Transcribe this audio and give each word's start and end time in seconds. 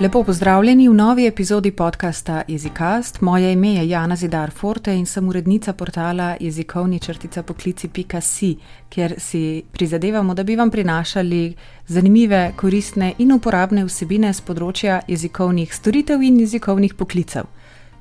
Lepo 0.00 0.20
pozdravljeni 0.24 0.88
v 0.88 0.94
novi 0.94 1.26
epizodi 1.26 1.70
podcasta 1.70 2.42
Jezikast. 2.48 3.20
Moje 3.20 3.52
ime 3.52 3.74
je 3.74 3.88
Jana 3.88 4.16
Zidar 4.16 4.50
Forte 4.50 4.94
in 4.96 5.06
sem 5.06 5.28
urednica 5.28 5.72
portala 5.72 6.36
jezikovni 6.40 7.00
črtica 7.00 7.42
poklici.si, 7.42 8.56
kjer 8.88 9.14
si 9.18 9.62
prizadevamo, 9.72 10.34
da 10.34 10.42
bi 10.42 10.56
vam 10.56 10.70
prinašali 10.70 11.54
zanimive, 11.86 12.52
koristne 12.56 13.14
in 13.18 13.32
uporabne 13.32 13.84
vsebine 13.84 14.32
z 14.32 14.40
področja 14.46 15.00
jezikovnih 15.08 15.74
storitev 15.74 16.22
in 16.22 16.38
jezikovnih 16.44 16.94
poklicev. 16.94 17.50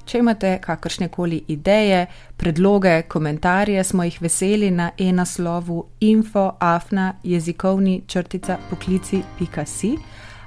Če 0.06 0.22
imate 0.22 0.60
kakršne 0.62 1.10
koli 1.10 1.42
ideje, 1.48 2.06
predloge, 2.38 3.02
komentarje, 3.08 3.84
smo 3.84 4.04
jih 4.04 4.22
veseli 4.22 4.70
na 4.72 4.92
e-naslovu 4.98 5.86
infoafna 6.00 7.16
jezikovni 7.24 8.04
črtica 8.08 8.62
poklici.si 8.70 9.96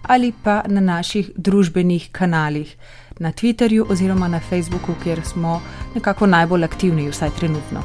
ali 0.03 0.33
pa 0.43 0.63
na 0.67 0.81
naših 0.81 1.31
družbenih 1.37 2.09
kanalih, 2.13 2.77
na 3.19 3.33
Twitterju 3.33 3.87
oziroma 3.93 4.29
na 4.29 4.41
Facebooku, 4.41 4.95
kjer 5.03 5.23
smo 5.25 5.61
nekako 5.95 6.27
najbolj 6.27 6.65
aktivni, 6.65 7.11
vsaj 7.11 7.31
trenutno. 7.39 7.83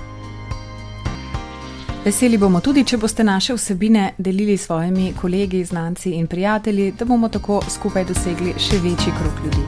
Veseli 2.05 2.37
bomo 2.37 2.59
tudi, 2.61 2.83
če 2.85 2.97
boste 3.01 3.23
naše 3.23 3.55
vsebine 3.57 4.11
delili 4.17 4.57
s 4.57 4.67
svojimi 4.67 5.13
kolegi, 5.21 5.63
znanci 5.65 6.11
in 6.11 6.27
prijatelji, 6.27 6.91
da 6.99 7.05
bomo 7.05 7.29
tako 7.29 7.61
skupaj 7.69 8.05
dosegli 8.05 8.53
še 8.59 8.77
večji 8.77 9.13
krok 9.19 9.39
ljudi. 9.45 9.63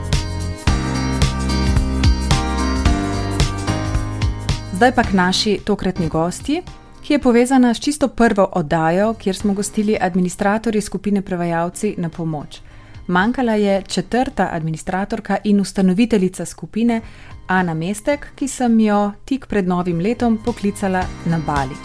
Zdaj 4.78 4.94
pa 4.94 5.02
k 5.02 5.12
naši 5.12 5.58
tokratni 5.64 6.08
gosti 6.08 6.62
ki 7.08 7.14
je 7.14 7.18
povezana 7.18 7.74
s 7.74 7.80
čisto 7.80 8.08
prvo 8.08 8.44
oddajo, 8.52 9.14
kjer 9.14 9.36
smo 9.36 9.54
gostili 9.54 9.96
administratorji 10.00 10.80
skupine 10.80 11.22
Prevajalci 11.22 11.94
na 11.98 12.08
pomoč. 12.08 12.60
Manjkala 13.06 13.52
je 13.54 13.82
četrta 13.82 14.48
administratorka 14.52 15.38
in 15.44 15.60
ustanoviteljica 15.60 16.44
skupine 16.44 17.00
Ana 17.46 17.74
Mestek, 17.74 18.26
ki 18.36 18.48
sem 18.48 18.80
jo 18.80 19.12
tik 19.24 19.46
pred 19.46 19.68
novim 19.68 20.00
letom 20.00 20.38
poklicala 20.44 21.02
na 21.26 21.40
Bali. 21.46 21.76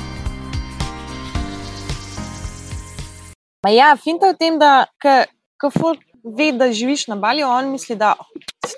Ja, 3.77 3.95
finta 4.03 4.25
je 4.25 4.33
v 4.33 4.37
tem, 4.37 4.59
da 4.59 4.85
ko 5.61 5.71
folk 5.71 6.03
ve, 6.37 6.51
da 6.51 6.71
živiš 6.71 7.07
na 7.07 7.15
Bali, 7.15 7.43
on 7.43 7.71
misli, 7.71 7.95
da 7.95 8.13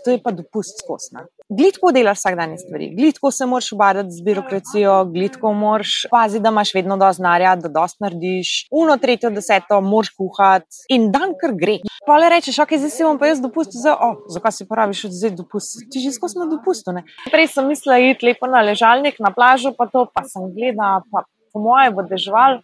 to 0.05 0.11
je 0.11 0.19
pa 0.23 0.31
dopust 0.31 0.79
skosna. 0.83 1.25
Glitko 1.49 1.91
delaš 1.93 2.17
vsak 2.19 2.35
dan 2.39 2.55
stvari, 2.57 2.89
glitko 2.97 3.31
se 3.31 3.45
moraš 3.45 3.71
obadati 3.73 4.11
z 4.11 4.23
birokracijo, 4.25 4.95
glitko 5.13 5.53
moraš 5.53 5.93
paziti, 6.11 6.43
da 6.43 6.49
imaš 6.49 6.73
vedno 6.73 6.97
dovolj 6.97 7.13
znanja, 7.19 7.55
da 7.55 7.69
dosti 7.69 8.03
narediš, 8.03 8.53
uno, 8.71 8.97
tretjo, 8.97 9.29
deseto, 9.29 9.81
moraš 9.81 10.09
kuhati 10.17 10.85
in 10.89 11.11
dan 11.11 11.33
kar 11.41 11.53
gre. 11.53 11.77
Pa 12.05 12.17
le 12.21 12.29
rečeš, 12.29 12.59
ok, 12.61 12.75
zdaj 12.81 12.93
si 12.93 13.05
bom 13.05 13.19
pa 13.21 13.29
jaz 13.29 13.41
dopust, 13.41 13.77
za, 13.83 13.95
oh, 13.97 14.25
zakaj 14.33 14.51
si 14.57 14.65
da 14.69 14.89
zdaj 15.19 15.35
dopust? 15.37 15.77
Ti 15.91 15.99
že 15.99 16.11
skozi 16.13 16.39
na 16.39 16.49
dopustu. 16.49 16.93
Ne? 16.93 17.05
Prej 17.31 17.47
sem 17.53 17.67
mislila 17.67 17.97
iti 17.99 18.25
lepo 18.25 18.47
na 18.47 18.61
ležalnik, 18.61 19.17
na 19.19 19.33
plažo, 19.33 19.73
pa 19.77 19.89
to 19.89 20.05
pa 20.13 20.23
sem 20.23 20.53
gledala, 20.53 21.01
pa 21.11 21.25
po 21.53 21.63
moje 21.63 21.91
bo 21.95 22.03
dežval. 22.03 22.61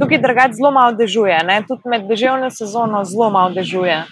Tukaj 0.00 0.18
drugače 0.18 0.56
zelo 0.56 0.70
malo 0.72 0.96
dežuje, 0.96 1.38
ne? 1.44 1.60
tudi 1.68 1.92
med 1.92 2.08
deževno 2.08 2.50
sezono 2.50 3.04
zelo 3.04 3.30
malo 3.30 3.54
dežuje. 3.54 4.04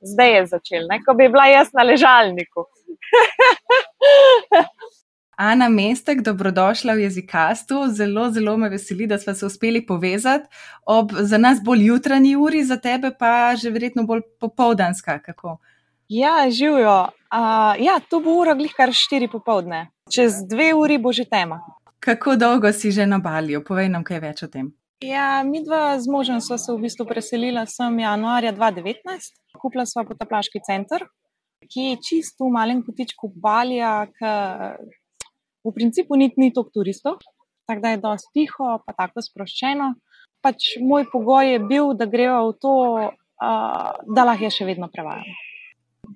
Zdaj 0.00 0.34
je 0.34 0.46
začel, 0.46 0.86
ne? 0.90 1.00
ko 1.04 1.14
bi 1.14 1.28
bila 1.28 1.46
jaz 1.46 1.68
na 1.76 1.82
ležalniku. 1.84 2.64
Ana 5.40 5.68
Mestek, 5.68 6.20
dobrodošla 6.20 6.92
v 6.92 6.98
jezikastu. 7.06 7.86
Zelo, 7.88 8.30
zelo 8.30 8.56
me 8.56 8.68
veseli, 8.68 9.06
da 9.06 9.18
smo 9.18 9.34
se 9.34 9.46
uspeli 9.46 9.86
povezati 9.86 10.48
ob 10.86 11.12
za 11.12 11.38
nas 11.38 11.62
bolj 11.64 11.86
jutranji 11.86 12.36
uri, 12.36 12.64
za 12.64 12.76
tebe 12.76 13.10
pa 13.18 13.56
že 13.56 13.70
verjetno 13.70 14.04
bolj 14.04 14.20
popoldanska. 14.40 15.18
Kako? 15.18 15.56
Ja, 16.08 16.50
živijo. 16.50 17.08
Uh, 17.32 17.84
ja, 17.84 18.00
to 18.08 18.20
bo 18.20 18.34
ura 18.40 18.54
glih 18.54 18.72
kar 18.76 18.92
štiri 18.92 19.28
popovdne. 19.28 19.88
Čez 20.12 20.42
dve 20.48 20.74
uri 20.74 20.98
bo 20.98 21.12
že 21.12 21.24
tema. 21.24 21.60
Kako 22.00 22.36
dolgo 22.36 22.72
si 22.72 22.90
že 22.92 23.06
na 23.06 23.18
Balju? 23.18 23.64
Povej 23.64 23.88
nam 23.88 24.04
kaj 24.04 24.20
več 24.20 24.42
o 24.42 24.48
tem. 24.48 24.72
Ja, 25.00 25.42
mi 25.44 25.64
dva 25.64 25.98
z 25.98 26.10
možem 26.12 26.40
smo 26.40 26.58
se 26.58 26.72
v 26.72 26.82
bistvu 26.84 27.06
preselila 27.08 27.64
sem 27.66 27.98
januarja 27.98 28.52
2019. 28.52 29.32
Kupila 29.56 29.86
sva 29.88 30.04
potaplaški 30.04 30.60
center, 30.60 31.06
ki 31.72 31.86
je 31.86 32.00
čisto 32.04 32.44
v 32.44 32.52
malem 32.52 32.82
kotičku 32.84 33.32
Balija, 33.32 33.94
ki 34.12 34.32
v 35.64 35.72
principu 35.72 36.20
ni, 36.20 36.28
ni 36.36 36.52
toliko 36.52 36.74
turistov, 36.74 37.16
tako 37.64 37.80
da 37.80 37.94
je 37.94 38.02
dosti 38.04 38.32
tiho, 38.36 38.76
pa 38.84 38.92
tako 38.92 39.24
sproščeno. 39.24 39.94
Pač 40.44 40.76
moj 40.84 41.08
pogoj 41.08 41.48
je 41.54 41.64
bil, 41.64 41.94
da 41.96 42.04
grejo 42.04 42.50
v 42.50 42.58
to, 42.60 42.74
uh, 43.00 43.88
da 44.04 44.28
lahko 44.28 44.52
še 44.52 44.68
vedno 44.68 44.92
prevajam. 44.92 45.32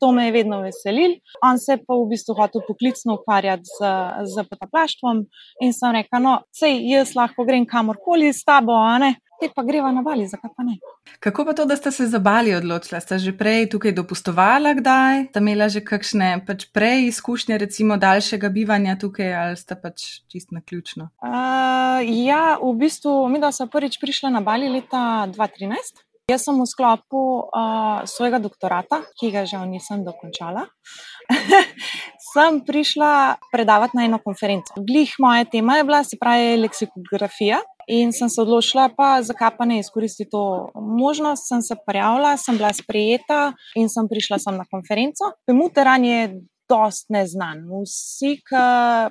To 0.05 0.13
me 0.13 0.27
je 0.27 0.33
vedno 0.33 0.59
veselil. 0.61 1.15
On 1.41 1.57
se 1.59 1.79
pa 1.81 1.97
v 1.97 2.11
bistvu 2.11 2.35
hotel 2.37 2.61
poklicno 2.69 3.15
ukvarjati 3.17 3.65
z, 3.65 3.93
z 4.35 4.45
potaplaštvom 4.51 5.23
in 5.65 5.73
sem 5.73 5.97
rekel, 5.97 6.21
no, 6.21 6.35
sej 6.53 6.77
jaz 6.91 7.15
lahko 7.17 7.47
grem 7.49 7.65
kamorkoli 7.65 8.29
s 8.29 8.45
tabo, 8.45 8.77
a 8.77 8.99
ne, 9.01 9.15
te 9.41 9.49
pa 9.49 9.65
greva 9.65 9.89
na 9.97 10.05
Bali, 10.05 10.27
zakaj 10.29 10.53
pa 10.53 10.67
ne. 10.67 10.77
Kako 11.25 11.49
pa 11.49 11.57
to, 11.57 11.65
da 11.65 11.77
ste 11.81 11.89
se 11.91 12.11
za 12.13 12.21
Bali 12.21 12.53
odločili? 12.53 13.01
Ste 13.01 13.19
že 13.19 13.33
prej 13.33 13.71
tukaj 13.73 13.97
dopustovala, 13.97 14.77
kdaj? 14.77 15.33
Ste 15.33 15.41
imeli 15.41 15.73
že 15.73 15.81
kakšne 15.81 16.29
pač 16.45 16.69
prej 16.69 17.09
izkušnje, 17.09 17.59
recimo 17.65 17.97
daljšega 17.97 18.53
bivanja 18.53 19.01
tukaj, 19.01 19.33
ali 19.33 19.57
ste 19.57 19.81
pač 19.81 20.21
čist 20.29 20.53
na 20.53 20.61
ključno? 20.61 21.09
Uh, 21.25 22.05
ja, 22.05 22.61
v 22.61 22.77
bistvu, 22.77 23.25
mi 23.33 23.41
da 23.41 23.57
sem 23.57 23.73
prvič 23.73 23.97
prišla 24.05 24.37
na 24.37 24.45
Bali 24.45 24.69
leta 24.69 25.25
2013. 25.33 26.05
Jaz 26.25 26.47
sem 26.49 26.57
v 26.57 26.65
sklopu 26.65 27.21
uh, 27.53 28.01
svojega 28.09 28.39
doktorata, 28.41 29.03
ki 29.21 29.29
ga 29.29 29.43
žal 29.45 29.67
nisem 29.69 30.07
dokončala, 30.07 30.63
sem 32.33 32.63
prišla 32.65 33.37
predavati 33.53 33.93
na 33.93 34.07
eno 34.09 34.17
konferenco. 34.25 34.73
Glih 34.89 35.13
moja 35.21 35.45
tema 35.45 35.77
je 35.77 35.85
bila, 35.85 36.01
se 36.01 36.17
pravi, 36.17 36.57
leksikografija. 36.65 37.61
In 37.93 38.17
sem 38.17 38.33
se 38.33 38.41
odločila, 38.41 38.89
pa 38.97 39.21
zakaj 39.21 39.53
pa 39.59 39.69
ne 39.69 39.83
izkoristiti 39.83 40.33
to 40.33 40.73
možnost. 40.73 41.45
Sem 41.53 41.61
se 41.61 41.77
prijavila, 41.85 42.39
sem 42.41 42.57
bila 42.57 42.73
sprejeta 42.73 43.53
in 43.77 43.93
sem 43.93 44.09
prišla 44.09 44.41
sem 44.41 44.57
na 44.57 44.65
konferenco. 44.65 45.35
Pemuteran 45.45 46.09
je 46.09 46.33
dost 46.69 47.11
neznan. 47.13 47.65
Vsi, 47.83 48.37
ki 48.47 48.63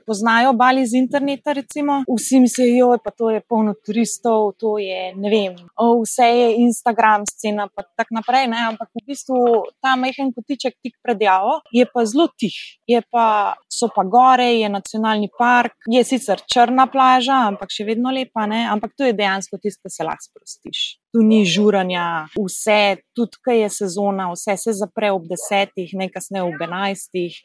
poznajo 0.06 0.54
Bali 0.58 0.86
z 0.88 0.98
interneta, 1.00 1.54
recimo, 1.54 2.02
vsi 2.08 2.40
mislijo, 2.44 2.96
da 2.98 3.12
je 3.12 3.18
to 3.18 3.30
je 3.30 3.42
polno 3.50 3.74
turistov, 3.86 4.54
to 4.60 4.78
je 4.78 5.14
ne 5.16 5.30
vem, 5.30 5.58
vse 6.04 6.28
je 6.28 6.48
Instagram 6.64 7.28
scena, 7.30 7.68
pa 7.76 7.84
tako 7.84 8.20
naprej. 8.20 8.48
Ne? 8.48 8.64
Ampak 8.72 8.90
v 8.96 9.06
bistvu 9.08 9.38
ta 9.82 9.96
majhen 10.00 10.34
kotiček 10.36 10.80
tik 10.82 10.98
pred 11.04 11.22
javo 11.22 11.60
je 11.74 11.86
pa 11.86 12.06
zelo 12.06 12.28
tih. 12.38 12.58
Je 12.88 13.02
pa, 13.12 13.56
so 13.70 13.90
pa 13.94 14.04
gore, 14.04 14.50
je 14.60 14.70
nacionalni 14.70 15.30
park, 15.38 15.78
je 15.90 16.04
sicer 16.04 16.42
črna 16.54 16.88
plaža, 16.92 17.46
ampak 17.54 17.72
še 17.74 17.88
vedno 17.88 18.14
lepa, 18.14 18.48
ne? 18.50 18.66
ampak 18.70 18.98
to 18.98 19.08
je 19.08 19.18
dejansko 19.18 19.62
tisto, 19.62 19.84
kar 19.84 19.92
se 19.92 20.08
lahko 20.08 20.30
sprostiš 20.32 21.03
tu 21.14 21.22
ni 21.22 21.44
žuranja, 21.46 22.26
vse, 22.34 22.98
tudi 23.14 23.38
kaj 23.46 23.60
je 23.62 23.70
sezona, 23.70 24.32
vse 24.34 24.56
se 24.58 24.74
zapre 24.74 25.12
ob 25.14 25.28
desetih, 25.30 25.92
nekaj 25.94 26.42
ob 26.42 26.62
enajstih. 26.66 27.38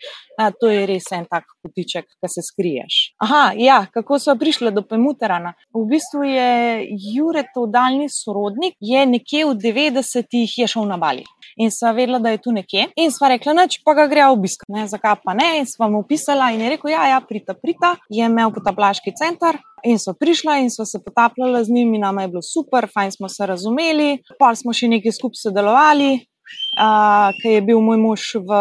To 0.60 0.70
je 0.72 0.86
res 0.88 1.10
en 1.12 1.26
tak 1.28 1.44
kotiček, 1.62 2.08
ki 2.08 2.30
se 2.32 2.44
skriješ. 2.46 2.98
Aha, 3.24 3.52
ja, 3.60 3.82
kako 3.92 4.18
so 4.22 4.34
prišli 4.40 4.72
do 4.72 4.82
Pemuterana? 4.88 5.52
V 5.76 5.84
bistvu 5.90 6.24
je 6.24 6.50
Juretov 7.12 7.68
daljni 7.74 8.08
sorodnik, 8.12 8.78
je 8.80 9.04
nekje 9.06 9.44
v 9.50 9.58
90-ih 9.68 10.58
je 10.62 10.70
šel 10.70 10.88
na 10.88 10.96
Bali. 10.96 11.26
In 11.60 11.72
sva 11.74 11.92
vedela, 11.92 12.18
da 12.22 12.32
je 12.32 12.40
tu 12.42 12.52
nekje. 12.54 12.88
In 12.96 13.12
sva 13.12 13.32
rekla, 13.34 13.52
noč 13.60 13.80
pa 13.84 13.94
ga 13.98 14.06
gre 14.08 14.28
obiskati. 14.32 14.86
Zakaj 14.88 15.20
pa 15.24 15.34
ne? 15.36 15.58
In 15.60 15.66
sva 15.68 15.90
mu 15.90 16.04
pisala 16.08 16.52
in 16.54 16.62
je 16.64 16.76
rekel, 16.76 16.92
ja, 16.94 17.08
ja, 17.12 17.20
prita, 17.20 17.56
prita. 17.58 17.96
Je 18.08 18.24
imel 18.24 18.52
potaplaški 18.54 19.12
center, 19.18 19.58
In 19.84 19.98
so 19.98 20.14
prišla 20.14 20.58
in 20.62 20.70
so 20.70 20.84
se 20.84 20.98
potapljala 21.04 21.64
z 21.64 21.72
njimi, 21.72 21.98
nama 21.98 22.22
je 22.22 22.28
bilo 22.28 22.42
super, 22.42 22.88
fajn 22.94 23.12
smo 23.12 23.28
se 23.28 23.46
razumeli. 23.46 24.22
Pa 24.38 24.54
smo 24.54 24.72
še 24.72 24.88
nekaj 24.88 25.14
skupaj 25.14 25.42
sodelovali, 25.42 26.10
uh, 26.80 27.30
ker 27.38 27.52
je 27.58 27.62
bil 27.68 27.80
moj 27.84 28.00
mož 28.02 28.24
v 28.42 28.60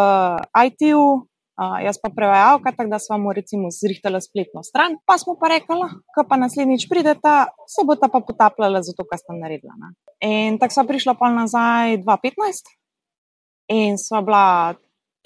IT-ju, 0.68 1.02
uh, 1.02 1.78
jaz 1.84 2.00
pa 2.02 2.12
prevajalka, 2.14 2.74
tako 2.76 2.92
da 2.94 3.00
smo 3.02 3.18
mu 3.24 3.34
recimo 3.34 3.72
zrihtali 3.74 4.22
spletno 4.22 4.64
stran. 4.64 4.98
Pa 5.06 5.18
smo 5.18 5.38
pa 5.40 5.52
rekli, 5.56 5.90
ko 6.14 6.26
pa 6.30 6.40
naslednjič 6.40 6.88
prideta, 6.90 7.48
se 7.68 7.86
bo 7.88 7.96
ta 7.96 8.12
pa 8.12 8.22
potapljala 8.22 8.84
za 8.84 8.94
to, 8.98 9.08
kar 9.08 9.22
sta 9.22 9.38
naredila. 9.38 9.78
Ne? 9.80 9.94
In 10.28 10.60
tako 10.62 10.80
smo 10.80 10.88
prišla 10.92 11.18
pa 11.20 11.32
nazaj 11.34 12.02
2015 12.04 12.76
in 13.74 13.98
sva 14.02 14.22
bila. 14.22 14.44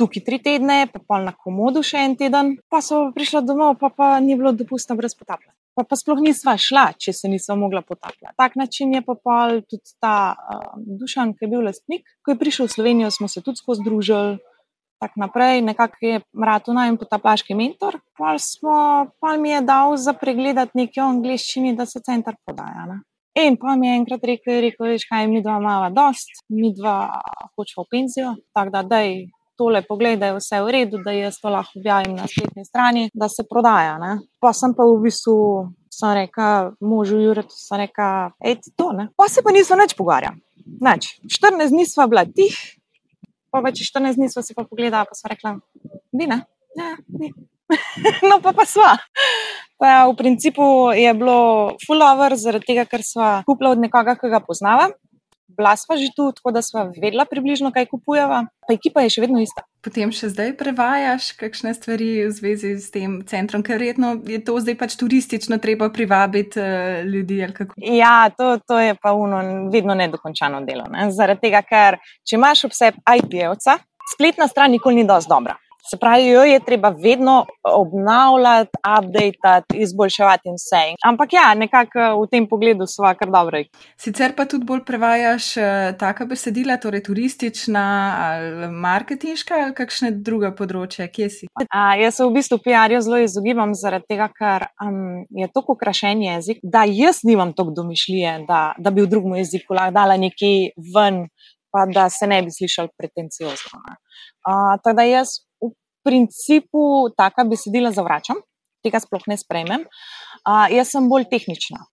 Tukaj 0.02 0.24
tri 0.26 0.38
tedne, 0.42 0.88
pa 0.90 0.98
pol 0.98 1.28
na 1.28 1.30
komodu 1.30 1.84
še 1.86 2.00
en 2.02 2.16
teden, 2.18 2.56
pa 2.74 2.80
so 2.82 3.12
prišla 3.14 3.44
domov, 3.46 3.76
pa, 3.78 3.92
pa 3.94 4.08
ni 4.18 4.34
bilo 4.34 4.50
dopustno 4.50 4.96
brez 4.98 5.14
potapljanja 5.14 5.61
pa, 5.76 5.84
pa 5.88 5.96
sploh 5.96 6.22
nisva 6.24 6.56
šla, 6.60 6.92
če 7.00 7.14
se 7.16 7.32
nisva 7.32 7.56
mogla 7.60 7.82
potapljati. 7.82 8.36
Tak 8.38 8.56
način 8.60 8.94
je 8.94 9.02
pa 9.06 9.16
tudi 9.70 9.96
ta 10.00 10.16
uh, 10.36 10.72
Dušan, 11.00 11.36
ki 11.36 11.46
je 11.46 11.52
bil 11.52 11.66
lastnik. 11.66 12.08
Ko 12.26 12.34
je 12.34 12.40
prišel 12.40 12.68
v 12.68 12.76
Slovenijo, 12.76 13.12
smo 13.12 13.28
se 13.28 13.44
tudi 13.44 13.62
skozi 13.62 13.86
družili. 13.86 14.40
Tako 15.02 15.18
naprej, 15.18 15.64
nekako 15.66 15.98
je 16.06 16.20
Mratu 16.38 16.74
naj 16.78 16.92
potaplaški 17.02 17.56
mentor. 17.58 17.98
Pa, 18.18 18.36
smo, 18.38 19.08
pa 19.20 19.34
mi 19.38 19.50
je 19.50 19.62
dal 19.66 19.96
za 19.98 20.14
pregledati 20.14 20.78
nekaj 20.78 21.02
o 21.02 21.08
angliščini, 21.16 21.74
da 21.76 21.88
se 21.90 22.04
center 22.06 22.38
podaja. 22.46 22.86
Ne? 22.86 23.02
In 23.42 23.56
pa 23.58 23.76
mi 23.80 23.88
je 23.88 23.96
enkrat 23.96 24.24
rekel, 24.28 24.60
rekel 24.68 24.92
veš, 24.92 25.08
kaj 25.10 25.28
mi 25.32 25.42
dva 25.42 25.58
imamo 25.58 25.90
dost, 25.96 26.44
mi 26.52 26.74
dva 26.76 26.98
hočemo 27.56 27.88
v 27.88 27.92
penzijo, 27.96 28.34
tako 28.54 28.74
da 28.76 28.84
daj 28.84 29.14
tole 29.62 29.84
pogled, 29.86 30.18
da 30.20 30.32
je 30.32 30.40
vse 30.40 30.62
v 30.66 30.74
redu, 30.74 31.02
da 31.06 31.14
jaz 31.14 31.38
to 31.42 31.52
lahko 31.54 31.78
objavim 31.80 32.16
na 32.18 32.26
spletni 32.30 32.66
strani, 32.66 33.10
da 33.14 33.30
se 33.30 33.46
prodaja. 33.50 33.98
Ne. 34.02 34.18
Pa 34.42 34.54
sem 34.58 34.74
pa 34.74 34.88
v 34.90 34.98
bistvu, 35.06 35.36
sem 35.94 36.16
rekel, 36.18 36.74
možu 36.82 37.22
Juretu, 37.22 37.54
sem 37.54 37.84
rekel, 37.84 38.34
hej, 38.42 38.58
to 38.76 38.90
ne. 38.98 39.12
Pa 39.18 39.30
se 39.30 39.46
pa 39.46 39.54
nismo 39.54 39.78
več 39.82 39.94
pogovarjali. 40.00 40.42
Nač, 40.82 41.14
14 41.30 41.74
dni 41.74 41.86
smo 41.90 42.08
bila 42.10 42.26
tih, 42.26 42.58
pa 43.54 43.62
več 43.66 43.84
14 43.86 44.18
dni 44.18 44.32
smo 44.34 44.42
si 44.46 44.58
pa 44.58 44.66
pogledali, 44.66 45.10
pa 45.10 45.18
smo 45.18 45.34
rekli, 45.34 45.56
vi 46.18 46.30
ne, 46.32 46.42
ne, 46.80 46.92
ni. 47.22 47.34
no, 48.30 48.42
pa 48.44 48.52
pa 48.56 48.66
sva. 48.68 48.96
Pa 49.80 50.06
v 50.10 50.16
principu 50.20 50.92
je 50.94 51.12
bilo 51.18 51.74
full 51.86 52.04
over, 52.06 52.36
zaradi 52.38 52.74
tega, 52.74 52.86
ker 52.90 53.06
sva 53.06 53.30
kupila 53.48 53.72
od 53.74 53.82
nekoga, 53.82 54.18
ki 54.20 54.32
ga 54.32 54.42
poznava. 54.44 54.90
Bila 55.58 55.76
sva 55.80 55.98
že 56.00 56.10
tu, 56.16 56.30
tako 56.36 56.54
da 56.56 56.62
sva 56.66 56.88
vedela 56.96 57.26
približno, 57.30 57.72
kaj 57.76 57.90
kupujeva, 57.92 58.46
pa 58.68 58.76
ekipa 58.76 59.04
je 59.06 59.14
še 59.16 59.24
vedno 59.26 59.42
ista. 59.44 59.66
Potem 59.82 60.12
še 60.14 60.30
zdaj 60.30 60.54
prevajaš 60.60 61.32
kakšne 61.40 61.74
stvari 61.74 62.10
v 62.28 62.34
zvezi 62.36 62.76
s 62.78 62.92
tem 62.94 63.20
centrom, 63.26 63.66
ker 63.66 63.82
verjetno 63.82 64.14
je 64.30 64.38
to 64.46 64.60
zdaj 64.62 64.78
pač 64.78 64.96
turistično, 65.02 65.58
treba 65.58 65.90
privabiti 65.90 66.62
uh, 66.62 67.02
ljudi. 67.06 67.42
Ja, 67.82 68.30
to, 68.30 68.60
to 68.68 68.78
je 68.80 68.94
pa 69.02 69.16
uno, 69.18 69.70
vedno 69.74 69.98
nedokončano 69.98 70.62
delo. 70.68 70.86
Ne? 70.92 71.10
Zaradi 71.16 71.50
tega, 71.50 71.64
ker 71.66 71.98
če 72.22 72.38
imaš 72.38 72.68
ob 72.70 72.78
sebi 72.78 73.02
IP-jevca, 73.02 73.80
spletna 74.14 74.48
stran 74.52 74.72
nikoli 74.78 75.02
ni 75.02 75.08
dosti 75.10 75.32
dobra. 75.32 75.58
Se 75.90 75.98
pravi, 75.98 76.28
jo 76.28 76.44
je 76.44 76.60
treba 76.66 76.90
vedno 76.90 77.46
obnavljati, 77.64 78.72
updati, 79.00 79.78
izboljševati 79.78 80.50
in 80.50 80.56
vse. 80.60 80.82
Ampak 81.06 81.34
ja, 81.34 81.54
nekako 81.54 82.22
v 82.22 82.28
tem 82.32 82.48
pogledu 82.48 82.86
so 82.88 83.02
kar 83.20 83.32
dobre. 83.34 83.64
Sicer 83.98 84.36
pa 84.38 84.46
tudi 84.46 84.66
bolj 84.66 84.84
prevajaš 84.86 85.48
uh, 85.58 85.66
taka 85.98 86.26
besedila, 86.26 86.78
torej 86.78 87.04
turistična 87.04 87.86
ali 88.22 88.70
marketinška 88.72 89.58
ali 89.64 89.76
kakšne 89.76 90.12
druga 90.12 90.52
področja, 90.56 91.08
kje 91.08 91.30
si? 91.30 91.50
A, 91.70 91.96
jaz 92.00 92.20
se 92.20 92.28
v 92.28 92.36
bistvu 92.38 92.60
PR-ju 92.62 93.02
zelo 93.02 93.22
izogibam, 93.24 93.74
zaradi 93.78 94.14
tega, 94.14 94.30
ker 94.38 94.68
um, 94.86 95.24
je 95.30 95.50
to 95.54 95.66
ukrašen 95.74 96.22
jezik, 96.24 96.62
da 96.64 96.86
jaz 96.88 97.24
nimam 97.28 97.56
toliko 97.58 97.82
domišljije, 97.82 98.38
da, 98.48 98.62
da 98.78 98.94
bi 98.94 99.02
v 99.02 99.10
drugem 99.12 99.40
jeziku 99.42 99.78
lahko 99.78 99.98
dala 99.98 100.18
nekaj 100.22 100.72
ven. 100.96 101.26
Pa 101.72 101.86
da 101.88 102.10
se 102.12 102.28
ne 102.28 102.42
bi 102.44 102.52
slišali 102.52 102.92
pretenciozno. 102.98 103.80
Uh, 103.80 104.76
tako 104.84 104.96
da 104.98 105.08
jaz 105.08 105.40
principu 106.04 107.10
taka 107.18 107.44
besedila 107.44 107.92
zavračam, 107.92 108.42
tega 108.84 109.00
sploh 109.00 109.24
ne 109.30 109.38
sprejmem. 109.38 109.86
Uh, 110.42 110.66
jaz 110.74 110.92
sem 110.96 111.08
bolj 111.10 111.28
tehnična. 111.32 111.84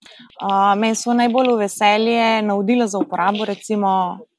Uh, 0.41 0.73
Meni 0.81 0.97
so 0.97 1.15
najbolj 1.17 1.53
v 1.53 1.61
veselje 1.67 2.25
navodila 2.47 2.89
za 2.89 3.01
uporabo, 3.03 3.45
recimo, 3.49 3.91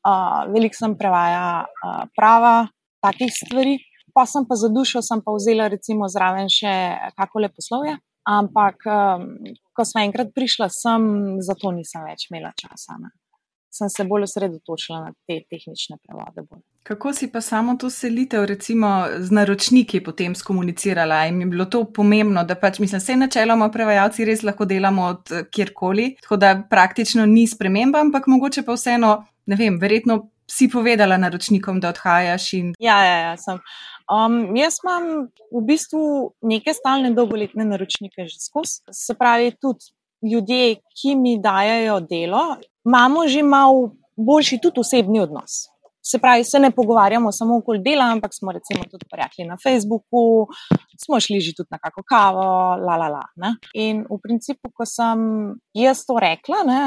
uh, 0.07 0.41
veliko 0.49 0.79
sem 0.79 0.97
prevaja 0.97 1.63
uh, 1.63 2.03
prava 2.17 2.67
takih 3.05 3.31
stvari, 3.33 3.77
pa 4.13 4.25
sem 4.25 4.47
pa 4.49 4.57
za 4.59 4.71
dušo, 4.73 5.03
sem 5.05 5.21
pa 5.23 5.35
vzela 5.37 5.69
recimo 5.71 6.09
zraven 6.09 6.49
še 6.51 6.73
kako 7.15 7.45
leposlovje. 7.45 7.99
Ampak, 8.29 8.83
um, 8.85 9.29
ko 9.73 9.85
sem 9.87 10.03
enkrat 10.03 10.33
prišla, 10.35 10.67
sem 10.73 11.05
zato 11.45 11.71
nisem 11.73 12.03
več 12.05 12.27
imela 12.29 12.51
časa. 12.57 12.97
Ne 12.99 13.13
sem 13.71 13.89
se 13.89 14.03
bolj 14.03 14.23
osredotočila 14.23 14.99
na 14.99 15.13
te 15.27 15.41
tehnične 15.49 15.97
prevode. 16.03 16.41
Bolj. 16.49 16.61
Kako 16.83 17.13
si 17.13 17.27
pa 17.31 17.41
samo 17.41 17.75
to 17.75 17.89
selitev, 17.89 18.45
recimo 18.49 19.05
z 19.17 19.31
naročniki, 19.31 20.01
potem 20.03 20.35
skomunicirala? 20.35 21.25
In 21.29 21.41
je 21.41 21.47
bilo 21.47 21.65
to 21.65 21.83
pomembno, 21.93 22.43
da 22.43 22.55
pač, 22.55 22.79
mislim, 22.79 23.01
vse 23.01 23.15
načeloma 23.19 23.69
prevajalci 23.71 24.25
res 24.25 24.43
lahko 24.43 24.65
delamo 24.65 25.05
od 25.13 25.35
kjerkoli, 25.51 26.15
tako 26.21 26.37
da 26.37 26.55
praktično 26.69 27.25
ni 27.25 27.47
sprememba, 27.47 28.01
ampak 28.01 28.27
mogoče 28.27 28.65
pa 28.65 28.73
vseeno, 28.73 29.13
ne 29.45 29.59
vem, 29.59 29.77
verjetno 29.79 30.23
si 30.49 30.69
povedala 30.69 31.17
naročnikom, 31.17 31.79
da 31.79 31.93
odhajaš. 31.93 32.53
In... 32.53 32.73
Ja, 32.79 32.97
ja, 33.05 33.17
ja, 33.27 33.37
sem. 33.37 33.61
Um, 34.09 34.55
jaz 34.57 34.79
imam 34.81 35.27
v 35.53 35.61
bistvu 35.67 36.01
neke 36.41 36.73
stalne 36.73 37.13
dolgoletne 37.13 37.67
naročnike 37.69 38.25
že 38.25 38.39
skozi. 38.41 38.81
Se 38.89 39.13
pravi, 39.13 39.53
tudi 39.61 39.93
ljudje, 40.21 40.75
ki 41.01 41.15
mi 41.15 41.37
dajo 41.39 41.99
delo, 41.99 42.57
imamo 42.85 43.27
že 43.27 43.43
malo 43.43 43.91
boljši 44.17 44.59
tudi 44.61 44.79
osebni 44.79 45.19
odnos. 45.19 45.68
Se 46.11 46.17
pravi, 46.19 46.43
se 46.43 46.59
ne 46.59 46.71
pogovarjamo 46.71 47.31
samo 47.31 47.57
okoli 47.57 47.83
dela, 47.85 48.05
ampak 48.11 48.31
smo 48.33 48.51
recimo 48.51 48.83
tudi 48.91 49.05
prijatelji 49.11 49.47
na 49.47 49.57
Facebooku, 49.63 50.47
smo 51.03 51.19
šli 51.19 51.39
že 51.39 51.53
tudi 51.57 51.67
na 51.71 51.77
kako 51.77 52.03
kavo, 52.09 52.45
la 52.85 52.95
la 52.95 53.09
la. 53.15 53.25
Ne? 53.35 53.55
In 53.73 54.05
v 54.09 54.17
principu, 54.23 54.71
ko 54.73 54.85
sem 54.85 55.19
jaz 55.73 56.05
to 56.07 56.17
rekla, 56.19 56.63
ne, 56.65 56.79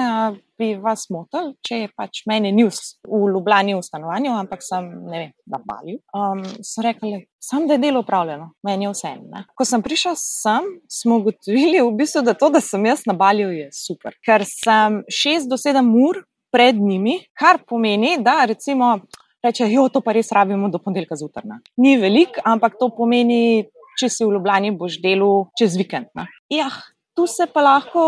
bi 0.59 0.75
vas 0.79 1.07
motil, 1.11 1.53
če 1.65 1.79
je 1.85 1.91
pač 1.97 2.23
meni 2.31 2.53
news 2.55 2.97
v 3.07 3.21
Ljubljani 3.35 3.77
v 3.77 3.85
stanovanju, 3.87 4.35
ampak 4.43 4.65
sem, 4.67 4.89
ne 5.07 5.19
vem, 5.19 5.31
na 5.47 5.61
balju. 5.63 6.01
Um, 6.17 6.43
so 6.67 6.85
rekli, 6.85 7.25
sam 7.43 7.67
da 7.69 7.79
je 7.79 7.83
delo 7.83 8.03
upravljeno, 8.03 8.53
meni 8.67 8.87
je 8.89 8.93
vse. 8.95 9.15
Ne? 9.23 9.45
Ko 9.59 9.67
sem 9.69 9.83
prišel 9.83 10.19
sem, 10.19 10.69
smo 10.91 11.21
ugotovili, 11.23 11.81
v 11.83 11.95
bistvu, 11.99 12.25
da 12.27 12.35
to, 12.39 12.51
da 12.55 12.63
sem 12.63 12.91
jaz 12.91 13.07
na 13.07 13.17
balju, 13.19 13.51
je 13.55 13.71
super. 13.77 14.19
Ker 14.27 14.47
sem 14.49 15.03
6 15.23 15.51
do 15.51 15.59
7 15.61 15.95
ur 16.07 16.23
pred 16.53 16.77
njimi, 16.77 17.19
kar 17.39 17.63
pomeni, 17.69 18.19
da 18.21 18.45
recimo 18.49 18.99
reče, 19.43 19.67
jo, 19.73 19.89
to 19.89 20.01
pa 20.01 20.15
res 20.15 20.33
rabimo 20.33 20.69
do 20.71 20.79
ponedeljka 20.79 21.17
zjutraj. 21.19 21.59
Ni 21.77 21.97
velik, 21.99 22.39
ampak 22.45 22.79
to 22.81 22.91
pomeni, 22.95 23.67
če 23.99 24.09
si 24.09 24.25
v 24.25 24.37
Ljubljani, 24.37 24.73
boš 24.79 25.01
delal 25.03 25.49
čez 25.59 25.77
vikend. 25.77 26.13
Ja, 26.53 26.69
tu 27.17 27.27
se 27.27 27.47
pa 27.51 27.65
lahko 27.65 28.05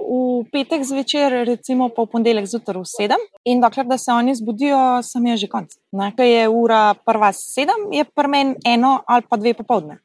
v 0.00 0.48
petek 0.52 0.82
zvečer, 0.86 1.42
recimo 1.46 1.90
pa 1.94 2.06
v 2.06 2.12
ponedeljek 2.14 2.48
zjutraj 2.50 2.82
v 2.82 2.90
sedem, 2.90 3.24
in 3.44 3.62
dokler 3.62 3.86
da 3.86 3.98
se 4.00 4.12
oni 4.14 4.34
zbudijo, 4.38 5.02
sem 5.06 5.30
jaz 5.30 5.44
že 5.44 5.52
konc. 5.52 5.78
Ko 5.92 6.26
je 6.26 6.48
ura 6.48 6.82
prva 7.06 7.32
sedem, 7.36 7.88
je 7.92 8.04
prmen 8.04 8.56
eno 8.66 8.98
ali 9.06 9.26
pa 9.28 9.36
dve 9.36 9.54
popovdne. 9.54 10.00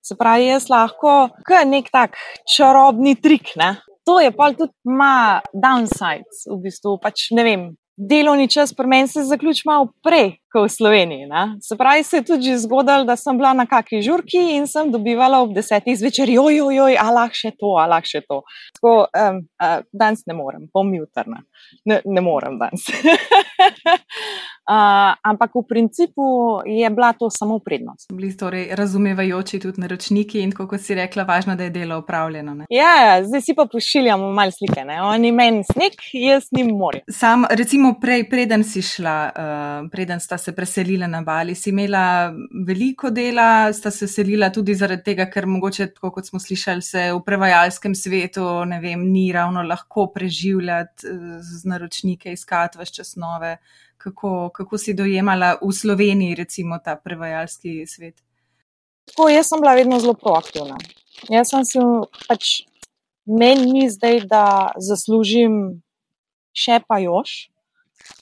Se 0.00 0.16
pravi, 0.16 0.46
jaz 0.48 0.70
lahko, 0.72 1.28
kot 1.44 1.68
nek 1.68 1.90
tak 1.92 2.16
čarobni 2.48 3.18
trik, 3.20 3.52
ne? 3.60 3.74
To 4.10 4.20
je 4.20 4.30
pa 4.34 4.50
tudi 4.52 4.74
ima 4.84 5.40
downsides, 5.54 6.42
v 6.50 6.56
bistvu. 6.64 6.96
Pač, 6.98 7.28
ne 7.36 7.44
vem, 7.46 7.62
delovni 7.94 8.48
čas 8.50 8.72
pri 8.74 8.86
meni 8.86 9.08
se 9.08 9.22
zaključi 9.22 9.62
malo 9.64 9.92
prej, 10.02 10.32
kot 10.52 10.66
v 10.66 10.72
Sloveniji. 10.74 11.26
Ne? 11.30 11.42
Se 11.62 11.76
pravi, 11.78 12.02
se 12.02 12.16
je 12.16 12.24
tudi 12.24 12.56
zgodilo, 12.58 13.04
da 13.04 13.16
sem 13.16 13.38
bila 13.38 13.52
na 13.54 13.66
kakšni 13.70 14.02
žurki 14.02 14.40
in 14.56 14.66
sem 14.66 14.90
dobivala 14.90 15.42
ob 15.44 15.52
desetih 15.54 15.98
zvečer, 15.98 16.28
joj, 16.28 16.56
joj, 16.56 16.74
joj, 16.74 16.96
a 16.98 17.06
lahko 17.14 17.38
še 17.38 17.52
to, 17.60 17.74
a 17.78 17.86
lahko 17.92 18.10
še 18.10 18.22
to. 18.26 18.40
Tako, 18.78 18.94
um, 19.22 19.42
uh, 19.62 19.76
danes 19.92 20.26
ne 20.26 20.38
morem, 20.38 20.66
bom 20.74 20.90
jutrna. 20.96 21.44
Ne, 21.86 22.00
ne 22.04 22.24
morem 22.24 22.58
danes. 22.58 22.88
Uh, 24.70 25.18
ampak 25.26 25.50
v 25.54 25.66
principu 25.66 26.22
je 26.66 26.90
bila 26.90 27.12
to 27.12 27.26
samo 27.30 27.58
prednost. 27.58 28.06
Bili 28.12 28.30
ste 28.30 28.38
torej 28.38 28.68
razumevajoči 28.78 29.58
tudi 29.58 29.82
naročniki 29.82 30.38
in 30.44 30.52
kot 30.54 30.78
si 30.78 30.94
rekla, 30.94 31.24
važno, 31.26 31.56
da 31.58 31.66
je 31.66 31.72
delo 31.74 31.98
upravljeno. 31.98 32.54
Ne? 32.54 32.68
Ja, 32.70 32.92
ja, 33.02 33.16
zdaj 33.24 33.42
si 33.42 33.54
pa 33.58 33.66
pošiljamo 33.66 34.28
malo 34.32 34.54
slike. 34.54 34.84
Ne? 34.86 35.00
Oni 35.02 35.32
meni 35.32 35.64
sneg, 35.66 35.98
jaz 36.14 36.46
njim 36.54 36.70
morem. 36.78 37.02
Sam, 37.10 37.48
recimo, 37.50 37.96
prej, 38.00 38.28
preden 38.30 38.62
si 38.64 38.82
šla, 38.82 39.16
uh, 39.34 39.90
preden 39.90 40.22
sta 40.22 40.38
se 40.38 40.54
preselila 40.54 41.10
na 41.10 41.24
Bali, 41.26 41.58
si 41.58 41.74
imela 41.74 42.30
veliko 42.66 43.10
dela, 43.10 43.72
sta 43.74 43.90
se 43.90 44.06
selila 44.06 44.52
tudi 44.54 44.78
zaradi 44.78 45.02
tega, 45.10 45.26
ker 45.34 45.50
mogoče, 45.50 45.90
tako 45.98 46.14
kot 46.14 46.30
smo 46.30 46.38
slišali, 46.38 46.82
se 46.82 47.08
v 47.10 47.18
prevajalskem 47.26 47.98
svetu 47.98 48.46
vem, 48.78 49.02
ni 49.10 49.32
ravno 49.32 49.66
lahko 49.66 50.06
preživljati 50.14 51.06
z 51.42 51.62
naročnike, 51.66 52.38
iskati 52.38 52.78
vse 52.78 53.00
čas 53.00 53.16
nove 53.18 53.56
kako, 54.00 54.48
kako 54.54 54.78
si 54.78 54.94
dojemala 54.94 55.58
v 55.60 55.72
Sloveniji, 55.72 56.34
recimo, 56.34 56.78
ta 56.84 56.96
prevajalski 56.96 57.84
svet? 57.86 58.16
Tako, 59.10 59.28
jaz 59.28 59.50
sem 59.50 59.60
bila 59.60 59.74
vedno 59.76 60.00
zelo 60.00 60.14
proaktivna. 60.14 60.78
Jaz 61.28 61.52
sem 61.52 61.64
si 61.68 61.82
pač 62.28 62.50
meni 63.26 63.72
ni 63.72 63.90
zdaj, 63.90 64.24
da 64.30 64.44
zaslužim 64.80 65.82
še 66.56 66.80
pa 66.88 67.00
još. 67.02 67.50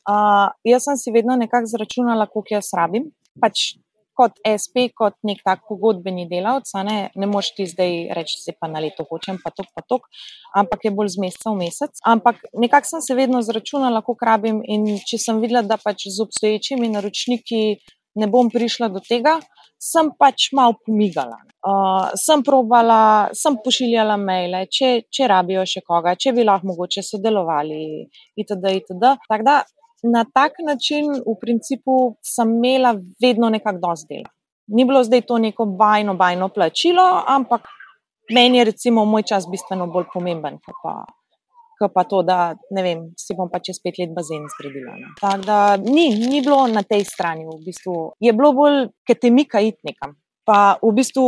Uh, 0.09 0.51
jaz 0.67 0.89
sem 0.89 0.99
si 0.99 1.15
vedno 1.15 1.37
nekako 1.39 1.71
zračunala, 1.71 2.27
koliko 2.27 2.59
jaz 2.59 2.73
rabim. 2.77 3.11
Pač 3.39 3.79
kot 4.19 4.41
SP, 4.43 4.89
kot 5.01 5.15
nek 5.27 5.45
tak 5.47 5.63
pogodbeni 5.71 6.27
delavec, 6.31 6.71
ne, 6.87 6.97
ne 7.15 7.29
moš 7.31 7.53
ti 7.57 7.69
zdaj 7.71 7.95
reči, 8.19 8.41
se 8.43 8.55
pa 8.59 8.71
na 8.71 8.83
leto 8.83 9.07
hočem, 9.09 9.39
pa 9.43 9.53
tok, 9.55 9.69
pa 9.77 9.85
tok, 9.87 10.09
ampak 10.59 10.89
je 10.89 10.95
bolj 10.95 11.15
z 11.15 11.23
meseca 11.23 11.53
v 11.53 11.61
mesec. 11.63 12.03
Ampak 12.15 12.43
nekako 12.59 12.93
sem 12.93 13.05
se 13.07 13.19
vedno 13.19 13.43
zračunala, 13.47 14.03
koliko 14.07 14.27
rabim 14.27 14.59
in 14.67 14.89
če 15.07 15.21
sem 15.23 15.39
videla, 15.45 15.63
da 15.63 15.79
pač 15.79 16.09
z 16.11 16.25
obstoječimi 16.25 16.91
naročniki 16.97 17.63
ne 18.19 18.27
bom 18.27 18.51
prišla 18.51 18.91
do 18.91 19.03
tega, 19.05 19.39
sem 19.79 20.11
pač 20.19 20.51
malo 20.57 20.75
pomigala. 20.83 21.39
Uh, 21.63 22.11
sem 22.19 22.43
probala, 22.47 23.31
sem 23.37 23.57
pošiljala 23.63 24.17
maile, 24.19 24.65
če, 24.71 25.09
če 25.11 25.29
rabijo 25.31 25.65
še 25.67 25.83
koga, 25.87 26.17
če 26.19 26.35
bi 26.35 26.47
lahko 26.47 26.73
mogoče 26.73 27.05
sodelovali, 27.07 27.83
itd. 28.39 28.75
itd. 28.83 29.15
Tako 29.31 29.47
da 29.47 29.61
na 30.03 30.25
tak 30.25 30.53
način, 30.67 31.11
v 31.27 31.35
principu, 31.41 32.17
sem 32.23 32.51
imela 32.57 32.95
vedno 33.23 33.51
nekako 33.51 33.79
dosti 33.83 34.15
dela. 34.15 34.31
Ni 34.69 34.85
bilo 34.85 35.05
zdaj 35.05 35.23
to 35.27 35.39
neko 35.39 35.65
bajno, 35.65 36.15
bajno 36.15 36.49
plačilo, 36.49 37.05
ampak 37.27 37.69
meni 38.35 38.59
je 38.59 38.65
recimo 38.65 39.05
moj 39.05 39.23
čas 39.23 39.49
bistveno 39.51 39.87
bolj 39.87 40.05
pomemben, 40.13 40.59
kot 40.65 40.77
pa, 40.83 40.95
kot 41.81 41.95
pa 41.95 42.05
to, 42.05 42.23
da 42.23 42.55
ne 42.77 42.85
vem, 42.85 43.03
si 43.17 43.35
bom 43.35 43.49
pa 43.51 43.63
čez 43.65 43.81
pet 43.81 43.99
let 43.99 44.13
bazen 44.17 44.45
zgradila. 44.55 44.97
Tako 45.21 45.43
da 45.47 45.59
ni, 45.77 46.11
ni 46.15 46.43
bilo 46.45 46.67
na 46.69 46.83
tej 46.83 47.05
strani, 47.09 47.49
v 47.49 47.61
bistvu 47.65 47.97
je 48.21 48.33
bilo 48.37 48.53
bolj, 48.53 48.89
ker 49.09 49.17
te 49.17 49.33
mika 49.33 49.63
it 49.65 49.81
nekam. 49.89 50.19
Pa 50.49 50.79
v 50.81 50.95
bistvu 50.97 51.25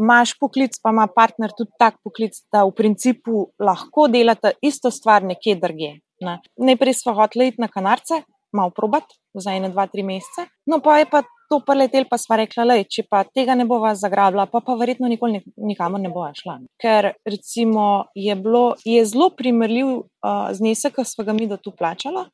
imaš 0.00 0.36
poklic, 0.40 0.76
pa 0.80 0.92
ima 0.92 1.04
partner 1.08 1.52
tudi 1.56 1.72
tak 1.80 1.98
poklic, 2.04 2.38
da 2.52 2.64
v 2.64 2.72
principu 2.76 3.50
lahko 3.60 4.06
delate 4.08 4.54
isto 4.64 4.90
stvar 4.90 5.24
nekje 5.24 5.58
drugje. 5.60 5.92
Ne. 6.22 6.38
Najprej 6.56 7.00
smo 7.02 7.16
hoteli 7.18 7.50
iti 7.52 7.62
na 7.62 7.68
kanarce, 7.68 8.22
malo 8.52 8.70
probat, 8.76 9.04
za 9.34 9.52
ene, 9.52 9.70
dva, 9.72 9.86
tri 9.86 10.02
mesece. 10.02 10.46
No, 10.66 10.80
pa 10.84 10.98
je 10.98 11.06
pa 11.10 11.22
to 11.50 11.60
preletel, 11.66 12.04
pa 12.08 12.18
sva 12.20 12.38
rekla, 12.40 12.66
da 12.68 12.76
če 12.84 13.04
pa 13.10 13.22
tega 13.28 13.56
ne 13.58 13.66
bova 13.68 13.94
zagrabila, 13.98 14.46
pa 14.48 14.62
pa 14.64 14.76
verjetno 14.80 15.08
nikoli 15.10 15.42
nikamor 15.56 16.00
ne 16.00 16.12
bova 16.12 16.32
šla. 16.36 16.58
Ker 16.80 17.12
recimo 17.28 18.06
je, 18.16 18.36
bilo, 18.36 18.72
je 18.88 19.04
zelo 19.08 19.30
primerljiv 19.36 19.88
uh, 20.00 20.52
znesek, 20.56 20.96
ki 20.96 21.08
smo 21.08 21.26
ga 21.28 21.36
mi 21.36 21.48
do 21.48 21.60
tu 21.60 21.74
plačala. 21.76 22.28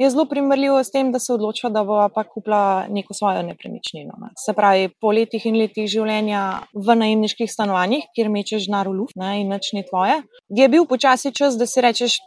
Je 0.00 0.08
zelo 0.10 0.24
primerljivo 0.26 0.78
s 0.82 0.90
tem, 0.90 1.10
da 1.12 1.20
se 1.20 1.34
odločila, 1.34 1.70
da 1.70 1.82
bo 1.84 1.98
pa 2.14 2.24
kupila 2.24 2.86
neko 2.88 3.14
svojo 3.14 3.42
nepremičnino. 3.46 4.16
Ne. 4.22 4.32
Se 4.40 4.54
pravi, 4.56 4.88
po 5.00 5.12
letih 5.12 5.44
in 5.46 5.58
letih 5.60 5.86
življenja 5.90 6.62
v 6.72 6.96
najemniških 7.02 7.50
stanovanjih, 7.50 8.08
kjer 8.16 8.30
mečeš 8.32 8.70
na 8.72 8.82
rulu 8.88 9.10
in 9.14 9.52
nič 9.52 9.74
ni 9.76 9.84
tvoje, 9.86 10.22
je 10.48 10.68
bil 10.72 10.88
počasi 10.88 11.34
čas, 11.36 11.58
da 11.60 11.68
si 11.68 11.84
rečeš, 11.84 12.18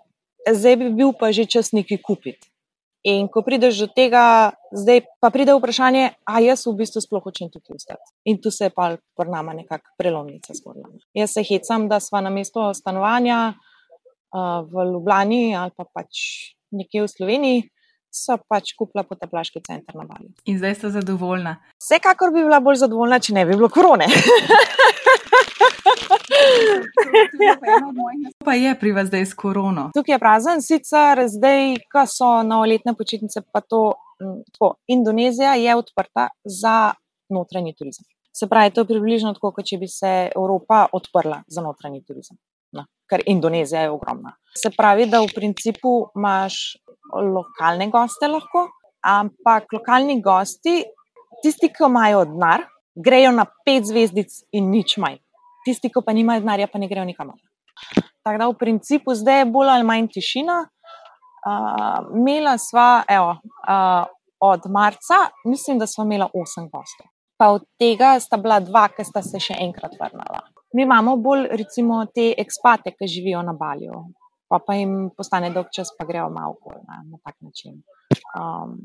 zdaj 0.54 0.76
bi 0.76 0.90
bil 0.94 1.14
pa 1.18 1.32
že 1.32 1.46
čas 1.46 1.74
nekaj 1.74 2.02
kupiti. 2.02 2.48
In 3.06 3.28
ko 3.30 3.44
prideš 3.46 3.86
do 3.86 3.88
tega, 3.94 4.58
zdaj 4.74 5.06
pa 5.22 5.30
pride 5.30 5.54
vprašanje, 5.54 6.18
ali 6.26 6.50
jaz 6.50 6.66
v 6.66 6.74
bistvu 6.82 7.04
sploh 7.06 7.22
hočem 7.22 7.52
tukaj 7.54 7.78
ostati. 7.78 8.02
In 8.26 8.42
tu 8.42 8.50
se 8.50 8.66
je 8.66 8.74
pa 8.74 8.98
pri 8.98 9.30
nama 9.30 9.54
nekakšna 9.54 9.94
prelomnica 9.94 10.58
zgodila. 10.58 10.90
Jaz 11.14 11.38
se 11.38 11.46
hecam, 11.46 11.86
da 11.86 12.02
sva 12.02 12.24
na 12.26 12.34
mesto 12.34 12.74
stanovanja 12.74 13.54
uh, 13.54 14.66
v 14.66 14.90
Ljubljani 14.90 15.54
ali 15.54 15.72
pa 15.78 15.86
pač 15.86 16.18
nekje 16.74 17.06
v 17.06 17.14
Sloveniji. 17.14 17.64
So 18.10 18.40
pač 18.50 18.72
kupila 18.74 19.04
potaplaški 19.04 19.60
center 19.62 19.94
na 20.00 20.08
Bali. 20.08 20.32
In 20.50 20.58
zdaj 20.58 20.76
ste 20.80 20.90
zadovoljna? 20.96 21.60
Vsekakor 21.78 22.32
bi 22.34 22.46
bila 22.48 22.62
bolj 22.64 22.80
zadovoljna, 22.88 23.20
če 23.20 23.36
ne 23.36 23.44
bi 23.46 23.58
bilo 23.60 23.70
korone. 23.70 24.08
pa 28.46 28.54
je 28.54 28.76
pri 28.80 28.92
vas 28.92 29.08
zdaj 29.08 29.26
s 29.26 29.34
korono? 29.34 29.90
Tukaj 29.96 30.16
je 30.16 30.20
prazen, 30.20 30.62
sicer 30.62 31.26
zdaj, 31.28 31.76
ko 31.92 32.06
so 32.10 32.32
novoletne 32.44 32.96
počitnice, 32.98 33.42
pa 33.52 33.62
to 33.62 33.94
tako. 34.52 34.76
Indonezija 34.88 35.54
je 35.54 35.76
odprta 35.76 36.28
za 36.46 36.94
notranji 37.30 37.76
turizem. 37.76 38.06
Se 38.36 38.48
pravi, 38.48 38.72
to 38.72 38.82
je 38.82 38.86
približno 38.86 39.34
tako, 39.34 39.52
kot 39.56 39.66
če 39.66 39.78
bi 39.80 39.88
se 39.88 40.30
Evropa 40.36 40.86
odprla 40.94 41.42
za 41.48 41.62
notranji 41.62 42.04
turizem. 42.04 42.38
No, 42.76 42.84
ker 43.10 43.24
Indonezija 43.26 43.86
je 43.86 43.92
ogromna. 43.92 44.36
Se 44.58 44.72
pravi, 44.78 45.08
da 45.08 45.22
v 45.24 45.32
principu 45.36 46.10
imaš 46.16 46.78
lokalne 47.14 47.88
goste 47.92 48.28
lahko, 48.28 48.68
ampak 49.06 49.72
lokalni 49.78 50.20
gosti, 50.22 50.82
tisti, 51.44 51.70
ki 51.72 51.88
imajo 51.88 52.26
denar, 52.32 52.66
grejo 52.96 53.32
na 53.36 53.46
pet 53.66 53.88
zvezdic 53.88 54.42
in 54.56 54.72
nič 54.72 54.98
manj 55.00 55.20
tisti, 55.66 55.90
ki 55.90 56.04
pa 56.06 56.14
nimajo 56.14 56.44
denarja, 56.44 56.70
pa 56.72 56.80
ne 56.80 56.90
grejo 56.92 57.06
nikamor. 57.06 57.40
Tako 58.26 58.38
da 58.42 58.48
v 58.50 58.58
principu 58.58 59.14
zdaj 59.14 59.44
je 59.44 59.52
bolj 59.54 59.70
ali 59.70 59.86
manj 59.86 60.08
tišina. 60.14 60.62
Uh, 61.46 62.08
Mela 62.26 62.56
sva, 62.58 63.04
evo, 63.10 63.36
uh, 63.70 64.06
od 64.42 64.66
marca, 64.70 65.28
mislim, 65.46 65.80
da 65.80 65.88
smo 65.88 66.04
imeli 66.04 66.26
osem 66.34 66.70
gostov. 66.70 67.08
Pa 67.38 67.52
od 67.54 67.66
tega 67.80 68.16
sta 68.20 68.38
bila 68.38 68.60
dva, 68.60 68.88
ki 68.90 69.06
sta 69.06 69.22
se 69.22 69.40
še 69.40 69.58
enkrat 69.62 69.94
vrnila. 70.00 70.42
Mi 70.74 70.84
imamo 70.84 71.16
bolj, 71.22 71.48
recimo, 71.52 72.02
te 72.16 72.32
ekspate, 72.38 72.96
ki 72.96 73.08
živijo 73.08 73.44
na 73.46 73.54
Balju, 73.54 74.02
pa, 74.50 74.60
pa 74.60 74.76
jim 74.80 75.12
postane 75.18 75.52
dolg 75.54 75.70
čas, 75.76 75.94
pa 75.98 76.08
grejo 76.08 76.30
malo 76.34 76.58
bolj 76.66 76.82
na, 76.88 77.04
na 77.12 77.22
tak 77.24 77.38
način. 77.46 77.78
Um, 78.36 78.80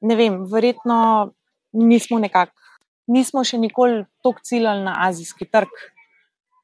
ne 0.00 0.16
vem, 0.16 0.44
verjetno 0.52 1.00
nismo 1.72 2.18
nekako 2.18 2.54
nismo 3.08 3.44
še 3.44 3.58
nikoli 3.58 4.04
tako 4.24 4.44
ciljali 4.44 4.84
na 4.84 4.94
azijski 5.08 5.48
trg, 5.50 5.72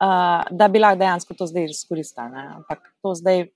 uh, 0.04 0.44
da 0.50 0.68
bi 0.68 0.82
lahko 0.82 1.00
dejansko 1.00 1.36
to 1.38 1.48
zdaj 1.50 1.70
izkoristili. 1.72 2.46
Ampak 2.60 2.84
to 3.02 3.14
zdaj, 3.18 3.46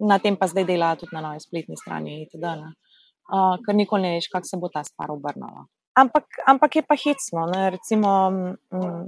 na 0.00 0.18
tem 0.18 0.36
pa 0.36 0.48
zdaj 0.50 0.66
dela 0.68 0.94
tudi 1.00 1.14
na 1.14 1.22
novi 1.24 1.42
spletni 1.44 1.78
strani. 1.80 2.22
Itd, 2.24 2.44
uh, 2.44 3.56
ker 3.64 3.76
nikoli 3.76 4.08
ne 4.08 4.14
veš, 4.18 4.30
kako 4.32 4.50
se 4.50 4.60
bo 4.60 4.72
ta 4.72 4.84
stvar 4.86 5.12
obrnila. 5.14 5.66
Ampak, 5.94 6.26
ampak 6.50 6.80
je 6.80 6.82
pa 6.82 6.96
hecno. 6.98 7.46
Recimo, 7.70 8.10
um, 8.74 9.04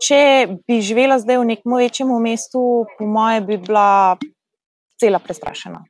če 0.00 0.20
bi 0.64 0.80
živela 0.80 1.20
zdaj 1.20 1.42
v 1.42 1.48
nekem 1.52 1.76
večjem 1.76 2.12
mestu, 2.24 2.86
po 2.96 3.04
moje 3.04 3.42
bi 3.44 3.58
bila 3.60 4.16
cela 5.00 5.20
prestrašena. 5.20 5.84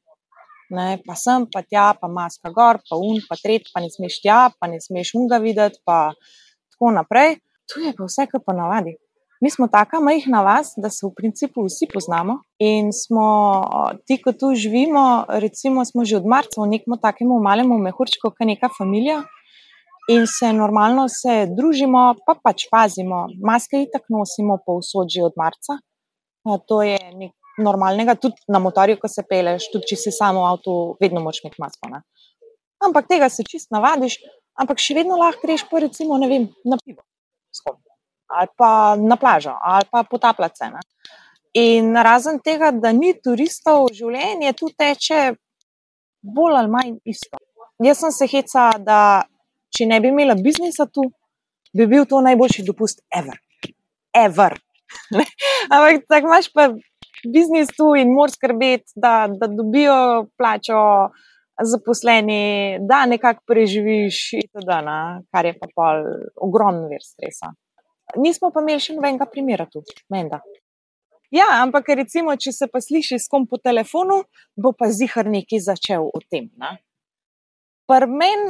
Ne, 0.71 1.01
pa 1.03 1.17
sem, 1.19 1.47
pa 1.51 1.65
tja, 1.67 1.91
pa 1.99 2.07
maska 2.07 2.53
gor, 2.55 2.79
pa 2.87 2.99
un, 2.99 3.19
pa 3.27 3.35
tret, 3.41 3.67
pa 3.75 3.83
ne 3.83 3.91
smeš 3.91 4.21
tja, 4.23 4.41
pa 4.55 4.71
ne 4.71 4.79
smeš 4.79 5.17
unga 5.19 5.41
videti, 5.43 5.83
pa 5.85 6.13
tako 6.71 6.93
naprej. 6.95 7.41
Tu 7.71 7.83
je 7.87 7.95
pa 7.97 8.07
vse, 8.07 8.27
kar 8.31 8.43
pa 8.47 8.55
navadi. 8.55 8.95
Mi 9.43 9.51
smo 9.51 9.67
taka 9.73 10.01
majhna 10.01 10.43
vas, 10.45 10.75
da 10.77 10.91
se 10.91 11.07
v 11.07 11.15
principu 11.17 11.65
vsi 11.65 11.89
poznamo 11.93 12.43
in 12.61 12.91
smo 12.93 13.27
ti, 14.07 14.19
ko 14.23 14.33
tu 14.33 14.53
živimo, 14.55 15.25
recimo 15.29 15.85
smo 15.85 16.05
že 16.05 16.19
od 16.21 16.27
marca 16.29 16.61
v 16.61 16.69
nekem 16.75 16.99
takem 17.01 17.31
malem 17.41 17.73
mehurčku, 17.87 18.31
kot 18.31 18.47
neka 18.47 18.69
družina. 18.69 19.23
In 20.11 20.27
se 20.27 20.53
normalno 20.53 21.07
se 21.09 21.47
družimo, 21.57 22.15
pa 22.27 22.35
pač 22.45 22.67
pazimo, 22.71 23.29
maske 23.47 23.81
itak 23.87 24.11
nosimo, 24.11 24.59
pa 24.67 24.77
vsod 24.77 25.09
že 25.09 25.25
od 25.25 25.35
marca. 25.39 25.79
To 26.69 26.83
je 26.83 26.99
nek 27.17 27.33
normalnega, 27.63 28.17
tudi 28.21 28.41
na 28.49 28.61
motorju, 28.63 28.99
ko 29.01 29.09
se 29.09 29.25
peleš, 29.29 29.71
tudi 29.73 29.93
če 29.93 29.99
si 30.01 30.13
samo 30.15 30.45
v 30.45 30.51
avtu, 30.55 30.77
vedno 31.03 31.23
moraš 31.25 31.43
imeti 31.45 31.63
masko. 31.63 31.91
Ne? 31.93 32.03
Ampak 32.87 33.09
tega 33.11 33.29
se 33.29 33.45
čist 33.47 33.71
navadiš, 33.75 34.19
ampak 34.61 34.81
še 34.81 34.97
vedno 35.01 35.19
lahko 35.21 35.47
greš, 35.47 35.67
pa 35.71 35.83
recimo, 35.85 36.19
ne 36.21 36.29
vem, 36.31 36.49
na 36.65 36.79
pivo, 36.81 37.05
ali 38.31 38.49
pa 38.57 38.97
na 38.97 39.17
plažo, 39.21 39.57
ali 39.61 39.89
pa 39.91 40.05
potapljati. 40.05 40.71
In 41.61 41.97
razen 41.97 42.39
tega, 42.39 42.71
da 42.71 42.93
ni 42.95 43.13
turistov, 43.19 43.91
življenje 43.97 44.53
tu 44.59 44.71
teče 44.79 45.21
bolj 46.23 46.59
ali 46.61 46.71
manj 46.71 46.97
isto. 47.05 47.41
Jaz 47.83 48.03
sem 48.05 48.13
se 48.13 48.29
heca, 48.29 48.71
da 48.79 48.99
če 49.75 49.87
ne 49.89 50.01
bi 50.01 50.11
imela 50.13 50.37
biznisa 50.39 50.87
tu, 50.87 51.07
bi 51.77 51.87
bil 51.91 52.07
to 52.07 52.21
najboljši 52.23 52.67
dopust 52.67 53.03
ever. 53.11 53.39
Ever. 54.15 54.59
Ampak 55.73 56.07
tako 56.11 56.31
imaš 56.31 56.51
pa 56.55 56.69
biznis 57.29 57.73
tu 57.77 57.93
in 57.99 58.13
moraš 58.15 58.39
skrbeti, 58.39 58.93
da, 58.97 59.29
da 59.29 59.49
dobijo 59.51 60.27
plačo 60.39 60.81
zaposleni, 61.63 62.79
da 62.89 63.05
nekako 63.07 63.45
preživiš, 63.47 64.21
itd., 64.45 64.77
kar 65.33 65.47
je 65.47 65.55
pa 65.59 65.69
pol 65.75 66.07
ogromno 66.41 66.89
ver 66.89 67.05
stresa. 67.05 67.53
Nismo 68.17 68.51
pa 68.51 68.63
imeli 68.65 68.83
še 68.83 68.97
nobenega 68.97 69.29
primera 69.31 69.67
tu, 69.71 69.83
menda. 70.11 70.41
Ja, 71.31 71.47
ampak 71.63 71.93
recimo, 71.95 72.35
če 72.35 72.53
se 72.53 72.67
pa 72.67 72.81
sliši 72.83 73.21
s 73.21 73.31
kom 73.31 73.45
po 73.47 73.61
telefonu, 73.63 74.25
bo 74.59 74.73
pa 74.75 74.89
zihar 74.91 75.31
neki 75.31 75.61
začel 75.63 76.09
o 76.09 76.23
tem. 76.27 76.49
Prven, 77.91 78.43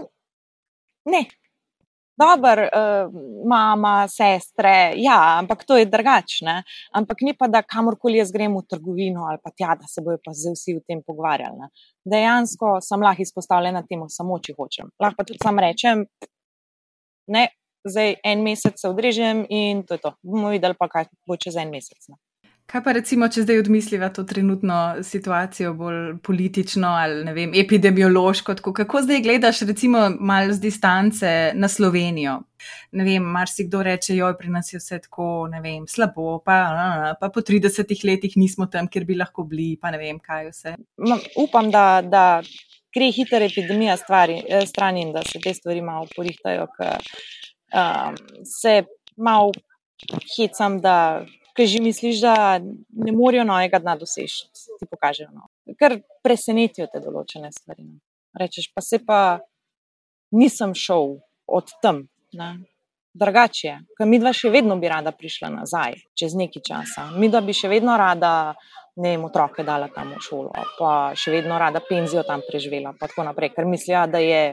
ne, 1.13 1.23
dobro, 2.21 2.67
uh, 2.69 3.13
mama, 3.49 3.95
sestre, 4.09 4.93
ja, 5.01 5.39
ampak 5.39 5.65
to 5.69 5.79
je 5.81 5.89
drugačne. 5.91 6.61
Ampak 6.97 7.25
ni 7.27 7.35
pa, 7.39 7.49
da 7.49 7.63
kamorkoli 7.63 8.21
jaz 8.21 8.33
grem 8.35 8.55
v 8.59 8.65
trgovino 8.69 9.27
ali 9.31 9.41
pa 9.43 9.51
tja, 9.51 9.75
da 9.81 9.89
se 9.89 10.05
bojo 10.05 10.21
pa 10.25 10.35
zdaj 10.37 10.57
vsi 10.59 10.77
o 10.79 10.85
tem 10.87 11.03
pogovarjali. 11.07 11.59
Ne. 11.61 11.71
Dejansko 12.15 12.79
sem 12.85 13.07
lahko 13.07 13.27
izpostavljena 13.27 13.85
temu, 13.89 14.09
samo 14.09 14.39
če 14.39 14.57
hočem. 14.59 14.93
Lahko 15.01 15.23
pa 15.23 15.29
tudi 15.29 15.43
sam 15.43 15.59
rečem, 15.63 16.05
ne, 17.33 17.49
zdaj 17.89 18.17
en 18.25 18.43
mesec 18.45 18.81
se 18.81 18.89
odrežem 18.89 19.47
in 19.49 19.85
to 19.87 19.97
je 19.97 20.05
to. 20.05 20.15
Bomo 20.23 20.53
videli 20.53 20.77
pa, 20.79 20.89
kaj 20.89 21.09
bo 21.29 21.37
čez 21.41 21.57
en 21.57 21.73
mesec. 21.73 21.99
Ne. 22.09 22.21
Kaj 22.71 22.83
pa 22.87 22.93
recimo, 22.95 23.27
če 23.27 23.43
zdaj 23.43 23.65
odmisliva 23.65 24.13
to 24.15 24.23
trenutno 24.23 24.77
situacijo, 25.03 25.73
bolj 25.75 26.21
politično 26.23 26.93
ali 27.01 27.25
ne 27.27 27.33
vem, 27.35 27.55
epidemiološko, 27.59 28.55
tako, 28.61 28.73
kako 28.77 29.01
zdaj 29.09 29.23
gledaš, 29.25 29.65
recimo, 29.67 30.05
malo 30.15 30.55
z 30.55 30.63
distance 30.63 31.33
na 31.59 31.69
Slovenijo? 31.69 32.37
Ne 32.95 33.07
vem, 33.09 33.27
marsikdo 33.27 33.81
reče, 33.83 34.15
joj, 34.15 34.37
pri 34.39 34.53
nas 34.55 34.71
je 34.71 34.79
vse 34.79 35.01
tako, 35.03 35.49
ne 35.51 35.59
vem, 35.65 35.89
slabo, 35.91 36.37
pa, 36.47 36.61
pa 37.19 37.31
po 37.35 37.43
30 37.43 37.91
letih 38.07 38.37
nismo 38.39 38.69
tam, 38.71 38.87
kjer 38.87 39.09
bi 39.09 39.19
lahko 39.19 39.43
bili, 39.51 39.73
pa 39.81 39.91
ne 39.91 39.99
vem, 39.99 40.23
kaj 40.23 40.53
vse. 40.53 40.77
Ma, 41.03 41.19
upam, 41.43 41.73
da, 41.75 41.85
da 42.07 42.25
gre 42.95 43.11
hiter 43.17 43.49
epidemija 43.49 43.99
stvari, 43.99 44.45
eh, 44.47 44.63
stran 44.71 45.01
in 45.01 45.11
da 45.17 45.27
se 45.27 45.43
te 45.43 45.57
stvari 45.59 45.83
malo 45.83 46.07
porihtajajo, 46.15 46.71
ker 46.79 47.11
um, 47.75 48.23
se 48.47 48.79
malo 49.17 49.51
hecam, 50.37 50.79
da 50.81 50.97
ki 51.57 51.67
že 51.67 51.83
misliš, 51.83 52.23
da 52.25 52.59
ne 52.61 53.13
morejo 53.13 53.45
novega 53.49 53.81
dna 53.83 53.97
doseči, 54.01 54.49
ti 54.79 54.89
pokažejo. 54.91 55.31
No. 55.35 55.49
Ker 55.79 56.01
presenetijo 56.25 56.89
te 56.93 57.03
določene 57.03 57.53
stvari. 57.55 57.87
No. 57.87 58.01
Rečeš, 58.39 58.71
pa 58.75 58.85
se 58.85 59.01
pa 59.05 59.21
nisem 60.31 60.75
šel 60.75 61.19
od 61.51 61.73
tam. 61.83 62.07
Ne. 62.33 62.53
Drugače 63.11 63.67
je, 63.67 63.79
ker 63.99 64.07
mi 64.07 64.21
dva 64.23 64.31
še 64.31 64.53
vedno 64.55 64.77
bi 64.79 64.87
rada 64.87 65.11
prišla 65.11 65.49
nazaj, 65.51 65.97
čez 66.15 66.37
nekaj 66.39 66.63
časa. 66.63 67.09
Mi 67.19 67.27
dva 67.27 67.41
bi 67.43 67.57
še 67.57 67.67
vedno 67.73 67.97
rada 67.99 68.55
ne 69.01 69.15
vem, 69.17 69.25
otroke 69.25 69.65
dala 69.67 69.89
tam 69.91 70.13
v 70.15 70.21
šolo, 70.23 70.53
pa 70.79 70.91
še 71.19 71.33
vedno 71.35 71.59
rada 71.59 71.83
penzijo 71.83 72.23
tam 72.27 72.43
preživela, 72.47 72.93
pa 72.99 73.09
tako 73.11 73.27
naprej, 73.27 73.55
ker 73.57 73.67
mislijo, 73.67 74.07
da 74.11 74.23
je. 74.23 74.45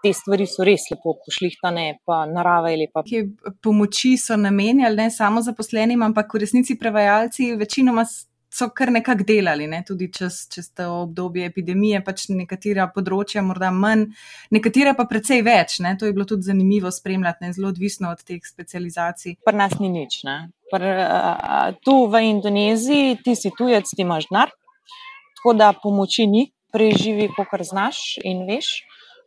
Te 0.00 0.12
stvari 0.16 0.46
so 0.48 0.64
res 0.64 0.86
lepo 0.88 1.12
pošlihtane, 1.26 2.00
pa 2.08 2.22
narava 2.26 2.70
je 2.72 2.80
lepa. 2.80 3.02
Kje 3.04 3.26
pomoči 3.60 4.14
so 4.16 4.36
namenjali 4.40 4.96
ne 4.96 5.10
samo 5.12 5.42
zaposlenim, 5.44 6.02
ampak 6.02 6.32
v 6.34 6.40
resnici 6.46 6.78
prevajalci 6.80 7.52
večinoma 7.60 8.06
so 8.50 8.68
kar 8.74 8.90
nekako 8.92 9.24
delali, 9.26 9.66
ne? 9.70 9.82
tudi 9.86 10.10
čez, 10.12 10.42
čez 10.50 10.70
to 10.74 10.86
obdobje 11.04 11.46
epidemije, 11.46 12.02
pač 12.04 12.26
nekatera 12.34 12.88
področja 12.94 13.42
morda 13.46 13.70
manj, 13.70 14.08
nekatera 14.50 14.94
pa 14.98 15.06
precej 15.10 15.44
več. 15.46 15.78
Ne? 15.84 15.94
To 16.00 16.08
je 16.08 16.14
bilo 16.16 16.26
tudi 16.28 16.48
zanimivo 16.48 16.90
spremljati, 16.90 17.46
ne? 17.46 17.52
zelo 17.56 17.70
odvisno 17.70 18.10
od 18.10 18.24
teh 18.26 18.42
specializacij. 18.46 19.38
Pri 19.46 19.56
nas 19.56 19.78
ni 19.82 19.92
nič. 19.92 20.22
Pr, 20.70 20.86
uh, 20.86 21.70
tu 21.86 21.96
v 22.10 22.24
Indoneziji 22.30 23.20
ti 23.24 23.36
si 23.38 23.54
tujec, 23.54 23.90
ti 23.90 24.02
imaš 24.02 24.28
denar, 24.30 24.52
tako 25.38 25.54
da 25.58 25.72
pomoči 25.74 26.26
ni, 26.30 26.48
preživi, 26.74 27.30
kar 27.38 27.62
znaš 27.66 28.18
in 28.26 28.46
veš. 28.50 28.80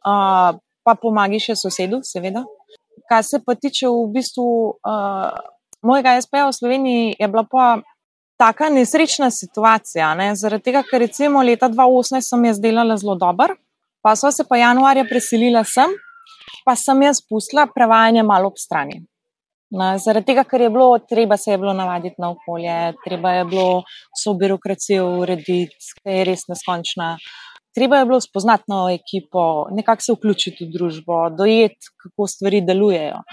Uh, 0.04 0.60
pa 0.84 0.96
pomagi 1.00 1.40
še 1.40 1.56
sosedu, 1.56 2.02
seveda. 2.04 2.44
Kar 3.10 3.24
se 3.24 3.40
pa 3.44 3.56
tiče 3.56 3.88
v 3.88 4.06
bistvu 4.16 4.46
uh, 4.76 5.32
mojega 5.84 6.18
SP-ja 6.20 6.48
v 6.50 6.56
Sloveniji, 6.56 7.16
je 7.20 7.28
bila 7.28 7.44
pa 7.48 7.68
taka 8.40 8.70
nesrečna 8.70 9.30
situacija. 9.32 10.14
Ne? 10.20 10.34
Zaradi 10.36 10.70
tega, 10.72 10.84
ker 10.88 11.04
recimo 11.04 11.44
leta 11.44 11.70
2018 11.72 12.34
sem 12.34 12.50
jaz 12.50 12.60
delala 12.64 12.98
zelo 13.00 13.16
dobro, 13.20 13.56
pa 14.04 14.16
so 14.20 14.32
se 14.32 14.44
pa 14.50 14.60
januarja 14.60 15.06
preselila 15.08 15.64
sem, 15.64 15.92
pa 16.66 16.76
sem 16.76 17.02
jaz 17.08 17.22
pustila 17.24 17.68
prevajanje 17.72 18.24
malo 18.28 18.52
ob 18.52 18.60
strani. 18.60 19.04
Na, 19.74 19.96
zaradi 19.98 20.34
tega, 20.34 20.44
ker 20.46 20.62
je 20.62 20.70
bilo 20.70 20.90
treba 21.10 21.38
se 21.38 21.52
je 21.52 21.58
bilo 21.58 21.74
navaditi 21.74 22.22
na 22.22 22.30
okolje, 22.30 22.94
treba 23.06 23.32
je 23.40 23.46
bilo 23.50 23.70
vso 24.14 24.36
birokracijo 24.38 25.08
urediti, 25.24 25.94
ki 26.04 26.18
je 26.20 26.26
res 26.30 26.46
neskončna. 26.52 27.16
Treba 27.74 27.98
je 27.98 28.06
bilo 28.06 28.20
spoznati 28.22 28.63
novo 28.68 28.89
ekipo, 28.89 29.68
nekako 29.72 30.01
se 30.01 30.13
vključiti 30.13 30.65
v 30.65 30.74
družbo, 30.75 31.30
dojeti, 31.38 31.89
kako 32.03 32.27
stvari 32.27 32.62
delujejo. 32.62 33.24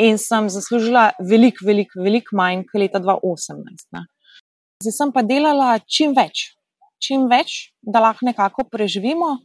In 0.00 0.18
sem 0.18 0.48
zaslužila 0.50 1.10
veliko, 1.30 1.66
veliko, 1.66 2.00
veliko 2.02 2.36
manj 2.36 2.64
kot 2.70 2.80
leta 2.80 3.00
2018. 3.00 3.86
Ne. 3.92 4.06
Zdaj 4.82 4.94
sem 4.96 5.12
pa 5.14 5.22
delala 5.22 5.76
čim 5.84 6.14
več, 6.16 6.48
čim 6.98 7.28
več, 7.30 7.74
da 7.82 8.02
lahko 8.02 8.26
nekako 8.26 8.64
preživimo. 8.72 9.36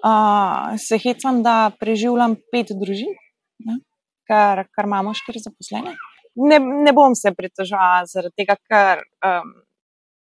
Uh, 0.00 0.78
se 0.80 0.96
hecam, 0.96 1.42
da 1.44 1.74
preživljam 1.76 2.38
pet 2.48 2.70
družin, 2.72 3.10
ne? 3.66 3.74
ker, 4.24 4.62
ker 4.72 4.86
imamo 4.88 5.12
štiri 5.12 5.42
zaposlene. 5.44 5.92
Ne, 6.40 6.56
ne 6.56 6.92
bom 6.96 7.12
se 7.18 7.34
pritožila 7.36 8.06
zaradi 8.08 8.38
tega, 8.40 8.56
ker 8.70 9.02
um, 9.26 9.50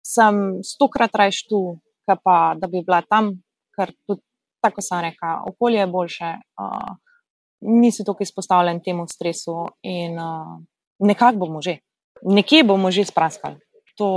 sem 0.01 0.39
stokrat 0.65 1.13
raje 1.19 1.43
tu, 1.50 1.62
pa 2.07 2.55
da 2.57 2.69
bi 2.71 2.81
bila 2.88 3.03
tam, 3.05 3.36
ker 3.77 3.93
tudi 4.07 4.24
tako 4.63 4.81
sem 4.81 5.03
rekla, 5.05 5.43
okolje 5.48 5.79
je 5.79 5.88
boljše, 5.88 6.31
uh, 6.62 6.96
nisi 7.62 8.05
tako 8.05 8.25
izpostavljen 8.25 8.81
temu 8.84 9.05
stresu 9.07 9.67
in 9.86 10.17
uh, 10.19 10.57
nekako 11.00 11.46
bomo 11.46 11.62
že, 11.62 11.77
nekje 12.25 12.63
bomo 12.65 12.91
že 12.91 13.05
spraskali 13.05 13.62
to, 13.98 14.10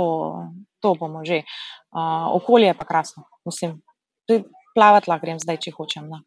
to 0.79 0.95
bomo 0.95 1.25
že. 1.25 1.43
Uh, 1.91 2.31
okolje 2.37 2.71
je 2.71 2.77
pa 2.77 2.85
krasno, 2.85 3.25
mislim. 3.45 3.81
Plavati 4.71 5.09
lahko 5.09 5.25
grem 5.25 5.39
zdaj, 5.41 5.59
če 5.59 5.73
hočem. 5.75 6.07
Na. 6.07 6.21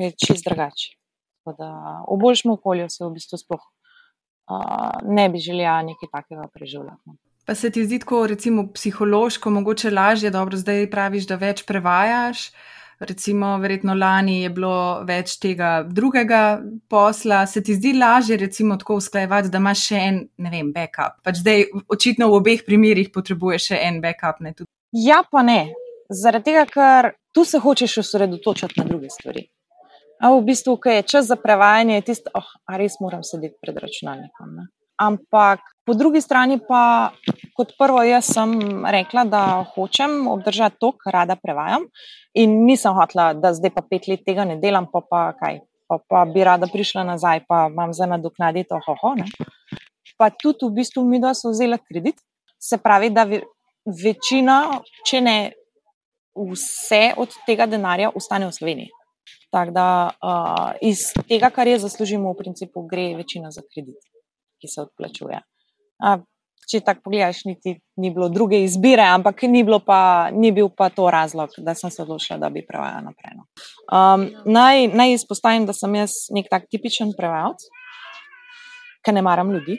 Je 0.00 0.10
čist 0.18 0.42
drugače. 0.42 0.96
V 1.46 2.16
boljšem 2.18 2.56
okolju 2.56 2.88
se 2.90 3.04
v 3.04 3.12
bistvu 3.14 3.38
sploh 3.38 3.62
uh, 3.62 4.98
ne 5.06 5.28
bi 5.30 5.38
želela 5.38 5.82
nekaj 5.86 6.10
takega 6.10 6.48
preživljati. 6.50 7.02
No. 7.06 7.14
Pa 7.44 7.54
se 7.54 7.70
ti 7.70 7.84
zdi, 7.84 7.98
tako 7.98 8.26
recimo 8.26 8.68
psihološko, 8.72 9.50
mogoče 9.50 9.90
lažje, 9.90 10.30
dobro, 10.30 10.56
zdaj 10.56 10.86
praviš, 10.90 11.26
da 11.26 11.36
več 11.36 11.64
prevajaš. 11.66 12.50
Recimo, 13.02 13.56
verjetno 13.58 13.96
lani 13.98 14.36
je 14.44 14.50
bilo 14.54 15.02
več 15.06 15.34
tega 15.42 15.70
drugega 15.82 16.60
posla, 16.88 17.40
se 17.50 17.62
ti 17.62 17.74
zdi 17.74 17.96
lažje, 17.98 18.36
recimo, 18.38 18.76
tako 18.78 19.00
usklajevati, 19.00 19.50
da 19.50 19.58
imaš 19.58 19.86
še 19.88 20.02
en, 20.10 20.20
ne 20.38 20.52
vem, 20.52 20.70
backup. 20.74 21.18
Pač 21.26 21.40
zdaj, 21.42 21.64
očitno 21.90 22.30
v 22.30 22.38
obeh 22.38 22.62
primerih 22.68 23.10
potrebuješ 23.10 23.72
še 23.72 23.80
en 23.88 23.98
backup. 24.04 24.38
Ne, 24.46 24.54
ja, 24.94 25.24
pa 25.26 25.42
ne. 25.42 25.72
Zaradi 26.12 26.52
tega, 26.52 26.62
ker 26.70 27.10
tu 27.34 27.42
se 27.48 27.58
hočeš 27.58 27.98
osredotočiti 28.04 28.78
na 28.78 28.86
druge 28.86 29.10
stvari. 29.10 29.48
A 30.22 30.30
v 30.30 30.44
bistvu, 30.46 30.76
ki 30.78 31.00
je 31.00 31.08
čas 31.16 31.26
za 31.26 31.34
prevajanje, 31.42 31.98
je 31.98 32.08
tisto, 32.12 32.30
oh, 32.38 32.54
a 32.70 32.78
res 32.78 33.00
moram 33.02 33.26
sedeti 33.26 33.58
pred 33.58 33.82
računalnikom. 33.82 34.54
Ne? 34.60 34.68
Ampak 35.02 35.71
po 35.86 35.94
drugi 35.94 36.20
strani 36.20 36.58
pa, 36.68 37.12
kot 37.56 37.74
prvo, 37.78 38.02
jaz 38.06 38.30
sem 38.34 38.54
rekla, 38.86 39.24
da 39.24 39.42
hočem 39.74 40.26
obdržati 40.30 40.76
to, 40.80 40.92
kar 40.98 41.22
rada 41.22 41.36
prevajam. 41.36 41.86
In 42.38 42.62
nisem 42.66 42.94
hotla, 42.96 43.32
da 43.34 43.52
zdaj 43.54 43.74
pa 43.74 43.84
pet 43.90 44.08
let 44.08 44.24
tega 44.26 44.46
ne 44.48 44.56
delam, 44.62 44.88
pa, 44.92 45.02
pa 45.04 45.22
kaj. 45.40 45.60
Pa, 45.88 45.98
pa 46.08 46.24
bi 46.24 46.44
rada 46.46 46.68
prišla 46.70 47.04
nazaj, 47.04 47.42
pa 47.48 47.66
imam 47.70 47.92
za 47.92 48.06
nadoknaditi 48.08 48.72
ohoho. 48.72 49.14
Ne? 49.18 49.26
Pa 50.16 50.30
tudi 50.30 50.68
v 50.68 50.78
bistvu 50.78 51.04
mi 51.04 51.20
dva 51.20 51.34
so 51.36 51.52
vzela 51.52 51.76
kredit. 51.78 52.22
Se 52.62 52.78
pravi, 52.78 53.10
da 53.10 53.26
večina, 53.84 54.56
če 55.08 55.20
ne 55.20 55.36
vse 56.38 57.02
od 57.20 57.34
tega 57.46 57.66
denarja, 57.68 58.12
ostane 58.16 58.48
v 58.48 58.56
Sloveniji. 58.56 58.94
Tako 59.52 59.74
da 59.74 59.86
uh, 60.08 60.70
iz 60.80 61.10
tega, 61.28 61.50
kar 61.52 61.68
je 61.68 61.82
zaslužimo, 61.82 62.32
v 62.32 62.40
principu 62.40 62.86
gre 62.88 63.10
večina 63.18 63.50
za 63.52 63.60
kredit 63.66 64.00
ki 64.62 64.70
se 64.70 64.80
odplačuje. 64.86 65.40
A, 66.02 66.16
če 66.70 66.80
tako 66.84 67.08
pogledaš, 67.08 67.42
niti 67.44 67.74
ni 68.00 68.10
bilo 68.14 68.28
druge 68.32 68.62
izbire, 68.64 69.04
ampak 69.14 69.44
ni, 69.50 69.64
pa, 69.86 70.30
ni 70.32 70.52
bil 70.54 70.70
pa 70.72 70.88
to 70.94 71.10
razlog, 71.10 71.54
da 71.58 71.74
sem 71.78 71.90
se 71.90 72.02
odločila, 72.02 72.38
da 72.42 72.50
bi 72.50 72.64
prevajala 72.66 73.02
naprej. 73.10 73.36
No. 73.36 73.46
Um, 73.92 74.26
naj, 74.46 74.86
naj 74.94 75.16
izpostavim, 75.18 75.66
da 75.68 75.74
sem 75.76 75.94
jaz 76.00 76.16
nek 76.34 76.48
tak 76.50 76.68
tipičen 76.72 77.12
prevajalec, 77.18 77.66
ki 79.04 79.16
ne 79.16 79.24
maram 79.26 79.52
ljudi. 79.52 79.78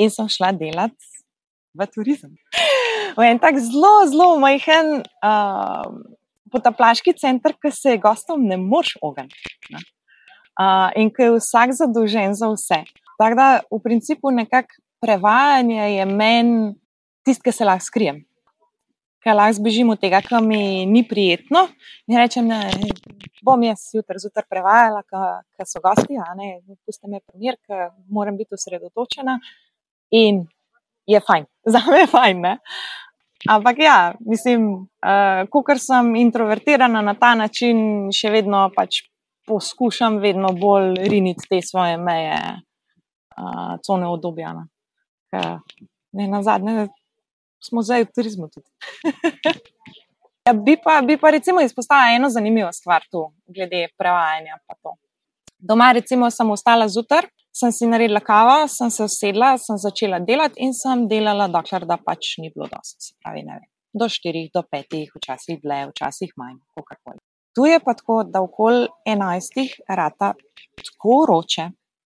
In 0.00 0.10
sem 0.10 0.28
šla 0.32 0.50
delati 0.58 1.12
v 1.78 1.86
turizem. 1.92 2.34
V 3.14 3.26
en 3.28 3.38
tak 3.38 3.60
zelo, 3.62 3.92
zelo 4.10 4.32
majhen 4.42 5.04
uh, 5.04 5.86
potaplaški 6.50 7.14
center, 7.18 7.54
ki 7.58 7.70
se 7.74 7.96
gostom 8.02 8.46
ne 8.48 8.58
moreš 8.58 8.96
ogniti. 9.02 9.54
Uh, 10.54 10.90
in 10.98 11.10
ki 11.14 11.28
je 11.28 11.38
vsak 11.38 11.74
zadolžen 11.78 12.34
za 12.38 12.50
vse. 12.54 12.82
Tako 13.18 13.36
da 13.38 13.48
v 13.70 13.80
principu 13.82 14.30
nekako 14.30 14.80
prevajanje 15.00 15.82
je 15.96 16.06
meni 16.06 16.74
tisto, 17.24 17.42
ki 17.44 17.52
se 17.52 17.64
lahko 17.64 17.84
skrijem. 17.84 18.22
Ker 19.24 19.36
lahko 19.36 19.58
zbežim 19.60 19.92
od 19.92 20.00
tega, 20.00 20.20
kar 20.24 20.42
mi 20.42 20.86
ni 20.86 21.04
prijetno. 21.08 21.66
In 22.08 22.18
rečem, 22.20 22.48
da 22.48 22.62
bom 23.44 23.62
jaz 23.64 23.86
jutri 23.94 24.20
zjutraj 24.20 24.48
prevajala, 24.50 25.02
ker 25.08 25.68
so 25.68 25.80
gosti, 25.84 26.18
a 26.20 26.34
ne, 26.38 26.58
pusti 26.84 27.08
me 27.08 27.20
primir, 27.20 27.56
ker 27.66 27.90
moram 28.08 28.36
biti 28.40 28.56
osredotočena. 28.56 29.38
In 30.16 30.44
je 31.06 31.20
fajn, 31.20 31.48
za 31.74 31.84
me 31.90 32.04
je 32.04 32.10
fajn. 32.12 32.44
Ne? 32.44 32.58
Ampak 33.50 33.80
ja, 33.84 33.96
mislim, 34.24 34.68
uh, 35.04 35.44
ko 35.52 35.64
sem 35.76 36.14
introvertirana 36.16 37.02
na 37.04 37.14
ta 37.14 37.34
način, 37.36 38.08
še 38.12 38.32
vedno 38.32 38.70
pač 38.76 39.04
poskušam 39.44 40.22
vedno 40.22 40.54
bolj 40.56 40.94
riniti 41.04 41.44
te 41.50 41.60
svoje 41.60 41.98
meje 42.00 42.38
uh, 43.36 43.76
cone 43.86 44.08
odobjana. 44.08 44.68
Ne, 46.12 46.28
na 46.28 46.42
zadnje 46.42 46.88
smo 47.64 47.82
zdaj 47.82 48.04
v 48.04 48.12
turizmu 48.14 48.48
tudi. 48.48 48.68
ja, 50.46 50.52
bi, 50.52 50.76
pa, 50.84 51.00
bi 51.02 51.16
pa 51.16 51.30
recimo 51.30 51.60
izpostavila 51.60 52.16
eno 52.16 52.30
zanimivo 52.30 52.72
stvar 52.72 53.02
tu, 53.10 53.32
glede 53.46 53.88
prevajanja. 53.98 54.58
Doma, 55.58 55.92
recimo, 55.92 56.30
sem 56.30 56.50
ostala 56.50 56.88
zjutraj, 56.88 57.30
sem 57.54 57.72
si 57.72 57.86
naredila 57.86 58.20
kavo, 58.20 58.56
sem 58.68 58.90
se 58.90 59.04
usedla, 59.04 59.54
sem 59.58 59.78
začela 59.78 60.18
delati 60.20 60.60
in 60.62 60.74
sem 60.74 61.06
delala, 61.08 61.48
dokler 61.48 61.86
da 61.88 61.96
pač 61.96 62.36
ni 62.42 62.50
bilo 62.54 62.68
dosti. 62.70 63.14
Pravi, 63.22 63.44
vem, 63.48 63.62
do 63.94 64.08
štirih, 64.10 64.50
do 64.54 64.62
petih, 64.70 65.12
včasih 65.16 65.62
dlje, 65.62 65.86
včasih 65.92 66.34
manj, 66.36 66.58
kakorkoli. 66.76 67.22
Tu 67.54 67.68
je 67.70 67.78
pa 67.80 67.94
tako, 67.94 68.22
da 68.26 68.42
okoli 68.42 68.88
enajstih 69.06 69.76
rata 69.88 70.34
tako 70.82 71.20
roče, 71.30 71.68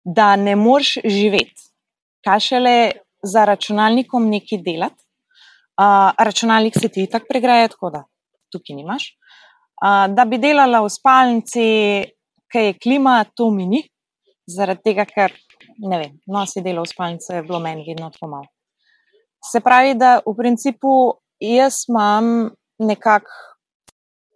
da 0.05 0.37
ne 0.37 0.57
moreš 0.57 0.99
živeti, 1.05 1.71
kaj 2.25 2.40
šele 2.40 2.90
za 3.23 3.45
računalnikom 3.45 4.29
nekaj 4.29 4.61
delati. 4.64 5.01
Uh, 5.75 6.12
računalnik 6.19 6.75
se 6.81 6.88
ti 6.88 7.07
tako 7.11 7.27
pregreje, 7.29 7.69
tako 7.69 7.90
da 7.90 8.05
tukaj 8.53 8.77
nimaš. 8.77 9.09
Uh, 9.83 10.14
da 10.14 10.25
bi 10.25 10.38
delala 10.38 10.85
v 10.85 10.90
spalnici, 10.93 11.64
ki 12.53 12.67
je 12.69 12.77
klima, 12.79 13.25
to 13.35 13.51
mi 13.51 13.67
ni, 13.67 13.81
zaradi 14.47 14.85
tega, 14.85 15.07
ker 15.09 15.35
ne 15.79 15.99
vem, 15.99 16.12
nosi 16.31 16.62
delo 16.62 16.85
v 16.85 16.93
spalnici 16.93 17.33
je 17.33 17.43
bilo 17.43 17.59
meni 17.59 17.85
vedno 17.88 18.11
tako 18.11 18.29
malo. 18.37 18.49
Se 19.45 19.61
pravi, 19.61 19.97
da 19.99 20.21
v 20.27 20.37
principu 20.37 20.93
jaz 21.40 21.85
imam 21.88 22.51
nekako 22.79 23.33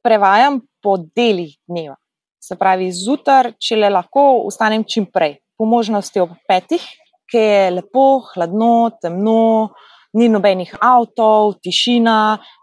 prevajam 0.02 0.60
po 0.82 0.96
delih 1.16 1.54
dneva. 1.68 1.96
Se 2.42 2.56
pravi, 2.56 2.90
zjutraj, 2.92 3.54
če 3.60 3.76
le 3.76 3.90
lahko, 3.92 4.24
vstanem 4.48 4.84
čim 4.88 5.06
prej, 5.12 5.38
po 5.58 5.66
možnosti 5.66 6.20
ob 6.20 6.34
petih, 6.48 6.84
ki 7.28 7.38
je 7.38 7.70
lepo, 7.76 8.06
hladno, 8.32 8.90
temno, 9.02 9.74
ni 10.16 10.28
nobenih 10.32 10.72
avtov, 10.80 11.58
tišina 11.62 12.18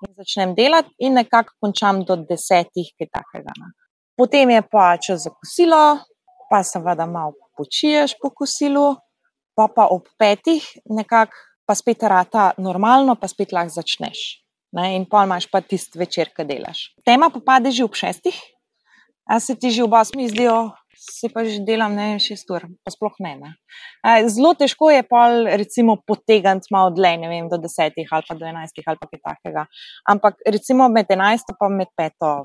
in 0.07 0.13
začnem 0.17 0.55
delati, 0.57 0.95
in 1.05 1.19
nekako 1.19 1.53
končam 1.61 2.01
do 2.07 2.17
desetih, 2.29 2.89
kaj 2.97 3.11
takega. 3.11 3.53
Ne. 3.61 3.73
Potem 4.17 4.49
je 4.55 4.61
pa 4.71 4.95
čas 4.97 5.27
za 5.27 5.31
kosilo, 5.35 5.99
pa 6.49 6.63
seveda 6.63 7.05
malo 7.05 7.35
počiješ 7.57 8.15
po 8.21 8.31
kosilu, 8.31 8.95
pa 9.55 9.67
pa 9.67 9.87
ob 9.91 10.07
petih 10.19 10.63
nekako 10.89 11.35
pa 11.65 11.75
spet 11.75 12.03
rata 12.03 12.51
normalno, 12.57 13.15
pa 13.15 13.27
spet 13.27 13.53
lahko 13.55 13.73
začneš. 13.79 14.41
Ne, 14.75 14.91
in 14.97 15.05
pa 15.09 15.23
imaš 15.23 15.47
pa 15.49 15.61
tisti 15.63 15.97
večer, 15.97 16.29
ki 16.35 16.43
delaš. 16.45 16.91
Tema 17.07 17.29
pa 17.31 17.39
pade 17.39 17.71
že 17.71 17.85
ob 17.85 17.95
šestih, 17.95 18.35
a 19.25 19.39
se 19.39 19.55
ti 19.55 19.71
že 19.71 19.85
ob 19.85 19.93
osmih 19.95 20.29
zdijo, 20.29 20.75
se 21.11 21.29
pa 21.33 21.43
že 21.45 21.61
delam 21.67 21.95
ne 21.95 22.17
šest 22.19 22.49
ur, 22.51 22.65
pa 22.83 22.93
sploh 22.93 23.15
ne. 23.23 23.35
ne. 23.41 23.53
Zelo 24.31 24.53
težko 24.57 24.89
je 24.93 25.03
pa 25.07 25.27
recimo 25.61 25.97
potegniti 26.07 26.73
malo 26.73 26.91
dlje, 26.95 27.13
ne 27.23 27.31
vem, 27.31 27.49
do 27.51 27.61
desetih 27.61 28.09
ali 28.11 28.27
pa 28.27 28.37
do 28.39 28.49
enajstih 28.49 28.87
ali 28.87 29.01
pa 29.01 29.09
kaj 29.11 29.23
takega. 29.29 29.65
Ampak 30.11 30.43
recimo 30.57 30.89
med 30.89 31.11
enajsto 31.11 31.57
pa 31.59 31.69
med 31.69 31.93
peto 31.97 32.35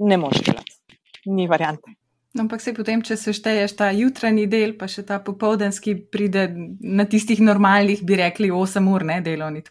ne 0.00 0.16
moš 0.20 0.42
delati. 0.46 0.78
Ni 1.26 1.46
variante. 1.46 1.99
No, 2.30 2.44
ampak 2.44 2.60
se 2.62 2.70
potem, 2.70 3.00
če 3.02 3.16
se 3.18 3.32
šteješ 3.34 3.72
ta 3.74 3.88
jutranji 3.90 4.44
del, 4.46 4.76
pa 4.78 4.86
še 4.86 5.02
ta 5.02 5.16
popoldanski, 5.18 5.96
pride 6.14 6.44
na 6.78 7.02
tistih 7.10 7.40
normalnih, 7.42 8.04
bi 8.06 8.20
rekli, 8.20 8.52
8 8.54 8.86
ur, 8.86 9.02
ne 9.08 9.16
delovni. 9.24 9.64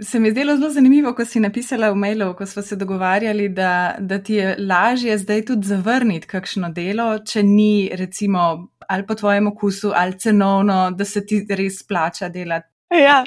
Se 0.00 0.20
mi 0.20 0.30
je 0.30 0.32
zdelo 0.32 0.54
zelo 0.56 0.70
zanimivo, 0.72 1.12
ko 1.12 1.26
si 1.28 1.42
napisala 1.44 1.92
v 1.92 2.00
mailu, 2.00 2.30
ko 2.38 2.48
smo 2.48 2.64
se 2.64 2.80
dogovarjali, 2.80 3.50
da, 3.52 3.98
da 4.00 4.22
ti 4.24 4.40
je 4.40 4.56
lažje 4.56 5.18
zdaj 5.20 5.44
tudi 5.52 5.68
zavrniti 5.68 6.32
kakšno 6.32 6.72
delo, 6.72 7.10
če 7.20 7.44
ni, 7.44 7.90
recimo, 7.92 8.48
ali 8.88 9.04
po 9.04 9.18
tvojem 9.20 9.52
okusu, 9.52 9.92
ali 9.92 10.16
cenovno, 10.16 10.86
da 10.96 11.04
se 11.04 11.26
ti 11.28 11.44
res 11.44 11.82
plača 11.84 12.32
delati. 12.32 12.72
Ja. 12.96 13.20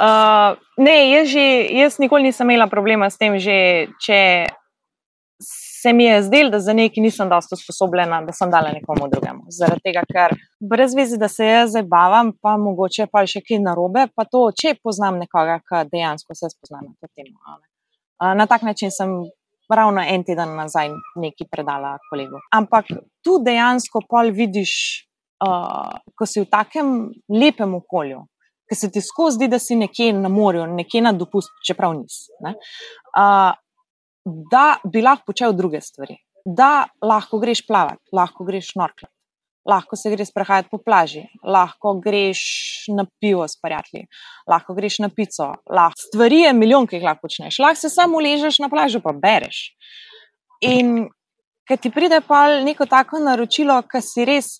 Uh, 0.00 0.56
ne, 0.80 0.96
jaz, 1.10 1.28
že, 1.28 1.48
jaz 1.76 2.00
nikoli 2.00 2.30
nisem 2.30 2.48
imela 2.48 2.72
problema 2.72 3.12
s 3.12 3.20
tem, 3.20 3.36
že, 3.36 3.92
če 4.00 4.20
se 5.84 5.92
mi 5.92 6.04
je 6.04 6.22
zdelo, 6.22 6.50
da 6.50 6.58
za 6.60 6.72
nekaj 6.72 7.02
nisem 7.02 7.28
dosto 7.28 7.56
sposobljena, 7.60 8.22
da 8.24 8.32
sem 8.32 8.50
dala 8.50 8.70
nekomu 8.72 9.08
drugemu. 9.12 9.42
Zaradi 9.52 9.84
tega, 9.84 10.04
ker 10.08 10.32
brez 10.70 10.94
vezi, 10.96 11.18
da 11.20 11.28
se 11.28 11.44
jaz 11.44 11.74
zabavam, 11.76 12.30
pa 12.42 12.54
mogoče 12.56 13.04
pa 13.12 13.26
še 13.28 13.42
kaj 13.44 13.60
narobe, 13.66 14.06
pa 14.16 14.24
to, 14.24 14.46
če 14.56 14.78
poznam 14.80 15.20
nekoga, 15.20 15.58
ki 15.60 15.82
dejansko 15.92 16.36
se 16.38 16.48
spozna 16.54 16.80
na 16.86 16.94
to 16.96 17.10
temo. 17.12 17.58
Na 18.40 18.46
tak 18.48 18.64
način 18.64 18.94
sem 18.94 19.12
ravno 19.68 20.00
en 20.00 20.24
teden 20.24 20.56
nazaj 20.56 20.88
nekaj 21.20 21.50
predala 21.52 21.98
kolegu. 22.08 22.40
Ampak 22.56 22.88
tu 23.20 23.36
dejansko 23.44 24.06
pol 24.08 24.32
vidiš, 24.32 24.72
uh, 25.44 26.00
ko 26.16 26.28
si 26.28 26.40
v 26.40 26.48
takem 26.48 26.94
lepem 27.28 27.76
okolju. 27.76 28.24
Ker 28.64 28.80
se 28.80 28.88
ti 28.88 29.04
skozi 29.04 29.36
zdi, 29.36 29.52
da 29.52 29.60
si 29.60 29.76
nekje 29.76 30.14
na 30.16 30.32
morju, 30.32 30.64
nekje 30.72 31.04
na 31.04 31.12
dopust, 31.12 31.52
čeprav 31.68 31.92
nisi 31.98 32.32
da 34.24 34.76
bi 34.92 35.02
lahko 35.02 35.32
počel 35.32 35.52
druge 35.52 35.80
stvari, 35.80 36.16
da 36.44 36.86
lahko 37.02 37.38
greš 37.38 37.64
plavat, 37.66 38.00
lahko 38.12 38.44
greš 38.44 38.72
norklat, 38.76 39.10
lahko 39.68 39.96
se 39.96 40.10
greš 40.10 40.32
prehajati 40.34 40.68
po 40.70 40.78
plaži, 40.78 41.24
lahko 41.42 41.94
greš 42.04 42.40
na 42.96 43.06
pivo 43.20 43.48
s 43.48 43.60
prijatelji, 43.60 44.06
lahko 44.48 44.74
greš 44.74 44.98
na 44.98 45.08
pico. 45.08 45.52
Lahko. 45.70 46.00
Stvari 46.08 46.40
je 46.44 46.52
milijon, 46.52 46.86
ki 46.86 46.96
jih 46.96 47.08
lahko 47.08 47.28
počneš, 47.28 47.58
lahko 47.58 47.80
se 47.80 47.90
samo 47.92 48.20
ležeš 48.20 48.60
na 48.64 48.68
plažu, 48.72 49.00
pa 49.04 49.12
bereš. 49.12 49.70
In 50.64 51.08
ker 51.68 51.80
ti 51.80 51.90
pride 51.90 52.20
pa 52.28 52.46
neko 52.64 52.86
tako 52.86 53.20
naročilo, 53.24 53.80
ki 53.88 54.00
si 54.04 54.24
res. 54.28 54.58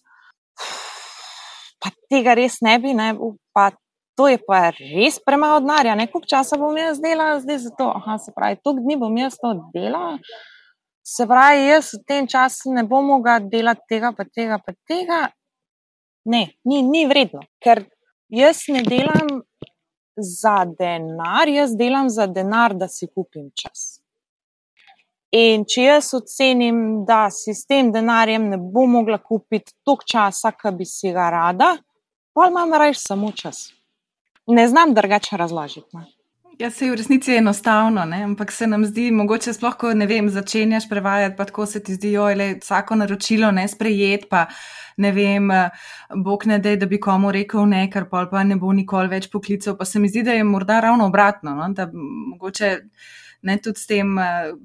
Pa 1.81 1.93
tega 2.09 2.33
res 2.37 2.63
ne 2.65 2.79
bi, 2.81 2.95
ne, 2.97 3.13
pa 3.53 3.71
to 4.17 4.29
je 4.29 4.39
pa 4.47 4.71
res 4.71 5.19
premalo 5.27 5.61
denarja, 5.61 5.97
koliko 5.97 6.29
časa 6.31 6.59
bom 6.59 6.77
jaz 6.79 7.01
delal 7.03 7.41
zdaj 7.41 7.59
za 7.59 7.71
to. 7.79 7.89
Aha, 7.99 8.19
se 8.19 8.33
pravi, 8.37 8.61
toliko 8.63 8.85
dni 8.87 8.97
bom 8.99 9.17
jaz 9.19 9.39
to 9.43 9.55
delal, 9.75 10.19
se 11.03 11.27
pravi, 11.27 11.67
jaz 11.67 11.91
v 11.95 12.03
tem 12.07 12.29
času 12.31 12.75
ne 12.75 12.85
bom 12.87 13.07
mogel 13.07 13.49
delati 13.51 13.83
tega, 13.91 14.13
pa 14.17 14.25
tega, 14.25 14.61
pa 14.63 14.77
tega. 14.89 15.27
Ne, 16.25 16.47
ni, 16.65 16.81
ni 16.83 17.05
vredno, 17.07 17.43
ker 17.61 17.83
jaz 18.33 18.65
ne 18.73 18.81
delam 18.87 19.43
za 20.17 20.63
denar, 20.79 21.51
jaz 21.51 21.75
delam 21.77 22.09
za 22.09 22.27
denar, 22.27 22.73
da 22.79 22.89
si 22.89 23.11
kupim 23.11 23.51
čas. 23.53 23.99
In 25.35 25.67
če 25.67 25.89
jaz 25.91 26.13
ocenim, 26.15 27.03
da 27.05 27.27
si 27.35 27.53
s 27.53 27.67
tem 27.67 27.91
denarjem 27.93 28.47
ne 28.53 28.57
bom 28.57 28.95
mogla 28.95 29.19
kupiti 29.19 29.75
toliko 29.85 30.07
časa, 30.07 30.55
ki 30.55 30.73
bi 30.79 30.87
si 30.89 31.13
ga 31.13 31.29
rada, 31.35 31.75
pa 32.33 32.47
imam 32.49 32.73
raje 32.73 32.95
samo 33.03 33.33
čas 33.35 33.67
ne 34.47 34.69
znam 34.69 34.95
drugače 34.95 35.37
razložiti. 35.37 35.97
Ne. 35.97 36.07
Ja, 36.59 36.71
se 36.71 36.85
je 36.85 36.91
v 36.91 36.95
resnici 36.95 37.35
enostavno, 37.35 38.05
ne? 38.05 38.23
ampak 38.23 38.53
se 38.53 38.67
nam 38.67 38.85
zdi, 38.87 39.09
mogoče 39.11 39.53
sploh, 39.53 39.75
ko 39.75 39.91
ne 39.95 40.07
vem, 40.07 40.29
začenjaš 40.31 40.87
prevajati, 40.89 41.35
pa 41.37 41.45
tako 41.45 41.67
se 41.67 41.83
ti 41.83 41.95
zdi, 41.95 42.13
da 42.13 42.43
je 42.43 42.59
vsako 42.63 42.95
naročilo 42.95 43.51
ne 43.51 43.67
sprejet, 43.69 44.29
pa 44.31 44.47
ne 44.97 45.11
vem, 45.13 45.51
bog 46.15 46.47
ne 46.47 46.59
da, 46.59 46.77
da 46.77 46.87
bi 46.87 47.01
komu 47.01 47.33
rekel 47.33 47.67
ne, 47.67 47.89
kar 47.91 48.07
pol 48.11 48.29
pa 48.31 48.45
ne 48.45 48.57
bo 48.57 48.73
nikoli 48.73 49.11
več 49.11 49.27
poklical. 49.33 49.75
Pa 49.77 49.85
se 49.85 49.99
mi 49.99 50.09
zdi, 50.09 50.23
da 50.23 50.33
je 50.33 50.45
morda 50.45 50.79
ravno 50.81 51.09
obratno, 51.11 51.57
no? 51.59 51.69
da 51.75 51.89
mogoče 51.93 52.71
ne 53.43 53.57
tudi 53.59 53.81
s 53.81 53.91
tem 53.91 54.15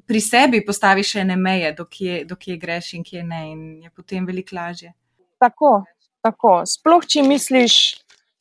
pri 0.07 0.21
sebi 0.21 0.61
postaviš 0.65 1.15
ene 1.23 1.35
meje, 1.35 1.73
dokje, 1.73 2.21
dokje 2.25 2.57
greš 2.57 2.93
in 2.99 3.03
kje 3.03 3.23
ne, 3.23 3.41
in 3.51 3.63
je 3.83 3.89
potem 3.89 4.29
veliko 4.29 4.55
lažje. 4.55 4.93
Tako, 5.41 5.83
tako. 6.21 6.61
Sploh, 6.69 7.07
če 7.07 7.25
misliš. 7.25 7.79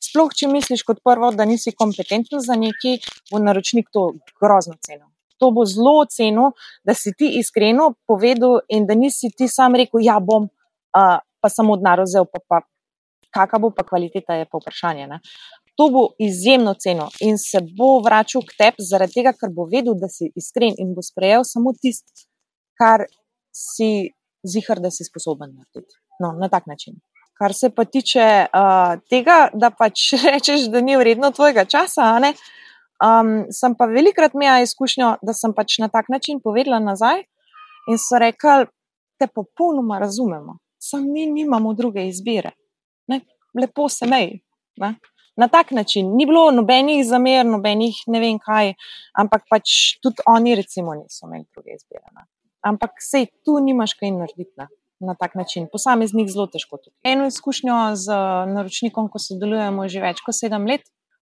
Sploh, 0.09 0.33
če 0.33 0.49
misliš 0.49 0.83
kot 0.87 1.03
prvo, 1.05 1.29
da 1.35 1.45
nisi 1.45 1.75
kompetenten 1.77 2.41
za 2.41 2.57
nekaj, 2.57 2.97
bo 3.31 3.41
naročnik 3.43 3.91
to 3.93 4.09
grozno 4.41 4.77
cenil. 4.85 5.07
To 5.39 5.51
bo 5.55 5.65
zelo 5.69 6.03
cenil, 6.09 6.51
da 6.83 6.95
si 6.97 7.13
ti 7.15 7.29
iskreno 7.39 7.93
povedal 8.09 8.59
in 8.73 8.87
da 8.89 8.97
nisi 8.97 9.29
ti 9.37 9.47
sam 9.47 9.77
rekel, 9.79 10.01
ja 10.03 10.17
bom, 10.19 10.49
uh, 10.49 11.19
pa 11.39 11.49
samo 11.49 11.77
denar 11.79 12.01
vzel, 12.03 12.25
pa, 12.27 12.41
pa 12.47 12.61
kakšna 13.35 13.61
bo 13.61 13.71
pa 13.75 13.85
kvaliteta, 13.87 14.39
je 14.39 14.49
pa 14.49 14.59
vprašanje. 14.59 15.07
Ne? 15.07 15.19
To 15.79 15.87
bo 15.93 16.03
izjemno 16.19 16.73
ceno 16.73 17.07
in 17.23 17.37
se 17.37 17.61
bo 17.77 17.99
vračal 18.03 18.43
k 18.47 18.57
tebi, 18.57 18.83
zaradi 18.89 19.19
tega, 19.19 19.33
ker 19.37 19.53
bo 19.55 19.67
vedel, 19.69 19.95
da 19.99 20.09
si 20.11 20.31
iskren 20.35 20.75
in 20.77 20.95
bo 20.95 21.05
sprejel 21.05 21.45
samo 21.47 21.71
tisto, 21.77 22.27
kar 22.79 23.05
si 23.55 24.11
zihar, 24.43 24.81
da 24.83 24.91
si 24.91 25.07
sposoben 25.07 25.53
narediti. 25.55 25.95
No, 26.19 26.33
na 26.35 26.49
tak 26.51 26.67
način. 26.67 26.99
Kar 27.39 27.53
se 27.55 27.69
pa 27.71 27.85
tiče 27.85 28.23
uh, 28.51 28.99
tega, 29.09 29.47
da 29.53 29.69
pač 29.71 30.11
rečeš, 30.31 30.67
da 30.73 30.81
ni 30.83 30.97
vredno 30.99 31.31
tvojega 31.31 31.63
časa, 31.65 32.11
um, 32.19 33.29
sem 33.55 33.75
pa 33.79 33.87
velikrat 33.87 34.35
imela 34.35 34.59
izkušnjo, 34.65 35.13
da 35.23 35.33
sem 35.33 35.53
pač 35.55 35.77
na 35.79 35.87
tak 35.87 36.09
način 36.11 36.41
povedala 36.43 36.79
nazaj 36.83 37.23
in 37.89 37.97
so 37.97 38.19
rekli, 38.19 38.67
te 39.19 39.27
popolnoma 39.27 39.99
razumemo, 39.99 40.57
samo 40.79 41.11
mi 41.11 41.25
nimamo 41.25 41.73
druge 41.73 42.07
izbire. 42.07 42.51
Ne? 43.07 43.21
Lepo 43.61 43.89
se 43.89 44.07
meji. 44.07 44.39
Na 45.35 45.47
tak 45.47 45.71
način 45.71 46.15
ni 46.15 46.25
bilo 46.25 46.51
nobenih 46.51 47.05
zamer, 47.07 47.45
nobenih 47.45 47.95
ne 48.07 48.19
vem 48.19 48.39
kaj, 48.39 48.73
ampak 49.19 49.47
pač 49.49 49.75
tudi 50.03 50.23
oni, 50.27 50.55
recimo, 50.55 50.95
niso 50.95 51.27
imeli 51.27 51.45
druge 51.55 51.75
izbire. 51.75 52.07
Ne? 52.15 52.27
Ampak 52.67 52.99
sej 53.03 53.27
tu 53.45 53.59
nimaš 53.63 53.95
kaj 53.99 54.11
narediti. 54.11 54.51
Ne? 54.57 54.67
Na 54.99 55.15
tak 55.15 55.35
način. 55.35 55.67
Posameznik 55.71 56.29
zelo 56.29 56.47
težko. 56.47 56.79
Eno 57.03 57.27
izkušnjo 57.27 57.95
z 57.95 58.15
naročnikom, 58.53 59.09
ko 59.09 59.19
sodelujemo 59.19 59.87
že 59.87 60.01
več 60.03 60.23
kot 60.25 60.35
sedem 60.35 60.67
let, 60.67 60.83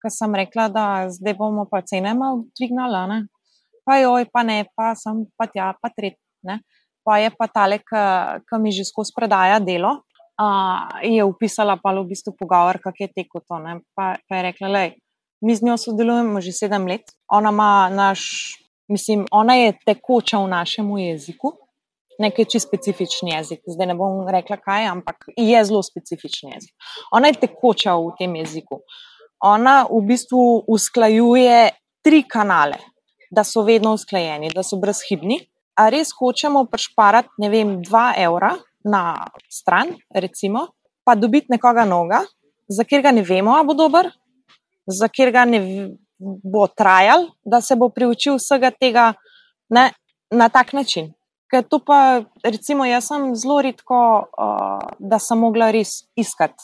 ko 0.02 0.12
sem 0.14 0.36
rekla, 0.36 0.68
da 0.70 0.86
zdaj 1.10 1.38
bomo 1.40 1.66
pa 1.70 1.82
cene 1.82 2.14
malo 2.14 2.46
dvignali, 2.60 3.26
pa 3.86 3.98
joj, 4.02 4.28
pa 4.34 4.44
ne, 4.44 4.66
pa 4.78 4.94
sem 4.98 5.26
pa 5.38 5.48
tja, 5.50 5.74
pa 5.82 5.90
tretji. 5.90 6.22
Pa 7.06 7.20
je 7.22 7.30
pa 7.38 7.46
tale, 7.48 7.80
ki 7.86 8.58
mi 8.62 8.74
že 8.74 8.86
skozi 8.86 9.14
predaja 9.14 9.60
delo. 9.62 10.02
Uh, 10.36 11.00
je 11.00 11.24
upisala 11.24 11.78
pa 11.80 11.94
v 11.96 12.04
bistvu 12.10 12.34
pogovor, 12.36 12.82
kako 12.82 12.98
je 13.00 13.08
tekel 13.14 13.42
to. 13.46 13.56
Pa, 13.96 14.18
pa 14.28 14.36
je 14.36 14.42
rekla, 14.44 14.68
da 14.70 14.82
mi 15.46 15.56
z 15.56 15.64
njo 15.64 15.78
sodelujemo 15.78 16.42
že 16.42 16.52
sedem 16.52 16.88
let. 16.88 17.14
Ona, 17.32 17.52
naš, 17.90 18.58
mislim, 18.90 19.26
ona 19.32 19.56
je 19.56 19.78
tekoča 19.86 20.42
v 20.42 20.50
našem 20.50 20.90
jeziku, 20.98 21.54
nekaj 22.20 22.46
čisto 22.46 22.68
specifičen 22.68 23.30
jezik. 23.34 23.62
Zdaj 23.68 23.88
ne 23.88 23.96
bom 23.96 24.24
rekla, 24.30 24.58
kaj, 24.58 24.88
ampak 24.92 25.28
je 25.38 25.64
zelo 25.66 25.84
specifičen 25.84 26.54
jezik. 26.54 26.74
Ona 27.12 27.32
je 27.32 27.40
tekoča 27.46 27.96
v 27.96 28.14
tem 28.20 28.36
jeziku. 28.36 28.82
Ona 29.44 29.84
v 29.90 30.02
bistvu 30.08 30.64
usklajuje 30.68 31.72
tri 32.06 32.24
kanale, 32.24 32.80
da 33.32 33.44
so 33.44 33.66
vedno 33.66 33.94
usklajeni, 33.94 34.54
da 34.54 34.64
so 34.64 34.80
brezhibni. 34.82 35.42
A 35.76 35.90
res 35.92 36.14
hočemo 36.16 36.64
prešparati, 36.72 37.36
ne 37.44 37.50
vem, 37.52 37.76
dva 37.84 38.14
evra 38.18 38.54
na 38.88 39.26
stran, 39.52 39.92
recimo, 40.16 40.70
pa 41.04 41.18
dobiti 41.20 41.52
nekoga 41.52 41.84
noga, 41.86 42.22
za 42.68 42.86
katerega 42.86 43.12
ne 43.12 43.26
vemo, 43.28 43.52
ali 43.58 43.68
bo 43.68 43.76
dober, 43.76 44.08
za 44.88 45.10
katerega 45.12 45.44
ne 45.50 45.60
bo 46.20 46.68
trajal, 46.68 47.28
da 47.44 47.62
se 47.62 47.76
bo 47.76 47.90
priučil 47.90 48.40
vsega 48.40 48.72
tega 48.72 49.14
ne, 49.70 49.90
na 50.32 50.50
tak 50.50 50.74
način. 50.74 51.12
Ker 51.56 51.64
to 51.64 51.78
pa, 51.80 52.20
recimo, 52.44 52.84
jaz 52.84 53.06
sem 53.08 53.30
zelo 53.40 53.62
redko, 53.64 53.98
uh, 54.28 54.82
da 55.00 55.22
sem 55.24 55.40
mogla 55.40 55.70
res 55.72 56.02
iskati 56.20 56.60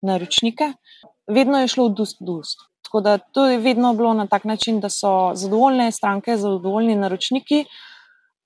naročnike, 0.00 0.70
vedno 1.28 1.60
je 1.60 1.68
šlo 1.68 1.90
od 1.90 2.00
ust 2.00 2.22
do 2.24 2.38
ust. 2.40 2.62
Tako 2.88 3.02
da 3.04 3.18
to 3.18 3.44
je 3.50 3.58
vedno 3.60 3.90
bilo 3.94 4.14
na 4.16 4.24
tak 4.26 4.46
način, 4.48 4.78
da 4.80 4.88
so 4.88 5.34
zadovoljne 5.36 5.90
stranke, 5.92 6.38
zadovoljni 6.40 6.96
naročniki. 6.96 7.66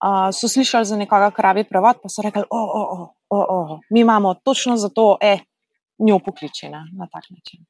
Uh, 0.03 0.35
so 0.35 0.51
slišali 0.51 0.91
za 0.91 0.99
nekoga, 0.99 1.31
kar 1.31 1.47
rabi 1.53 1.63
prevod, 1.71 2.03
pa 2.03 2.11
so 2.11 2.27
rekli: 2.27 2.43
o, 2.51 2.59
o, 2.59 2.83
o, 2.97 3.09
o, 3.31 3.39
o, 3.39 3.81
mi 3.91 4.01
imamo 4.01 4.35
točno 4.35 4.77
za 4.77 4.89
to, 4.89 5.17
e, 5.21 5.39
njo 5.99 6.19
pokličena 6.19 6.85
na 6.99 7.07
tak 7.07 7.31
način. 7.31 7.63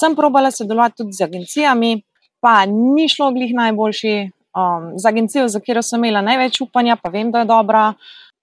Sem 0.00 0.16
probala 0.16 0.50
sodelovati 0.50 1.00
tudi 1.00 1.16
z 1.16 1.24
agencijami, 1.24 2.02
pa 2.40 2.66
ni 2.66 3.08
šlo 3.08 3.32
glih 3.32 3.56
najboljši. 3.56 4.16
Um, 4.54 4.92
z 4.98 5.08
agencijo, 5.10 5.48
za 5.48 5.58
katero 5.58 5.82
sem 5.82 5.98
imela 5.98 6.22
največ 6.22 6.60
upanja, 6.62 6.96
pa 6.96 7.10
vem, 7.10 7.32
da 7.34 7.42
je 7.42 7.50
dobra, 7.50 7.94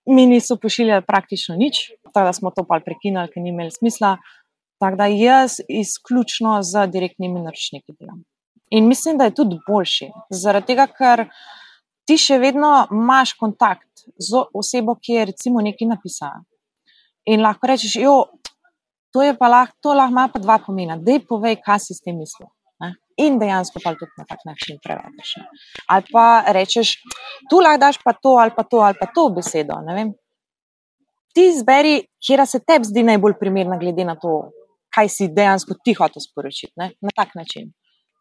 mi 0.05 0.25
niso 0.27 0.57
pošiljali 0.59 1.05
praktično 1.07 1.55
nič, 1.55 1.91
tako 2.03 2.25
da 2.25 2.33
smo 2.33 2.51
to 2.51 2.65
pa 2.67 2.81
prekinili, 2.85 3.31
ker 3.31 3.43
ni 3.43 3.49
imelo 3.49 3.71
smisla. 3.71 4.17
Tako 4.81 4.97
da 4.97 5.05
jaz 5.05 5.59
izključno 5.69 6.57
z 6.63 6.87
direktnimi 6.91 7.39
naročniki 7.39 7.93
delam. 7.99 8.23
In 8.71 8.87
mislim, 8.87 9.17
da 9.17 9.23
je 9.23 9.35
tudi 9.35 9.59
boljši. 9.67 10.09
Zaradi 10.29 10.71
tega, 10.71 10.87
ker 10.87 11.25
ti 12.07 12.17
še 12.17 12.39
vedno 12.41 12.71
imaš 12.91 13.35
kontakt 13.37 14.05
z 14.17 14.41
osebo, 14.57 14.95
ki 14.95 15.19
je 15.19 15.25
recimo 15.31 15.61
nekaj 15.61 15.87
napisala. 15.87 16.41
In 17.29 17.43
lahko 17.45 17.69
rečeš, 17.69 17.99
jo, 18.01 18.15
to 19.13 19.23
je 19.23 19.35
pa 19.37 19.47
lahko, 19.47 19.77
to 19.83 19.93
lahko 19.93 20.15
ima 20.15 20.27
pa 20.33 20.39
dva 20.39 20.57
pomena. 20.65 20.97
Dej 20.97 21.21
povej, 21.29 21.59
kaj 21.61 21.85
si 21.85 21.93
s 21.93 22.01
tem 22.01 22.17
mislil. 22.17 22.49
Ne? 22.81 22.93
In 23.21 23.37
dejansko 23.39 23.81
pa 23.83 23.93
tudi 23.95 24.17
na 24.17 24.25
tak 24.29 24.41
način 24.47 24.79
prevediš. 24.83 25.35
Ali 25.87 26.05
pa 26.11 26.25
rečeš, 26.47 26.95
tu 27.49 27.59
lahko 27.61 27.81
daš 27.85 27.99
pa 28.03 28.13
to, 28.13 28.35
ali 28.41 28.53
pa 28.55 28.63
to, 28.63 28.81
ali 28.87 28.97
pa 28.99 29.07
to 29.15 29.27
besedo. 29.35 29.77
Ti 31.35 31.45
izberi, 31.47 32.01
kje 32.19 32.45
se 32.45 32.59
tebi 32.67 32.89
zdi 32.89 33.03
najbolj 33.07 33.37
primerna, 33.39 33.77
glede 33.79 34.05
na 34.07 34.17
to, 34.19 34.49
kaj 34.95 35.09
si 35.09 35.29
dejansko 35.31 35.77
ti 35.85 35.93
hotel 35.95 36.23
sporočiti 36.23 36.73
ne? 36.81 36.91
na 37.01 37.13
tak 37.15 37.35
način. 37.35 37.71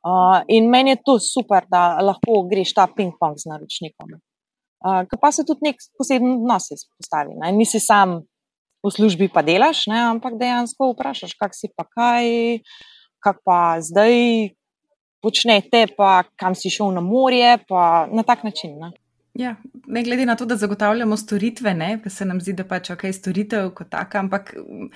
Uh, 0.00 0.40
in 0.48 0.70
meni 0.70 0.94
je 0.94 1.02
to 1.04 1.18
super, 1.20 1.66
da 1.68 2.00
lahko 2.00 2.44
greš 2.48 2.72
ta 2.76 2.86
ping-pong 2.88 3.36
z 3.36 3.50
naročnikom. 3.50 4.14
Uh, 4.80 5.02
pa 5.20 5.32
se 5.32 5.44
tudi 5.44 5.66
nek 5.68 5.82
poseben 5.98 6.38
odnos 6.38 6.70
izpostavi. 6.72 7.36
Ne? 7.42 7.50
Nisi 7.52 7.82
sam 7.84 8.22
v 8.80 8.92
službi, 8.94 9.28
pa 9.28 9.42
delaš, 9.44 9.84
ne? 9.92 9.98
ampak 10.14 10.38
dejansko 10.40 10.94
vprašaš, 10.94 11.36
kak 11.36 11.52
si 11.56 11.68
pa 11.76 11.84
kaj, 11.84 12.60
kak 13.20 13.44
pa 13.44 13.78
zdaj 13.80 14.50
počnete, 15.20 15.86
pa 15.96 16.24
kam 16.36 16.56
si 16.56 16.72
šel 16.72 16.94
na 16.96 17.04
morje, 17.04 17.58
pa 17.68 18.08
na 18.12 18.22
tak 18.22 18.44
način. 18.44 18.78
Ne? 18.80 18.92
Ja, 19.34 19.54
ne 19.86 20.02
glede 20.02 20.24
na 20.26 20.34
to, 20.36 20.44
da 20.44 20.56
zagotavljamo 20.56 21.16
storitve, 21.16 21.74
ne, 21.74 22.00
pa 22.02 22.10
se 22.10 22.24
nam 22.24 22.40
zdi, 22.40 22.52
da 22.58 22.64
pač 22.66 22.90
ok, 22.90 23.04
storitev 23.14 23.68
kot 23.78 23.88
taka, 23.92 24.18
ampak 24.18 24.50
mm, 24.56 24.88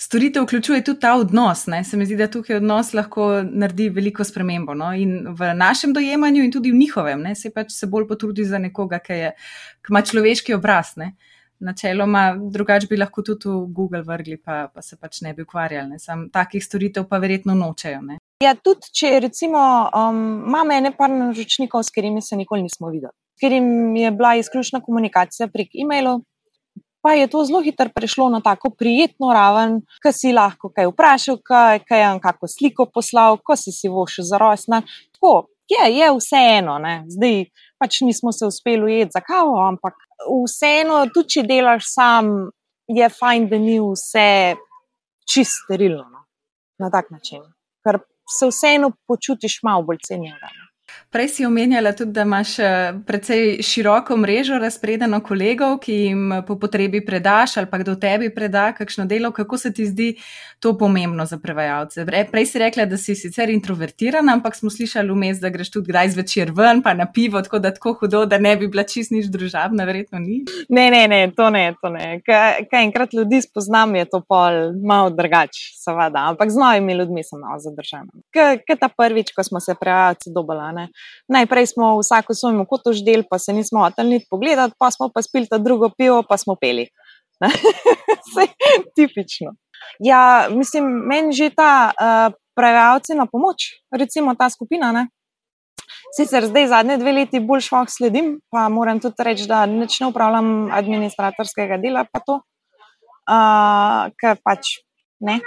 storitev 0.00 0.46
vključuje 0.46 0.80
tudi 0.84 1.00
ta 1.00 1.12
odnos. 1.20 1.66
Ne. 1.66 1.82
Se 1.84 1.96
mi 1.96 2.06
zdi, 2.08 2.16
da 2.16 2.30
tukaj 2.30 2.56
odnos 2.56 2.94
lahko 2.96 3.26
naredi 3.44 3.90
veliko 3.92 4.24
spremembo. 4.24 4.74
No, 4.74 4.94
in 4.96 5.34
v 5.36 5.52
našem 5.54 5.92
dojemanju, 5.92 6.44
in 6.44 6.54
tudi 6.54 6.72
v 6.72 6.80
njihovem, 6.80 7.20
ne, 7.20 7.34
se 7.36 7.52
pač 7.52 7.74
se 7.76 7.86
bolj 7.86 8.08
potrudi 8.08 8.48
za 8.48 8.58
nekoga, 8.58 8.98
ki, 9.02 9.18
je, 9.20 9.34
ki 9.84 9.92
ima 9.92 10.02
človeški 10.08 10.56
obraz. 10.56 10.96
Ne. 10.96 11.12
Načeloma, 11.62 12.22
drugače 12.52 12.88
bi 12.90 12.98
lahko 12.98 13.22
tudi 13.22 13.48
v 13.48 13.68
Google 13.70 14.02
vrgli, 14.06 14.36
pa, 14.42 14.66
pa 14.74 14.82
se 14.82 14.96
pač 14.98 15.20
ne 15.22 15.34
bi 15.34 15.46
ukvarjali. 15.46 15.94
Ne. 15.94 16.02
Sam 16.02 16.26
takih 16.34 16.64
storitev 16.64 17.06
pa 17.10 17.20
verjetno 17.22 17.54
nočejo. 17.54 18.02
Ne. 18.02 18.18
Ja, 18.42 18.56
tudi 18.58 18.90
če 18.90 19.20
recimo 19.22 19.60
um, 19.94 20.22
imamo 20.48 20.74
ene 20.74 20.90
par 20.96 21.12
naročnikov, 21.14 21.84
s 21.86 21.94
katerimi 21.94 22.22
se 22.22 22.36
nikoli 22.36 22.66
nismo 22.66 22.90
videli 22.90 23.14
ker 23.42 23.52
jim 23.52 23.96
je 23.96 24.10
bila 24.10 24.36
izključna 24.38 24.80
komunikacija 24.80 25.48
prek 25.50 25.74
e-mailov. 25.82 26.20
Pa 27.02 27.16
je 27.18 27.26
to 27.26 27.40
zelo 27.44 27.58
hitro 27.62 27.90
prešlo 27.94 28.28
na 28.30 28.38
tako 28.40 28.70
prijetno 28.78 29.32
raven, 29.34 29.80
ki 30.04 30.12
si 30.14 30.30
lahko 30.32 30.70
kaj 30.70 30.86
vprašal, 30.92 31.40
kaj, 31.42 31.80
kaj 31.88 32.02
je 32.04 32.10
kako 32.22 32.48
sliko 32.48 32.86
poslal, 32.94 33.40
ko 33.42 33.56
si 33.58 33.74
si 33.74 33.90
vošil 33.90 34.24
za 34.28 34.38
rojstna. 34.38 34.82
Tako 35.16 35.32
je, 35.72 35.88
je 35.96 36.12
vseeno. 36.18 36.78
Ne? 36.78 36.94
Zdaj 37.10 37.34
pač 37.82 38.00
nismo 38.06 38.32
se 38.32 38.46
uspeli 38.46 38.84
ujeti 38.84 39.16
za 39.16 39.20
kavo, 39.26 39.56
ampak 39.66 39.94
vseeno, 40.30 41.00
tudi 41.14 41.34
če 41.36 41.42
delaš 41.48 41.88
sam, 41.90 42.28
je 42.86 43.08
fajn, 43.10 43.48
da 43.50 43.58
ni 43.58 43.78
vse 43.82 44.54
čist 45.26 45.64
sterilno 45.64 46.04
no? 46.06 46.22
na 46.82 46.90
tak 46.94 47.10
način, 47.10 47.42
ker 47.82 47.98
se 48.30 48.48
vseeno 48.50 48.92
počutiš 49.10 49.60
malo 49.66 49.82
bolj 49.88 50.02
cenjeno. 50.06 50.52
Prej 51.12 51.28
si 51.28 51.44
omenjala 51.46 51.92
tudi, 51.92 52.12
da 52.12 52.22
imaš 52.22 52.58
eh, 52.58 52.94
precej 53.06 53.62
široko 53.62 54.16
mrežo 54.16 54.56
razpredeno 54.58 55.20
kolegov, 55.20 55.76
ki 55.84 55.92
jim 55.92 56.30
po 56.46 56.56
potrebi 56.58 57.02
predaš 57.04 57.56
ali 57.56 57.66
pa 57.70 57.78
kdo 57.78 57.94
tebi 58.00 58.30
preda 58.34 58.70
kakšno 58.72 59.04
delo. 59.04 59.30
Kako 59.32 59.58
se 59.58 59.72
ti 59.72 59.86
zdi 59.86 60.14
to 60.60 60.72
pomembno 60.78 61.26
za 61.26 61.38
prevajalce? 61.38 62.06
Prej 62.30 62.46
si 62.46 62.58
rekla, 62.58 62.86
da 62.86 62.96
si 62.96 63.14
sicer 63.14 63.50
introvertirana, 63.50 64.32
ampak 64.32 64.56
smo 64.56 64.70
slišali 64.70 65.12
vmes, 65.12 65.40
da 65.40 65.50
greš 65.52 65.70
tudi 65.70 65.92
kdaj 65.92 66.14
zvečer 66.14 66.52
ven, 66.56 66.80
pa 66.82 66.94
na 66.94 67.06
pivo, 67.12 67.42
tako 67.42 67.58
da 67.58 67.74
tako 67.74 67.92
hudo, 68.00 68.24
da 68.26 68.38
ne 68.38 68.56
bi 68.56 68.68
bila 68.68 68.86
čist 68.88 69.12
nič 69.12 69.28
družabna, 69.28 69.84
verjetno 69.84 70.18
ni. 70.18 70.42
Ne, 70.68 70.88
ne, 70.90 71.04
ne, 71.08 71.20
to 71.36 71.50
ne, 71.50 71.74
to 71.82 71.92
ne. 71.92 72.22
Kaj, 72.24 72.64
kaj 72.70 72.84
enkrat 72.88 73.12
ljudi 73.12 73.42
spoznam, 73.44 73.94
je 74.00 74.08
to 74.08 74.22
pol 74.28 74.72
malo 74.80 75.10
drugače, 75.10 75.74
seveda, 75.76 76.24
ampak 76.32 76.50
z 76.50 76.64
novimi 76.64 76.96
ljudmi 77.02 77.24
sem 77.24 77.40
malo 77.40 77.60
zadržana. 77.60 78.08
Kaj 78.32 78.64
ta 78.80 78.88
prvič, 78.88 79.36
ko 79.36 79.44
smo 79.44 79.60
se 79.60 79.76
prevajalci 79.80 80.32
dobalane? 80.82 80.92
Najprej 81.28 81.66
smo 81.66 81.98
vsako 81.98 82.34
svojemu 82.34 82.66
kotu 82.66 82.92
ždel, 82.92 83.22
pa 83.30 83.38
se 83.38 83.52
nismo 83.52 83.84
hoteli 83.84 84.10
niti 84.10 84.26
pogledati, 84.30 84.74
pa 84.78 84.90
smo 84.90 85.08
pa 85.14 85.22
spili 85.22 85.46
ta 85.46 85.58
drugo 85.58 85.90
pivo, 85.98 86.22
pa 86.28 86.36
smo 86.36 86.56
peli. 86.60 86.88
Vse 87.42 88.46
tipično. 88.96 89.52
Ja, 89.98 90.48
mislim, 90.50 90.84
meni 90.84 91.32
že 91.32 91.50
ta 91.50 91.90
uh, 91.90 92.34
prevajalci 92.54 93.14
na 93.14 93.26
pomoč, 93.26 93.82
recimo 93.90 94.34
ta 94.34 94.50
skupina. 94.50 94.92
Ne? 94.92 95.08
Sicer 96.16 96.46
zdaj 96.46 96.66
zadnje 96.68 96.98
dve 96.98 97.12
leti 97.12 97.40
bolj 97.40 97.66
švah 97.66 97.88
sledim, 97.88 98.38
pa 98.50 98.68
moram 98.68 99.00
tudi 99.00 99.24
reči, 99.24 99.46
da 99.48 99.66
ne 99.66 99.86
upravljam 100.08 100.70
administratorskega 100.70 101.78
dela, 101.82 102.04
pa 102.04 102.20
to, 102.20 102.40
uh, 103.30 104.12
ker 104.20 104.38
pač 104.44 104.78
Ne? 105.22 105.38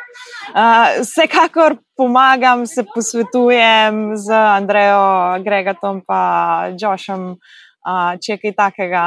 Uh, 0.56 1.02
vsekakor 1.04 1.78
pomagam, 1.98 2.66
se 2.66 2.86
posvetujem 2.96 4.16
z 4.16 4.32
Andrejo, 4.32 5.44
Gregatom 5.44 6.00
in 6.00 6.78
Jošem, 6.80 7.30
uh, 7.36 8.16
če 8.22 8.34
je 8.34 8.42
kaj 8.44 8.56
takega. 8.56 9.06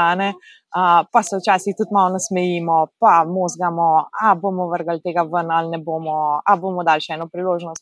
Uh, 0.68 1.08
pa 1.08 1.22
se 1.24 1.38
včasih 1.40 1.72
tudi 1.78 1.94
malo 1.96 2.12
nasmejimo, 2.12 2.92
pa 3.00 3.24
možgamo, 3.24 4.12
a 4.12 4.34
bomo 4.36 4.68
vrgli 4.68 5.00
tega 5.00 5.24
ven 5.24 5.50
ali 5.50 5.72
ne 5.72 5.78
bomo, 5.80 6.42
a 6.44 6.56
bomo 6.60 6.84
dali 6.84 7.00
še 7.00 7.16
eno 7.16 7.30
priložnost. 7.32 7.80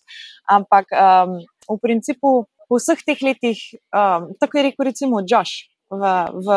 Ampak 0.54 0.94
um, 0.94 1.40
v 1.66 1.78
principu 1.82 2.46
v 2.70 2.78
vseh 2.78 3.02
teh 3.02 3.18
letih, 3.22 3.58
um, 3.94 4.30
tako 4.40 4.58
je 4.58 4.62
rekel 4.70 4.84
recimo 4.90 5.22
Još 5.22 5.70
v, 5.90 6.02
v 6.34 6.48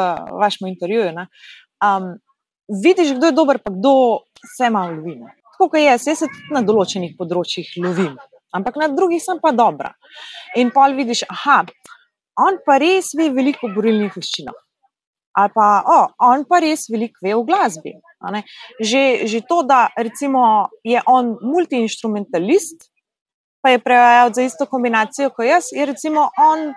vašem 0.42 0.68
intervjuju, 0.70 1.13
um, 1.86 2.18
vidiš, 2.84 3.18
kdo 3.18 3.26
je 3.30 3.38
dober, 3.38 3.60
pa 3.62 3.72
kdo 3.74 4.26
se 4.58 4.70
malo 4.70 4.94
lovi 4.98 5.18
tako 5.60 5.69
kot 5.76 5.82
jaz, 5.82 6.08
jaz 6.08 6.22
se 6.24 6.28
tudi 6.32 6.56
na 6.56 6.62
določenih 6.63 7.17
področjih 7.19 7.67
lovim, 7.84 8.13
ampak 8.56 8.78
na 8.80 8.88
drugih 8.88 9.19
sem 9.19 9.41
pa 9.43 9.52
dobra. 9.52 9.91
In 10.56 10.72
pol 10.72 10.95
vidiš, 10.95 11.26
aha, 11.28 11.65
on 12.39 12.62
pa 12.63 12.78
res 12.80 13.12
ve 13.19 13.28
veliko 13.36 13.67
o 13.67 13.74
borilnih 13.74 14.15
veščinah. 14.15 14.56
Ali 15.39 15.52
pa, 15.54 15.65
oh, 15.84 16.08
on 16.24 16.45
pa 16.48 16.62
res 16.63 16.88
veliko 16.89 17.19
ve 17.22 17.34
o 17.36 17.43
glasbi. 17.43 17.98
Že, 18.80 19.28
že 19.28 19.41
to, 19.48 19.62
da 19.67 19.89
recimo, 20.00 20.69
je 20.88 21.04
on 21.08 21.36
multi-instrumentalist, 21.43 22.88
pa 23.60 23.76
je 23.76 23.82
prevajal 23.84 24.32
za 24.34 24.45
isto 24.48 24.65
kombinacijo 24.65 25.34
kot 25.36 25.43
jaz, 25.43 25.74
je 25.76 25.84
recimo 25.86 26.30
on 26.39 26.72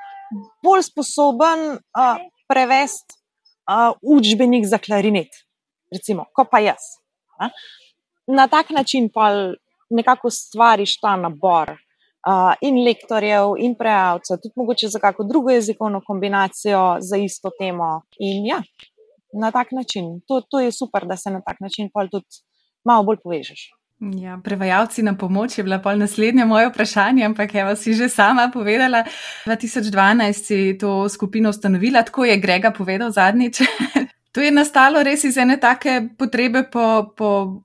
bolj 0.64 0.88
sposoben 0.90 1.79
uh, 1.79 2.18
prevesti 2.51 3.14
uh, 3.71 3.95
učbenik 4.03 4.66
za 4.66 4.83
klarinet, 4.83 5.31
recimo, 5.95 6.27
kot 6.35 6.51
pa 6.51 6.59
jaz. 6.66 6.99
Uh 7.38 7.79
na 8.37 8.49
tak 8.49 8.71
način 8.71 9.09
pa 9.14 9.29
nekako 9.90 10.31
stvariš 10.31 11.01
ta 11.01 11.16
nabor 11.16 11.71
uh, 11.71 12.55
in 12.61 12.85
lektorjev, 12.85 13.55
in 13.59 13.75
preavcev, 13.79 14.40
tudi 14.42 14.53
mogoče 14.57 14.88
za 14.88 14.99
kakšno 14.99 15.25
drugo 15.29 15.51
jezikovno 15.51 16.01
kombinacijo 16.07 16.97
za 17.01 17.16
isto 17.16 17.51
temo. 17.59 18.03
In 18.18 18.47
ja, 18.47 18.62
na 19.33 19.51
tak 19.51 19.73
način. 19.73 20.21
To, 20.29 20.40
to 20.40 20.61
je 20.61 20.73
super, 20.73 21.07
da 21.07 21.16
se 21.16 21.31
na 21.31 21.40
tak 21.40 21.61
način 21.61 21.90
pa 21.95 22.07
tudi 22.07 22.42
malo 22.85 23.03
bolj 23.03 23.23
povežeš. 23.25 23.71
Ja, 24.18 24.40
prevajalci 24.45 25.03
na 25.03 25.14
pomoč 25.18 25.59
je 25.59 25.64
bila 25.64 25.79
pol 25.79 25.99
naslednje 25.99 26.45
moje 26.45 26.68
vprašanje, 26.68 27.25
ampak 27.25 27.55
evo 27.55 27.77
si 27.77 27.95
že 27.95 28.09
sama 28.09 28.51
povedala. 28.53 29.05
2012 29.47 30.33
si 30.33 30.79
to 30.79 31.09
skupino 31.09 31.51
ustanovila, 31.51 32.03
tako 32.03 32.25
je 32.25 32.37
Grega 32.37 32.71
povedal 32.71 33.11
zadnjič. 33.11 33.62
To 34.33 34.40
je 34.40 34.51
nastalo 34.51 35.03
res 35.05 35.25
iz 35.29 35.37
ene 35.37 35.59
take 35.61 36.09
potrebe 36.18 36.62
po, 36.73 37.12
po 37.16 37.61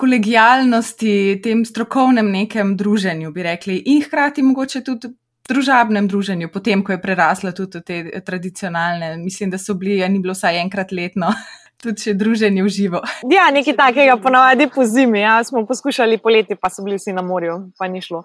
kolegijalnosti, 0.00 1.40
tem 1.44 1.64
strokovnem 1.68 2.30
nekem 2.32 2.76
druženju, 2.76 3.32
bi 3.32 3.44
rekli, 3.44 3.76
in 3.92 4.00
hkrati 4.04 4.42
mogoče 4.42 4.84
tudi 4.84 5.12
družabnem 5.50 6.08
druženju, 6.08 6.48
potem, 6.52 6.82
ko 6.86 6.94
je 6.94 7.00
prerasla 7.02 7.52
tudi 7.52 7.82
te 7.86 8.20
tradicionalne. 8.26 9.16
Mislim, 9.20 9.50
da 9.50 9.58
so 9.58 9.74
bili, 9.74 9.98
ni 10.08 10.22
bilo 10.22 10.36
vsaj 10.36 10.60
enkrat 10.62 10.92
letno 10.92 11.32
tudi 11.82 12.04
če 12.04 12.14
druženje 12.18 12.64
v 12.64 12.72
živo. 12.72 13.00
Ja, 13.32 13.48
nekaj 13.54 13.76
takega, 13.78 14.16
ponavadi 14.20 14.68
po 14.72 14.84
zimi. 14.84 15.22
Ja, 15.22 15.40
smo 15.44 15.64
poskušali 15.66 16.20
poleti, 16.22 16.56
pa 16.60 16.70
so 16.70 16.84
bili 16.84 16.98
vsi 17.00 17.14
na 17.16 17.24
morju, 17.24 17.56
pa 17.78 17.88
ni 17.88 18.02
šlo. 18.04 18.22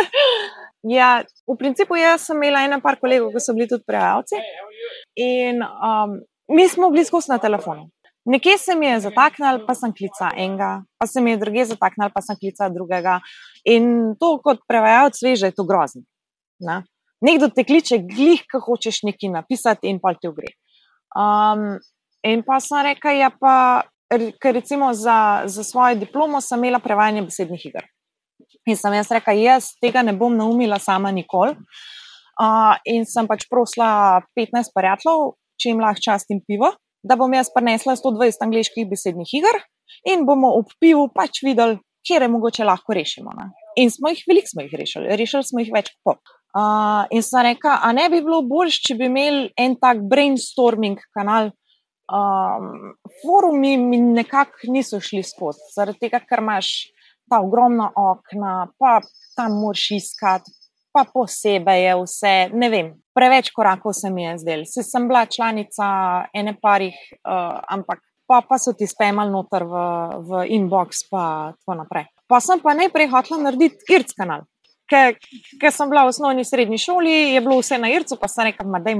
ja, 0.96 1.10
v 1.46 1.58
principu 1.60 1.98
jaz 2.00 2.26
sem 2.28 2.40
imela 2.40 2.64
ena 2.66 2.80
par 2.80 3.00
kolegov, 3.00 3.34
ki 3.34 3.44
so 3.44 3.56
bili 3.56 3.68
tudi 3.70 3.84
prevajalci. 3.86 4.40
In 5.20 5.60
um, 5.62 6.16
mi 6.48 6.68
smo 6.68 6.90
bili 6.94 7.04
skozi 7.04 7.32
na 7.34 7.38
telefonu. 7.42 7.90
Nekje 8.26 8.58
se 8.58 8.74
mi 8.74 8.86
je 8.86 9.00
zataknil, 9.00 9.60
pa 9.66 9.74
sem 9.78 9.92
klical 9.94 10.34
enega, 10.34 10.82
pa 10.98 11.06
se 11.06 11.20
mi 11.22 11.30
je 11.30 11.38
druge 11.38 11.64
zataknil, 11.64 12.10
pa 12.14 12.20
sem 12.26 12.36
klical 12.40 12.72
drugega. 12.74 13.20
In 13.70 14.16
to 14.18 14.32
kot 14.42 14.64
prevajalec 14.66 15.14
sveže 15.14 15.46
je 15.46 15.54
to 15.54 15.62
grozno. 15.64 16.02
Na? 16.58 16.80
Nekdo 17.22 17.48
te 17.54 17.62
kliče, 17.64 18.00
glih, 18.02 18.42
ko 18.50 18.58
hočeš 18.64 19.04
nekaj 19.06 19.30
napisati, 19.30 19.92
in 19.92 20.00
pa 20.02 20.16
ti 20.18 20.26
gre. 20.34 20.50
Um, 21.14 21.76
in 22.26 22.42
pa 22.42 22.58
sem 22.60 22.82
rekel, 22.88 23.20
ja, 23.20 23.30
pa, 23.30 23.86
ker 24.10 24.58
recimo 24.58 24.90
za, 24.94 25.46
za 25.46 25.62
svojo 25.62 25.94
diplomo 26.00 26.40
sem 26.42 26.58
imela 26.58 26.80
prevajanje 26.82 27.22
besednih 27.28 27.68
iger. 27.70 27.86
In 28.66 28.74
sem 28.74 28.96
jaz 28.98 29.12
rekel, 29.14 29.38
jaz 29.38 29.70
tega 29.78 30.02
ne 30.02 30.16
bom 30.18 30.34
naumila 30.34 30.80
sama 30.82 31.14
nikoli. 31.14 31.54
Uh, 32.42 32.74
in 32.90 33.06
sem 33.06 33.30
pač 33.30 33.46
prosila 33.46 34.18
15 34.34 34.74
prijateljev, 34.74 35.30
če 35.56 35.70
jim 35.70 35.78
lahko 35.80 36.04
častim 36.10 36.42
pivo 36.42 36.74
da 37.06 37.16
bom 37.16 37.34
jaz 37.34 37.50
prenesla 37.54 37.96
120 37.96 38.42
angliških 38.46 38.88
besednih 38.90 39.34
iger 39.38 39.60
in 40.10 40.26
bomo 40.26 40.52
ob 40.58 40.72
pivu 40.80 41.06
pač 41.14 41.42
videli, 41.46 41.78
kje 42.06 42.20
je 42.22 42.28
mogoče 42.30 42.64
lahko 42.66 42.94
rešimo. 42.94 43.34
Ne? 43.38 43.50
In 43.82 43.90
smo 43.90 44.10
jih, 44.12 44.22
veliko 44.28 44.50
smo 44.52 44.64
jih 44.64 44.74
rešili, 44.78 45.16
rešili 45.20 45.44
smo 45.44 45.62
jih 45.62 45.70
več 45.74 45.92
kot 45.92 46.02
pol. 46.04 46.18
Uh, 46.56 47.04
in 47.12 47.20
sem 47.20 47.42
rekla, 47.44 47.80
a 47.84 47.92
ne 47.92 48.06
bi 48.08 48.22
bilo 48.24 48.40
boljš, 48.48 48.78
če 48.86 48.94
bi 48.96 49.10
imeli 49.10 49.50
en 49.60 49.74
tak 49.76 50.00
brainstorming 50.08 51.02
kanal. 51.16 51.50
Um, 52.06 52.94
forumi 53.20 53.74
mi 53.82 53.98
nekako 53.98 54.70
niso 54.70 55.00
šli 55.02 55.24
skozi, 55.26 55.66
zaradi 55.74 56.06
tega, 56.06 56.22
ker 56.22 56.40
imaš 56.40 56.70
ta 57.28 57.42
ogromna 57.42 57.90
okna, 57.98 58.68
pa 58.78 59.00
tam 59.36 59.58
moraš 59.60 59.90
iskati, 59.98 60.54
pa 60.96 61.04
posebej 61.04 61.82
je 61.84 61.94
vse, 62.00 62.34
ne 62.56 62.68
vem, 62.72 62.86
preveč 63.12 63.50
korakov 63.52 63.92
se 63.92 64.08
mi 64.10 64.24
je 64.24 64.38
zdel. 64.40 64.64
Se 64.64 64.80
sem 64.82 65.04
bila 65.08 65.26
članica 65.28 65.86
ene 66.32 66.54
parih, 66.62 66.96
uh, 67.20 67.60
ampak 67.68 68.00
pa, 68.26 68.40
pa 68.48 68.56
so 68.58 68.72
ti 68.72 68.88
spemali 68.88 69.28
noter 69.30 69.66
v, 69.68 69.82
v 70.28 70.46
inbox, 70.56 71.04
pa 71.10 71.52
tako 71.58 71.76
naprej. 71.82 72.08
Pa 72.26 72.40
sem 72.40 72.62
pa 72.64 72.72
najprej 72.74 73.10
hotela 73.12 73.42
narediti 73.44 73.92
IRC 73.92 74.16
kanal. 74.16 74.48
Ker 74.88 75.72
sem 75.74 75.90
bila 75.90 76.06
v 76.06 76.14
osnovni 76.14 76.46
srednji 76.46 76.78
šoli, 76.80 77.34
je 77.34 77.42
bilo 77.44 77.58
vse 77.60 77.76
na 77.82 77.90
IRC-u, 77.92 78.16
pa 78.16 78.30
sem 78.30 78.48
rekla, 78.48 78.80
da 78.80 78.96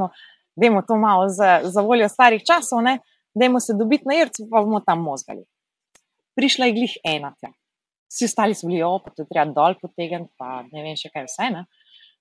je 0.69 0.83
to 0.87 0.97
malo 1.01 1.29
za, 1.33 1.61
za 1.65 1.81
voljo 1.81 2.09
starih 2.13 2.45
časov, 2.45 2.85
da 3.35 3.45
je 3.45 3.61
se 3.61 3.75
dobiti 3.79 4.05
na 4.05 4.21
IRC-u, 4.21 4.51
pa 4.51 4.61
bomo 4.61 4.83
tam 4.85 5.01
mozgali. 5.07 5.47
Prišla 6.37 6.69
je 6.69 6.77
glih 6.77 6.99
ena. 7.05 7.33
Tja. 7.41 7.55
Vsi 8.13 8.29
ostali 8.29 8.55
so 8.55 8.69
bili, 8.69 8.83
opet, 8.83 9.25
treba 9.31 9.49
dol 9.53 9.75
potegniti, 9.81 10.33
pa 10.39 10.63
ne 10.69 10.85
vem 10.85 10.99
še 10.99 11.11
kaj 11.15 11.27
vse. 11.27 11.49
Ne? 11.55 11.65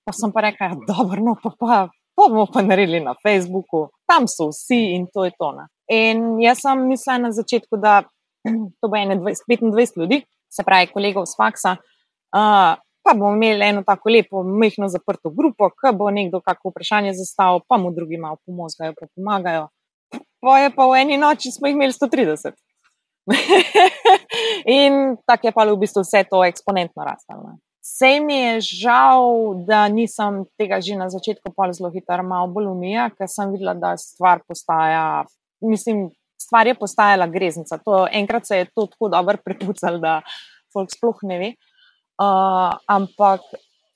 Pa 0.06 0.12
sem 0.14 0.30
pa 0.32 0.44
rekla, 0.46 0.66
ja, 0.70 0.74
no, 1.18 1.34
pa, 1.42 1.50
pa, 1.58 1.78
pa 1.90 2.28
bomo 2.28 2.46
pa 2.46 2.62
naredili 2.62 3.00
na 3.02 3.16
Facebooku, 3.18 3.88
tam 4.06 4.28
so 4.30 4.52
vsi 4.52 4.94
in 4.94 5.08
to 5.10 5.24
je 5.26 5.32
to. 5.34 5.50
Ne. 5.52 5.66
In 5.90 6.38
jaz 6.40 6.62
sem 6.62 6.86
mislila 6.86 7.18
na 7.26 7.30
začetku, 7.34 7.76
da 7.82 8.02
to 8.80 8.88
bo 8.88 8.96
25 8.96 9.98
ljudi, 9.98 10.22
se 10.46 10.62
pravi, 10.62 10.92
kolegov 10.94 11.26
z 11.26 11.34
faksa. 11.36 11.76
Uh, 12.30 12.78
pa 13.02 13.14
bomo 13.14 13.34
imeli 13.34 13.66
eno 13.66 13.82
tako 13.86 14.10
lepo, 14.10 14.42
mehko 14.42 14.88
zaprto 14.88 15.30
grupo, 15.30 15.70
ki 15.74 15.94
bo 15.98 16.10
nekdo 16.10 16.40
kako 16.40 16.70
vprašanje 16.70 17.12
zastavil, 17.18 17.60
pa 17.68 17.78
mu 17.78 17.90
drugi 17.94 18.18
malo 18.18 18.38
pomagajo, 18.46 18.94
pa 19.00 19.06
pomagajo. 19.14 19.68
Pa 20.40 20.58
je 20.58 20.70
pa 20.70 20.86
v 20.86 21.02
eni 21.02 21.18
noči 21.18 21.50
smo 21.50 21.66
jih 21.66 21.74
imeli 21.74 21.92
130. 21.92 22.54
in 24.78 25.16
tako 25.26 25.46
je 25.46 25.52
pa 25.52 25.64
v 25.66 25.78
bistvu 25.82 26.02
vse 26.02 26.24
to 26.30 26.44
eksponentno 26.44 27.02
rastlo. 27.02 27.58
Sej 27.86 28.18
mi 28.20 28.34
je 28.34 28.60
žal, 28.82 29.54
da 29.66 29.84
nisem 29.88 30.42
tega 30.58 30.80
že 30.82 30.96
na 30.98 31.06
začetku 31.06 31.54
zelo 31.70 31.90
hitro, 31.94 32.22
malo 32.26 32.50
bolj 32.50 32.66
umija, 32.72 33.10
ker 33.14 33.30
sem 33.30 33.52
videla, 33.54 33.74
da 33.74 33.94
stvar 33.96 34.42
postaja. 34.48 35.24
Mislim, 35.62 36.10
stvar 36.40 36.66
je 36.66 36.74
postajala 36.74 37.26
greznica. 37.26 37.78
To, 37.78 38.08
enkrat 38.12 38.46
se 38.46 38.58
je 38.58 38.64
to 38.74 38.86
tako 38.86 39.08
dobro 39.08 39.38
prepucalo, 39.44 39.98
da 39.98 40.20
folk 40.74 40.90
sploh 40.90 41.22
ne 41.22 41.38
ve. 41.38 41.52
Uh, 42.18 42.74
ampak 42.90 43.46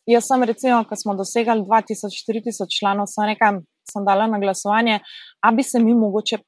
jaz 0.07 0.29
sem, 0.29 0.43
recimo, 0.45 0.85
ko 0.85 0.97
smo 0.97 1.17
dosegali 1.19 1.67
2000-4000 1.67 2.71
članov, 2.79 3.11
sem 3.11 3.27
rekla, 3.27 3.59
sem 3.91 4.07
dala 4.07 4.31
na 4.31 4.39
glasovanje, 4.39 5.01
da 5.43 5.51
bi 5.57 5.67
se 5.67 5.83
mi 5.83 5.95
mogoče 5.99 6.39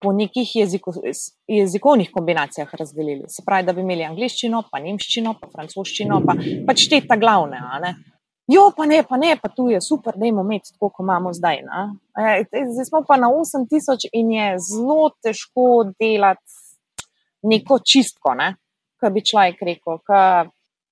po 0.00 0.12
nekih 0.16 0.54
jeziko, 0.56 0.94
jezikovnih 1.48 2.10
kombinacijah 2.12 2.70
razdelili. 2.78 3.28
Se 3.28 3.42
pravi, 3.46 3.66
da 3.66 3.74
bi 3.76 3.84
imeli 3.84 4.06
angliščino, 4.06 4.62
pa 4.72 4.80
nemščino, 4.80 5.34
pa 5.40 5.50
francoščino, 5.52 6.22
pa 6.26 6.36
pač 6.66 6.86
te 6.88 7.02
ta 7.06 7.18
glavne. 7.20 7.60
Jo, 8.50 8.70
pa 8.76 8.86
ne, 8.88 9.02
pa 9.06 9.18
ne, 9.20 9.34
pa 9.38 9.50
tu 9.52 9.68
je 9.70 9.78
super, 9.84 10.16
da 10.18 10.26
imamo 10.26 10.48
imeti 10.48 10.72
tako, 10.72 10.88
kot 10.88 11.04
imamo 11.04 11.32
zdaj. 11.36 11.60
E, 12.18 12.64
zdaj 12.72 12.88
smo 12.88 13.04
pa 13.06 13.20
na 13.20 13.28
8000 13.30 14.08
in 14.18 14.32
je 14.34 14.48
zelo 14.66 15.12
težko 15.22 15.66
delati 16.00 16.58
neko 17.42 17.78
čistko, 17.78 18.34
ne? 18.34 18.54
kaj 19.00 19.12
bi 19.14 19.22
človek 19.24 19.62
rekel. 19.64 20.00
Ka, 20.04 20.22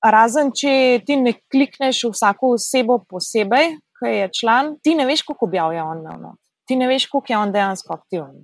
razen, 0.05 0.53
če 0.57 1.03
ti 1.07 1.19
ne 1.21 1.35
klikneš 1.53 2.05
vsako 2.13 2.55
osebo 2.57 3.03
posebej, 3.11 3.75
ki 3.99 4.15
je 4.15 4.31
član, 4.41 4.77
ti 4.83 4.95
ne 4.97 5.05
veš, 5.09 5.27
koliko 5.27 5.49
objavlja 5.51 5.85
on. 5.85 6.07
No. 6.23 6.33
Ti 6.69 6.77
ne 6.79 6.89
veš, 6.89 7.09
koliko 7.11 7.33
je 7.33 7.39
on 7.39 7.53
dejansko 7.53 7.99
aktiven. 7.99 8.39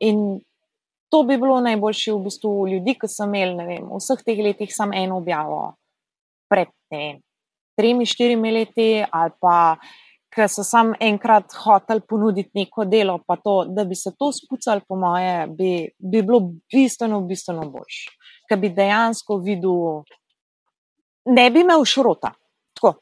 In 0.00 0.40
to 1.10 1.22
bi 1.22 1.38
bilo 1.38 1.60
najboljše 1.60 2.12
v 2.12 2.24
bistvu 2.26 2.68
ljudi, 2.68 2.96
ki 3.00 3.08
so 3.08 3.28
imeli 3.28 3.64
vem, 3.64 3.86
v 3.88 4.00
vseh 4.00 4.24
teh 4.26 4.42
letih 4.42 4.72
samo 4.74 4.96
eno 4.96 5.20
objavo, 5.22 5.76
pred 6.50 6.68
tem, 6.90 7.20
tremi, 7.78 8.06
štirimi 8.06 8.52
leti, 8.52 8.90
ali 9.10 9.32
pa 9.40 9.56
ki 10.36 10.48
so 10.52 10.64
samo 10.66 10.96
enkrat 11.00 11.54
hoteli 11.64 12.02
ponuditi 12.08 12.60
neko 12.60 12.84
delo, 12.84 13.18
pa 13.26 13.38
to, 13.40 13.64
da 13.72 13.84
bi 13.88 13.96
se 13.96 14.12
to 14.18 14.28
spucali, 14.32 14.84
po 14.88 14.98
moje, 15.00 15.46
bi, 15.46 15.70
bi 15.98 16.22
bilo 16.22 16.40
bistveno, 16.72 17.22
bistveno 17.24 17.70
boljše. 17.72 18.10
Ker 18.48 18.60
bi 18.60 18.70
dejansko 18.76 19.38
videl, 19.42 20.02
ne 21.32 21.48
bi 21.50 21.64
imel 21.64 21.84
šrota. 21.88 22.34
Tako. 22.76 22.98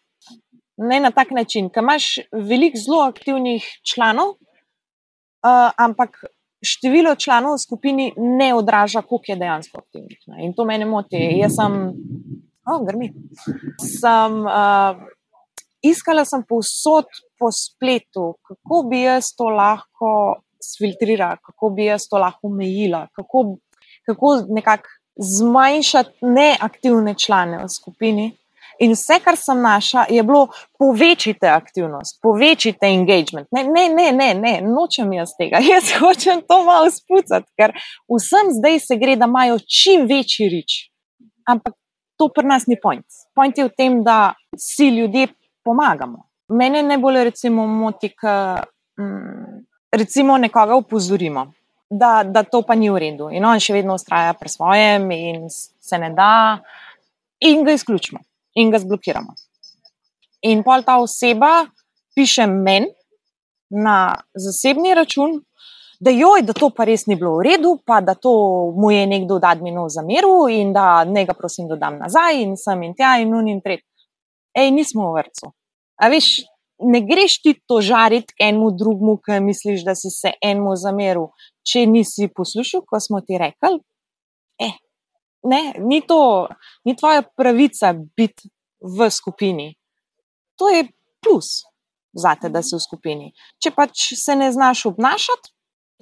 Ne 0.86 1.00
na 1.00 1.10
tak 1.14 1.30
način, 1.34 1.68
ker 1.70 1.82
imaš 1.82 2.06
veliko 2.32 2.78
zelo 2.78 3.02
aktivnih 3.08 3.66
članov, 3.86 4.36
uh, 4.36 5.70
ampak 5.78 6.24
število 6.64 7.14
članov 7.14 7.56
v 7.56 7.62
skupini 7.62 8.12
ne 8.16 8.54
odraža, 8.54 9.02
koliko 9.02 9.32
je 9.32 9.36
dejansko 9.36 9.78
aktivnih. 9.78 10.18
Ne. 10.26 10.44
In 10.46 10.54
to 10.54 10.64
me 10.64 10.78
moti. 10.84 11.20
Jaz 11.38 11.56
sem, 11.58 11.76
oh, 12.66 12.80
grmi. 12.86 13.12
Sem 13.80 14.40
uh, 14.46 14.96
iskala 15.84 16.24
sem 16.24 16.42
povsod 16.48 17.10
po 17.38 17.50
spletu, 17.52 18.34
kako 18.42 18.82
bi 18.90 19.04
jaz 19.04 19.34
to 19.36 19.50
lahko 19.52 20.40
filtrirala, 20.78 21.36
kako 21.44 21.70
bi 21.76 21.90
jaz 21.90 22.08
to 22.08 22.18
lahko 22.18 22.48
omejila, 22.48 23.06
kako, 23.12 23.56
kako 24.06 24.36
nekako 24.48 24.88
zmanjšati 25.20 26.26
neaktivne 26.26 27.14
člane 27.14 27.60
v 27.64 27.68
skupini. 27.68 28.32
In 28.78 28.92
vse, 28.92 29.18
kar 29.24 29.36
sem 29.36 29.60
našla, 29.62 30.06
je 30.10 30.22
bilo 30.22 30.48
povečite 30.78 31.48
aktivnost, 31.48 32.18
povečite 32.22 32.86
engagement. 32.86 33.48
Ne, 33.52 33.64
ne, 33.64 33.88
ne, 33.94 34.10
ne, 34.12 34.34
ne, 34.34 34.54
nočem 34.66 35.12
jaz 35.12 35.36
tega. 35.38 35.60
Jaz 35.72 35.92
hočem 36.00 36.42
to 36.48 36.62
malo 36.66 36.90
spucati, 36.90 37.46
ker 37.58 37.74
vsem 38.10 38.50
zdaj 38.58 38.80
se 38.86 38.98
gre, 38.98 39.16
da 39.16 39.30
imajo 39.30 39.58
čim 39.62 40.06
večji 40.10 40.48
rič. 40.48 40.78
Ampak 41.46 41.76
to 42.18 42.28
pri 42.34 42.46
nas 42.46 42.66
ni 42.66 42.78
point. 42.80 43.06
Point 43.34 43.58
je 43.58 43.68
v 43.68 43.74
tem, 43.76 44.02
da 44.04 44.34
si 44.58 44.88
ljudje 44.88 45.28
pomagamo. 45.64 46.26
Mene 46.48 46.82
najbolj 46.82 47.24
recimo 47.30 47.66
moti, 47.66 48.10
da 48.22 48.64
mm, 49.00 49.64
recimo 49.92 50.38
nekoga 50.38 50.76
upozorimo. 50.76 51.52
Da, 51.90 52.24
da 52.26 52.42
to 52.42 52.62
pa 52.66 52.74
ni 52.74 52.88
v 52.90 52.98
redu, 52.98 53.28
in 53.30 53.44
on 53.44 53.60
še 53.60 53.76
vedno 53.76 53.94
ustraja 53.94 54.32
pri 54.34 54.50
svojem, 54.50 55.04
in 55.14 55.44
se 55.50 55.98
ne 56.00 56.08
da, 56.16 56.58
in 57.44 57.62
ga 57.62 57.74
izključimo 57.76 58.18
in 58.54 58.70
ga 58.70 58.78
zblokiramo. 58.78 59.34
In 60.50 60.62
pol 60.62 60.84
ta 60.84 60.98
oseba 61.00 61.64
piše 62.14 62.46
meni 62.46 62.92
na 63.70 64.14
zasebni 64.34 64.94
račun, 64.94 65.40
da 66.00 66.10
joj, 66.10 66.42
da 66.42 66.52
to 66.52 66.70
pa 66.70 66.84
res 66.84 67.06
ni 67.06 67.16
bilo 67.16 67.38
v 67.38 67.46
redu, 67.48 67.76
pa 67.86 68.00
da 68.00 68.14
to 68.14 68.32
mu 68.76 68.90
je 68.90 69.06
nekdo 69.06 69.38
od 69.38 69.44
adminov 69.48 69.88
zameril 69.88 70.48
in 70.52 70.72
da 70.72 71.04
ne 71.04 71.24
ga 71.24 71.34
prosim 71.34 71.68
dodam 71.70 71.98
nazaj 71.98 72.42
in 72.42 72.56
sem 72.60 72.82
in 72.82 72.94
tja 72.98 73.16
in 73.22 73.30
nun 73.32 73.48
in 73.48 73.62
tret. 73.64 73.84
Ej, 74.54 74.70
nismo 74.70 75.10
v 75.10 75.22
vrtu. 75.22 75.50
A 76.02 76.10
veš, 76.12 76.44
ne 76.82 77.00
greš 77.06 77.38
ti 77.42 77.54
to 77.66 77.80
žariti 77.80 78.34
enemu 78.38 78.70
drugmu, 78.78 79.16
ki 79.24 79.40
misliš, 79.42 79.84
da 79.86 79.94
si 79.98 80.10
se 80.10 80.34
enemu 80.42 80.76
zameril, 80.76 81.30
če 81.66 81.86
nisi 81.90 82.28
poslušal, 82.28 82.84
ko 82.86 83.00
smo 83.00 83.22
ti 83.24 83.38
rekli. 83.40 83.80
Ne, 85.44 85.74
ni 85.78 86.00
to, 86.00 86.48
ni 86.84 86.96
tvoja 86.96 87.22
pravica 87.36 87.92
biti 87.92 88.48
v 88.80 89.10
skupini. 89.10 89.74
To 90.58 90.68
je 90.68 90.86
plus 91.24 91.64
za 92.14 92.34
te, 92.40 92.48
da 92.48 92.62
si 92.62 92.76
v 92.76 92.82
skupini. 92.82 93.32
Če 93.62 93.74
pač 93.74 94.12
se 94.16 94.36
ne 94.38 94.50
znaš 94.54 94.86
obnašati, 94.92 95.52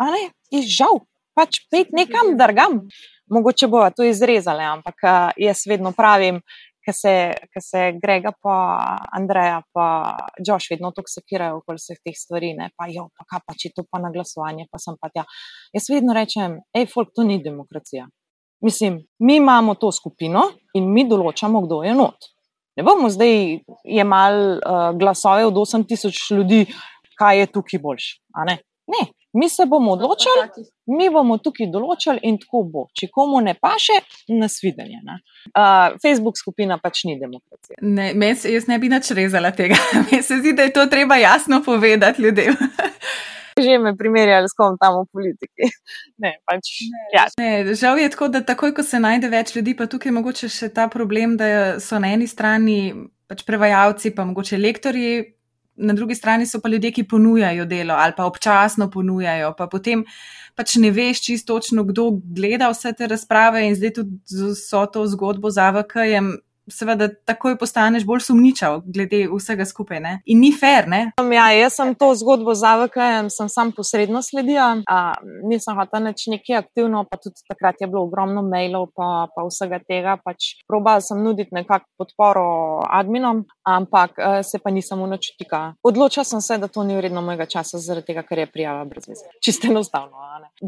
ne, 0.03 0.29
je 0.53 0.63
žal. 0.67 1.03
pač 1.33 1.63
pet 1.73 1.95
nekam 1.97 2.35
drgam. 2.37 2.83
Mogoče 3.33 3.67
bo 3.73 3.81
to 3.97 4.05
izrezali, 4.05 4.61
ampak 4.69 5.07
jaz 5.41 5.63
vedno 5.65 5.95
pravim, 5.97 6.43
ki 6.85 6.93
se, 6.93 7.13
se 7.63 7.85
Grega, 8.03 8.35
pa 8.43 8.57
Andreja, 9.17 9.63
pa 9.73 9.87
Josh 10.47 10.69
vedno 10.71 10.91
tako 10.93 11.09
sekirajo 11.09 11.63
okoli 11.63 11.81
vseh 11.81 12.01
teh 12.05 12.17
stvari, 12.19 12.53
ne? 12.59 12.69
pa 12.77 12.91
jo, 12.93 13.07
pa 13.17 13.25
kaj 13.31 13.45
pa 13.47 13.57
če 13.57 13.73
to 13.77 13.87
pa 13.89 14.03
na 14.03 14.11
glasovanje, 14.13 14.67
pa 14.71 14.83
sem 14.83 14.99
pa 15.01 15.09
tja. 15.15 15.25
Jaz 15.73 15.89
vedno 15.89 16.17
rečem, 16.17 16.59
hej, 16.77 16.91
folk, 16.93 17.15
to 17.17 17.25
ni 17.25 17.39
demokracija. 17.43 18.09
Mislim, 18.63 19.01
mi 19.19 19.37
imamo 19.37 19.75
to 19.75 19.93
skupino 19.93 20.43
in 20.75 20.91
mi 20.93 21.05
določamo, 21.09 21.65
kdo 21.67 21.83
je 21.85 21.95
not. 21.99 22.29
Ne 22.77 22.85
bomo 22.87 23.11
zdaj 23.13 23.59
jemali 23.85 24.45
uh, 24.57 24.93
glasove 24.97 25.47
od 25.47 25.59
8000 25.65 26.37
ljudi, 26.37 26.61
kaj 27.19 27.43
je 27.43 27.51
tukaj 27.53 27.83
boljš. 27.83 28.07
Ne? 28.47 28.59
ne, 28.87 29.07
mi 29.33 29.49
se 29.49 29.67
bomo 29.67 29.93
odločili, 29.93 30.65
mi 30.87 31.09
bomo 31.11 31.39
tukaj 31.39 31.69
določili 31.73 32.21
in 32.29 32.39
tako 32.41 32.63
bo. 32.69 32.85
Če 32.99 33.09
komu 33.13 33.41
ne 33.45 33.55
paše, 33.55 34.01
nasvidenje. 34.29 35.01
Ne? 35.07 35.19
Uh, 35.53 35.99
Facebook 36.03 36.41
skupina 36.41 36.79
pač 36.83 37.05
ni 37.09 37.19
demokracija. 37.21 37.81
Ne, 37.83 38.13
mes, 38.19 38.45
jaz 38.49 38.69
ne 38.69 38.79
bi 38.83 38.91
nič 38.93 39.13
rezala 39.17 39.53
tega. 39.57 39.79
Meni 40.05 40.23
se 40.23 40.41
zdi, 40.43 40.55
da 40.59 40.69
je 40.69 40.75
to 40.77 40.87
treba 40.93 41.21
jasno 41.23 41.63
povedati 41.65 42.23
ljudem. 42.23 42.57
Že 43.59 43.79
me 43.79 43.93
primerjali 43.97 44.49
s 44.49 44.57
kom 44.57 44.79
tam 44.81 45.03
v 45.03 45.09
politiki. 45.13 45.69
Ne, 46.23 46.37
pač, 46.47 46.87
ne, 46.87 47.01
ja. 47.11 47.25
ne, 47.39 47.75
žal 47.75 47.99
je 47.99 48.11
tako, 48.13 48.29
da 48.31 48.45
takoj, 48.47 48.71
ko 48.77 48.85
se 48.87 49.01
najde 49.03 49.27
več 49.33 49.57
ljudi, 49.57 49.75
pa 49.75 49.89
tukaj 49.91 50.13
je 50.13 50.15
mogoče 50.15 50.49
še 50.53 50.69
ta 50.71 50.87
problem, 50.87 51.35
da 51.41 51.81
so 51.83 51.99
na 51.99 52.13
eni 52.15 52.29
strani 52.31 52.95
pač 53.27 53.43
prevajalci, 53.49 54.13
pa 54.15 54.23
mogoče 54.29 54.61
lektori, 54.61 55.35
na 55.77 55.93
drugi 55.93 56.15
strani 56.15 56.47
so 56.47 56.61
pa 56.61 56.69
ljudje, 56.69 56.93
ki 56.93 57.09
ponujajo 57.09 57.65
delo 57.65 57.95
ali 57.99 58.13
pa 58.17 58.25
občasno 58.25 58.91
ponujajo, 58.91 59.55
pa 59.59 59.67
potem 59.67 60.05
pač 60.55 60.77
ne 60.77 60.91
veš 60.93 61.25
čisto 61.25 61.57
točno, 61.57 61.85
kdo 61.85 62.11
gleda 62.23 62.69
vse 62.71 62.93
te 62.93 63.09
razprave 63.09 63.65
in 63.67 63.75
zdaj 63.75 63.95
tudi 63.99 64.19
z 64.27 64.53
vso 64.53 64.87
to 64.87 65.07
zgodbo 65.07 65.51
z 65.51 65.59
AVK-jem 65.59 66.33
seveda 66.71 67.09
takoj 67.25 67.57
postaneš 67.59 68.05
bolj 68.07 68.21
sumničav 68.27 68.81
glede 68.87 69.27
vsega 69.31 69.65
skupaj. 69.65 70.01
Ne? 70.01 70.13
In 70.27 70.41
ni 70.41 70.53
fair. 70.61 70.89
Ne? 70.89 71.03
Ja, 71.33 71.49
jaz 71.55 71.77
sem 71.79 71.95
to 71.99 72.13
zgodbo 72.19 72.55
z 72.55 72.69
AVK-jem 72.69 73.31
sam 73.31 73.73
posredno 73.77 74.23
sledila. 74.23 74.83
A, 74.89 74.99
nisem 75.49 75.79
hotel 75.79 76.07
nič 76.07 76.27
neki 76.33 76.57
aktivno, 76.59 77.05
pa 77.11 77.19
tudi 77.21 77.43
takrat 77.49 77.81
je 77.81 77.89
bilo 77.91 78.05
ogromno 78.07 78.43
mailov, 78.47 78.91
pa, 78.97 79.27
pa 79.35 79.47
vsega 79.49 79.81
tega. 79.83 80.17
Pač 80.23 80.63
probal 80.69 81.03
sem 81.05 81.23
nuditi 81.23 81.55
nekakšno 81.55 81.99
podporo 81.99 82.47
adminom, 82.87 83.45
ampak 83.69 84.19
e, 84.19 84.31
se 84.47 84.59
pa 84.63 84.71
nisem 84.71 85.01
unočutika. 85.03 85.75
Odločil 85.83 86.25
sem 86.27 86.41
se, 86.41 86.59
da 86.59 86.69
to 86.69 86.85
ni 86.87 86.97
vredno 86.99 87.23
mojega 87.25 87.47
časa, 87.47 87.83
zaradi 87.83 88.13
tega, 88.13 88.27
ker 88.27 88.45
je 88.45 88.51
prijava 88.51 88.85
brez 88.89 89.09
veze. 89.09 89.29
Čisto 89.45 89.71
enostavno. 89.71 90.19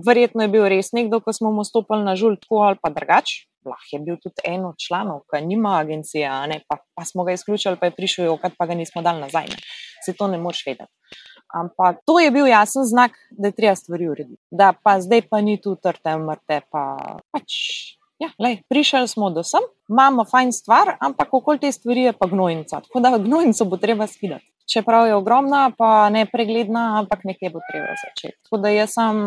Verjetno 0.07 0.45
je 0.45 0.53
bil 0.53 0.69
res 0.71 0.93
nekdo, 0.93 1.21
ko 1.25 1.33
smo 1.33 1.53
mu 1.55 1.65
stopili 1.65 2.05
na 2.05 2.17
žul, 2.19 2.37
tako 2.41 2.65
ali 2.69 2.81
pa 2.83 2.91
drugače 2.95 3.54
lahko 3.71 3.91
je 3.93 4.01
bil 4.07 4.17
tudi 4.23 4.45
en 4.45 4.65
od 4.69 4.79
članov, 4.87 5.23
ki 5.31 5.43
nima 5.47 5.79
agencije, 5.79 6.31
pa, 6.69 6.77
pa 6.95 7.05
smo 7.05 7.25
ga 7.25 7.33
izključili, 7.33 7.77
pa 7.81 7.87
je 7.87 7.97
prišel 7.97 8.25
jokat, 8.25 8.53
pa 8.59 8.67
ga 8.67 8.75
nismo 8.75 9.03
dali 9.03 9.21
nazaj. 9.21 9.49
Ne. 9.51 9.59
Se 10.05 10.13
to 10.13 10.29
ne 10.29 10.39
moreš 10.39 10.65
vedeti. 10.67 10.93
Ampak 11.55 12.01
to 12.07 12.19
je 12.19 12.31
bil 12.35 12.47
jasen 12.47 12.85
znak, 12.85 13.13
da 13.31 13.49
je 13.49 13.57
treba 13.57 13.75
stvari 13.75 14.09
urediti. 14.09 14.43
Da 14.51 14.73
pa 14.83 14.99
zdaj 15.01 15.23
pa 15.31 15.41
ni 15.41 15.61
tu 15.61 15.77
trte, 15.77 16.17
mrte, 16.19 16.61
pa 16.71 16.97
pač. 17.31 17.53
Ja, 18.23 18.31
lej, 18.39 18.61
prišli 18.71 19.09
smo 19.11 19.29
do 19.35 19.43
sem, 19.43 19.63
imamo 19.91 20.25
fajn 20.25 20.53
stvar, 20.55 20.97
ampak 21.03 21.33
okoli 21.35 21.59
te 21.59 21.73
stvari 21.73 22.09
je 22.09 22.13
pa 22.13 22.27
gnojnica. 22.31 22.81
Tako 22.81 23.01
da 23.01 23.19
gnojnico 23.19 23.65
bo 23.65 23.77
treba 23.77 24.07
skidati 24.07 24.54
čeprav 24.73 25.07
je 25.07 25.15
ogromna, 25.15 25.71
pa 25.79 26.09
ne 26.11 26.27
pregledna, 26.27 26.99
ampak 26.99 27.25
nekje 27.25 27.51
bo 27.51 27.61
treba 27.71 27.95
začeti. 28.01 28.37
Tako 28.45 28.61
da 28.63 28.73
jaz 28.73 28.95
sem, 28.97 29.21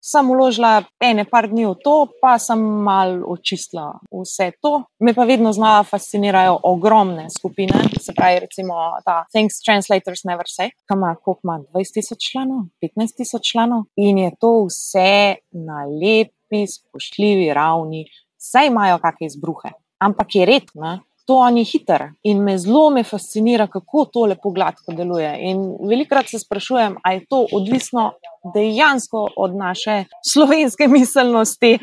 sem 0.00 0.30
uložila 0.30 0.72
ene 1.00 1.24
par 1.28 1.48
dni 1.50 1.66
v 1.68 1.74
to, 1.84 1.96
pa 2.22 2.36
sem 2.38 2.60
mal 2.60 3.20
očistila 3.28 3.92
vse 4.12 4.50
to. 4.62 4.82
Me 5.00 5.14
pa 5.14 5.24
vedno 5.28 5.52
znova 5.52 5.82
fascinirajo 5.88 6.58
ogromne 6.70 7.28
skupine, 7.30 7.84
se 8.00 8.14
pravi, 8.16 8.40
recimo 8.46 8.78
ta 9.04 9.24
Things 9.32 9.60
Translators 9.64 10.24
Never 10.24 10.48
Say, 10.48 10.70
ki 10.70 10.96
ima 10.96 11.14
koliko 11.14 11.40
ima 11.44 11.58
20 11.74 11.94
tisoč 11.94 12.30
članov, 12.32 12.64
15 12.82 13.16
tisoč 13.16 13.52
članov 13.52 13.84
in 13.96 14.18
je 14.18 14.32
to 14.40 14.52
vse 14.64 15.36
na 15.52 15.84
lepi, 15.84 16.66
spoštljivi 16.66 17.52
ravni, 17.54 18.04
saj 18.38 18.66
imajo 18.66 18.98
kakšne 18.98 19.26
izbruhe. 19.26 19.72
Ampak 20.00 20.34
je 20.34 20.46
red, 20.46 20.72
ne? 20.74 20.98
To 21.30 21.36
oni 21.38 21.62
hiter 21.64 22.08
in 22.22 22.42
me 22.42 22.56
zelo 22.58 22.90
me 22.90 23.04
fascinira, 23.04 23.66
kako 23.70 24.04
to 24.12 24.24
lepo 24.26 24.50
gladko 24.50 24.92
deluje. 24.92 25.28
In 25.46 25.60
velikrat 25.88 26.26
se 26.28 26.38
sprašujem, 26.38 26.96
ali 27.02 27.16
je 27.16 27.26
to 27.30 27.46
odvisno 27.52 28.12
dejansko 28.54 29.28
od 29.36 29.54
naše 29.56 30.04
slovenske 30.32 30.88
miselnosti. 30.88 31.78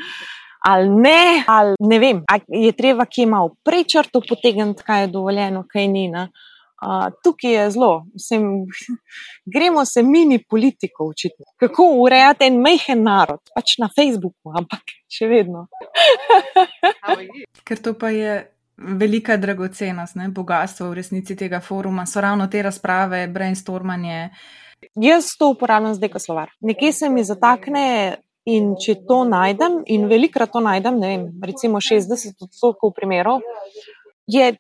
Ali 0.68 0.90
ne, 0.90 1.44
ali 1.48 1.76
ne 1.80 2.00
vem, 2.00 2.20
ali 2.28 2.66
je 2.66 2.72
treba, 2.76 3.06
ki 3.06 3.24
ima 3.24 3.40
v 3.46 3.54
prečrtu 3.64 4.22
potegniti, 4.28 4.84
kaj 4.84 5.02
je 5.02 5.08
dovoljeno, 5.16 5.64
kaj 5.72 5.88
ni. 5.88 6.10
Uh, 6.12 7.08
tukaj 7.24 7.54
je 7.54 7.70
zelo, 7.72 7.94
gremo 9.54 9.86
se 9.86 10.04
mini 10.04 10.44
politiko 10.44 11.08
učiti, 11.08 11.48
kako 11.60 11.88
urejati 12.02 12.52
en 12.52 12.60
mehen 12.62 13.04
narod, 13.04 13.40
pač 13.56 13.78
na 13.80 13.88
Facebooku, 13.96 14.52
ampak 14.60 14.92
še 15.08 15.32
vedno. 15.32 15.70
Ker 17.68 17.82
to 17.82 17.96
pa 17.96 18.12
je 18.12 18.36
velika 18.78 19.38
dragocenost, 19.38 20.16
ne, 20.16 20.30
bogatstvo 20.30 20.90
v 20.90 21.00
resnici 21.02 21.36
tega 21.36 21.60
foruma, 21.62 22.06
so 22.06 22.22
ravno 22.22 22.48
te 22.48 22.62
razprave, 22.62 23.28
brainstormanje. 23.28 24.30
Jaz 24.96 25.34
to 25.40 25.50
uporabljam 25.50 25.96
zdaj 25.98 26.10
kot 26.14 26.22
slovar. 26.22 26.54
Nekje 26.62 26.94
se 26.94 27.10
mi 27.10 27.24
zatakne 27.24 27.86
in 28.46 28.76
če 28.80 28.96
to 29.08 29.24
najdem, 29.28 29.82
in 29.86 30.06
velikrat 30.08 30.54
to 30.54 30.62
najdem, 30.64 31.00
ne 31.02 31.10
vem, 31.10 31.26
recimo 31.44 31.82
60 31.84 32.46
odstotkov 32.46 32.94
primerov, 32.96 33.42
je 34.28 34.54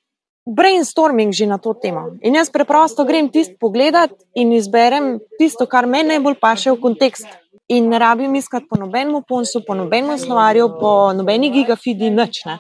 brainstorming 0.48 1.34
že 1.36 1.46
na 1.46 1.58
to 1.58 1.74
temo. 1.76 2.18
In 2.24 2.36
jaz 2.36 2.50
preprosto 2.50 3.06
grem 3.06 3.30
tisto 3.30 3.56
pogledat 3.60 4.12
in 4.36 4.52
izberem 4.56 5.20
tisto, 5.40 5.68
kar 5.68 5.86
me 5.86 6.04
najbolj 6.04 6.40
paše 6.42 6.72
v 6.72 6.82
kontekst. 6.82 7.28
In 7.68 7.90
ne 7.92 8.00
rabim 8.00 8.36
iskati 8.36 8.68
po 8.70 8.80
nobenem 8.80 9.24
ponsu, 9.28 9.60
po 9.68 9.76
nobenem 9.76 10.16
slovarju, 10.18 10.80
po 10.80 11.12
nobeni 11.12 11.52
gigafidi, 11.52 12.10
nič. 12.10 12.46
Ne. 12.48 12.60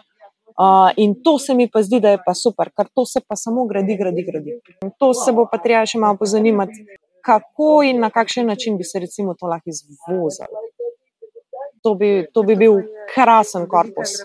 Uh, 0.57 0.89
in 0.97 1.13
to 1.23 1.37
se 1.39 1.53
mi 1.53 1.69
pa 1.69 1.83
zdi, 1.85 1.99
da 2.01 2.09
je 2.09 2.19
pa 2.25 2.33
super, 2.33 2.71
ker 2.73 2.87
to 2.95 3.05
se 3.05 3.21
pa 3.21 3.35
samo 3.35 3.65
gradi, 3.69 3.97
gradi, 3.97 4.23
gradi. 4.25 4.55
In 4.81 4.91
to 4.99 5.13
se 5.13 5.31
bo 5.31 5.45
pa 5.51 5.59
treba 5.61 5.85
še 5.85 6.01
malo 6.01 6.17
pozanimati, 6.17 6.81
kako 7.21 7.83
in 7.85 8.01
na 8.01 8.09
kakšen 8.09 8.47
način 8.49 8.77
bi 8.77 8.83
se 8.83 8.99
recimo 8.99 9.35
to 9.37 9.45
lahko 9.45 9.69
izvozilo. 9.69 10.63
To 11.85 11.93
bi, 11.93 12.09
to 12.33 12.43
bi 12.43 12.55
bil 12.57 12.81
krasen 13.13 13.67
korpus. 13.69 14.17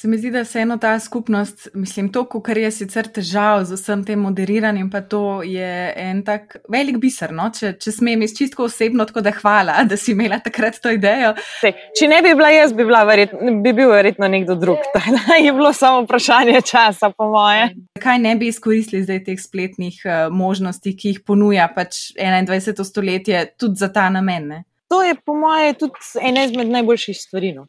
Se 0.00 0.08
mi 0.08 0.18
zdi, 0.18 0.30
da 0.30 0.44
vseeno 0.44 0.76
ta 0.78 1.00
skupnost, 1.00 1.68
mislim, 1.74 2.12
to, 2.12 2.22
kar 2.24 2.58
je 2.58 2.68
sicer 2.70 3.08
težav 3.10 3.64
z 3.66 3.74
vsem 3.74 4.04
tem 4.06 4.20
moderiranjem, 4.22 4.86
pa 4.92 5.00
to 5.02 5.40
je 5.42 5.70
en 5.98 6.20
tak 6.22 6.60
velik 6.70 7.00
biser. 7.02 7.32
No? 7.34 7.48
Če, 7.50 7.72
če 7.82 7.90
smem, 7.96 8.20
jaz 8.22 8.36
čisto 8.38 8.62
osebno, 8.62 9.08
tako 9.08 9.24
da 9.26 9.32
hvala, 9.34 9.80
da 9.90 9.96
si 9.98 10.12
imela 10.14 10.36
takrat 10.44 10.76
to 10.78 10.92
idejo. 10.94 11.32
Se, 11.58 11.72
če 11.98 12.06
ne 12.12 12.20
bi 12.22 12.36
bila 12.38 12.52
jaz, 12.54 12.76
bi, 12.78 12.86
bila 12.86 13.00
verjet, 13.08 13.34
bi 13.64 13.72
bil 13.74 13.90
verjetno 13.90 14.28
nekdo 14.30 14.54
drug. 14.54 14.86
je 15.46 15.54
bilo 15.56 15.72
samo 15.74 16.04
vprašanje 16.04 16.60
časa, 16.70 17.10
po 17.10 17.26
moje. 17.32 17.72
Kaj 17.98 18.20
ne 18.22 18.36
bi 18.38 18.52
izkoristili 18.52 19.02
zdaj 19.02 19.24
teh 19.26 19.40
spletnih 19.42 19.96
uh, 20.04 20.12
možnosti, 20.30 20.92
ki 20.94 21.16
jih 21.16 21.24
ponuja 21.26 21.66
pač 21.74 22.12
21. 22.14 22.86
stoletje, 22.86 23.42
tudi 23.58 23.82
za 23.82 23.90
ta 23.90 24.06
namen? 24.14 24.46
Ne? 24.54 24.62
To 24.94 25.02
je, 25.02 25.18
po 25.18 25.34
moje, 25.34 25.74
tudi 25.82 26.22
ena 26.22 26.46
izmed 26.46 26.70
najboljših 26.70 27.18
stvari. 27.18 27.52
No? 27.58 27.66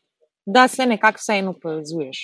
Da 0.53 0.67
se 0.67 0.85
nekako 0.85 1.21
vseeno 1.21 1.53
povezuješ. 1.61 2.19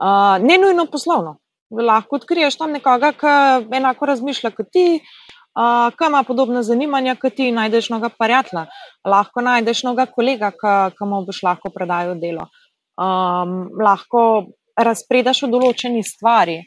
Uh, 0.00 0.38
ne 0.46 0.58
nujno 0.58 0.86
poslovno. 0.86 1.36
Lahko 1.70 2.16
odkriješ 2.16 2.56
tam 2.58 2.72
nekoga, 2.72 3.12
ki 3.12 3.76
enako 3.76 4.06
razmišlja 4.10 4.50
kot 4.56 4.70
ti, 4.72 4.86
uh, 4.98 5.90
ki 5.94 6.08
ima 6.08 6.22
podobna 6.26 6.62
zanimanja 6.62 7.14
kot 7.20 7.36
ti, 7.36 7.50
najdeš 7.52 7.90
noga 7.92 8.10
parjatla, 8.18 8.66
lahko 9.04 9.44
najdeš 9.44 9.84
noga 9.86 10.06
kolega, 10.06 10.50
ki 10.56 11.06
mu 11.06 11.22
boš 11.26 11.42
lahko 11.46 11.70
predajal 11.74 12.18
delo. 12.18 12.48
Um, 13.00 13.70
lahko 13.80 14.22
razpredaš 14.76 15.44
o 15.44 15.50
določeni 15.52 16.02
stvari, 16.04 16.58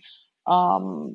um, 0.50 1.10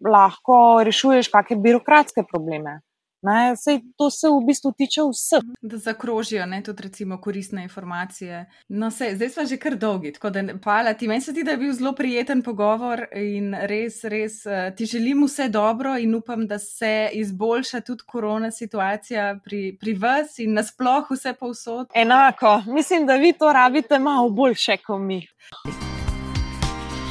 lahko 0.00 0.80
rešuješ 0.86 1.30
kakšne 1.32 1.60
birokratske 1.62 2.24
probleme. 2.28 2.80
Ne, 3.22 3.56
sej, 3.56 3.80
to 3.96 4.10
se 4.10 4.28
v 4.28 4.40
bistvu 4.46 4.72
tiče 4.72 5.02
vseh. 5.12 5.44
Da 5.60 5.76
zakrožijo 5.76 6.46
ne, 6.46 6.62
tudi 6.64 6.82
recimo, 6.82 7.20
koristne 7.20 7.62
informacije. 7.62 8.46
No, 8.68 8.90
sej, 8.90 9.14
zdaj 9.14 9.28
smo 9.28 9.44
že 9.44 9.58
kar 9.60 9.76
dolgi, 9.76 10.12
tako 10.12 10.30
da 10.30 10.44
hvala 10.64 10.94
ti. 10.94 11.08
Meni 11.08 11.20
se 11.20 11.34
ti, 11.34 11.44
da 11.44 11.50
je 11.50 11.60
bil 11.60 11.72
zelo 11.72 11.92
prijeten 11.92 12.42
pogovor 12.42 13.04
in 13.12 13.52
res, 13.54 14.04
res 14.04 14.46
uh, 14.46 14.72
ti 14.76 14.86
želim 14.86 15.24
vse 15.24 15.48
dobro 15.48 15.98
in 15.98 16.14
upam, 16.14 16.46
da 16.46 16.58
se 16.58 17.10
izboljša 17.12 17.80
tudi 17.80 18.02
korona 18.06 18.50
situacija 18.50 19.38
pri, 19.44 19.76
pri 19.80 19.94
vas 19.94 20.38
in 20.38 20.54
nasploh 20.56 21.10
vse 21.10 21.32
povsod. 21.32 21.92
Enako, 21.94 22.62
mislim, 22.66 23.06
da 23.06 23.16
vi 23.16 23.32
to 23.32 23.52
rabite 23.52 23.98
malo 23.98 24.30
boljše 24.30 24.76
kot 24.76 25.00
mi. 25.00 25.26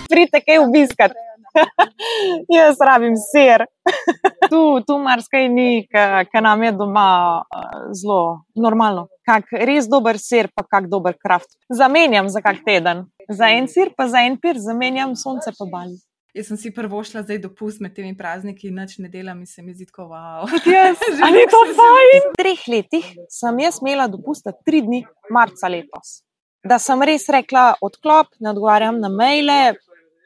Pridite 0.09 0.41
kaj 0.41 0.57
obiskati. 0.57 1.28
Jaz 2.55 2.81
rabim 2.81 3.15
sir. 3.15 3.65
tu 4.51 4.61
tu 4.87 4.97
marsikaj 5.01 5.47
ni, 5.49 5.85
ki 6.31 6.43
nam 6.45 6.63
je 6.63 6.73
doma 6.81 7.07
uh, 7.41 7.79
zelo 7.93 8.19
normalno. 8.55 9.07
Kak 9.25 9.51
res 9.69 9.89
dober 9.89 10.19
sir, 10.19 10.49
pa 10.55 10.63
kak 10.63 10.89
dober 10.89 11.17
kraft. 11.17 11.49
Zamenjam 11.73 12.29
za 12.29 12.41
kak 12.41 12.61
teden. 12.65 13.07
Za 13.29 13.51
en 13.53 13.67
sir, 13.67 13.93
pa 13.97 14.07
za 14.07 14.25
en 14.25 14.37
pir, 14.37 14.57
zamenjam 14.57 15.15
sonce 15.15 15.53
pa 15.57 15.67
bali. 15.71 15.99
Jaz 16.37 16.45
sem 16.51 16.57
si 16.61 16.69
prvo 16.69 16.99
šla 17.03 17.23
zdaj 17.23 17.39
dopust 17.41 17.81
med 17.81 17.95
temi 17.97 18.13
prazniki, 18.17 18.69
noč 18.69 18.99
ne 19.01 19.09
delam 19.09 19.39
in 19.41 19.49
se 19.49 19.63
mi 19.65 19.73
zdi 19.73 19.87
tako 19.89 20.11
wow. 20.11 20.45
Yes, 20.61 21.01
ali 21.25 21.41
je 21.41 21.47
to 21.49 21.61
fajn? 21.79 22.27
V 22.27 22.37
treh 22.37 22.65
letih 22.69 23.07
sem 23.33 23.61
jaz 23.63 23.79
imela 23.81 24.05
dopusta 24.07 24.53
tri 24.65 24.83
dni, 24.85 25.01
marca 25.33 25.71
letos. 25.73 26.19
Da 26.61 26.77
sem 26.77 27.01
res 27.07 27.25
rekla, 27.33 27.79
odklop, 27.81 28.29
ne 28.43 28.51
odgovarjam 28.51 28.99
na 29.01 29.09
maile. 29.09 29.59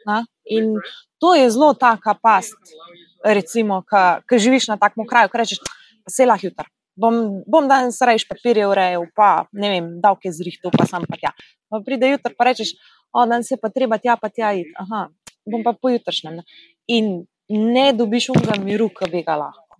Na? 0.03 0.19
In 0.51 0.73
to 1.23 1.31
je 1.39 1.47
zelo 1.55 1.71
taka 1.73 2.17
past, 2.19 2.59
recimo, 3.23 3.79
ki 4.27 4.39
živiš 4.45 4.67
na 4.67 4.75
takem 4.77 5.07
kraju, 5.07 5.31
ki 5.31 5.39
rečeš, 5.39 5.61
se 6.11 6.25
lahko 6.27 6.49
jutr. 6.49 6.67
Bom, 6.99 7.15
bom 7.47 7.69
danes 7.71 8.01
rejš 8.03 8.25
papirje 8.27 8.67
urejal, 8.67 9.05
pa 9.15 9.45
ne 9.55 9.69
vem, 9.71 9.85
davke 10.03 10.33
zrihtu, 10.35 10.67
pa 10.75 10.83
sam 10.85 11.07
pa 11.07 11.15
tja. 11.21 11.31
Pa 11.71 11.79
pride 11.85 12.11
jutr, 12.11 12.35
pa 12.35 12.49
rečeš, 12.51 12.75
o, 13.15 13.23
danes 13.23 13.47
je 13.51 13.57
pa 13.61 13.71
treba 13.71 14.01
tja, 14.03 14.17
pa 14.19 14.27
tja 14.27 14.51
iti. 14.59 14.75
Aha, 14.83 15.07
bom 15.47 15.63
pa 15.63 15.71
pojutrišnjem. 15.79 16.43
In 16.91 17.13
ne 17.47 17.87
dobiš 17.95 18.33
unga 18.35 18.59
miru, 18.59 18.89
ki 18.91 19.07
bi 19.15 19.23
ga 19.23 19.39
lahko. 19.39 19.79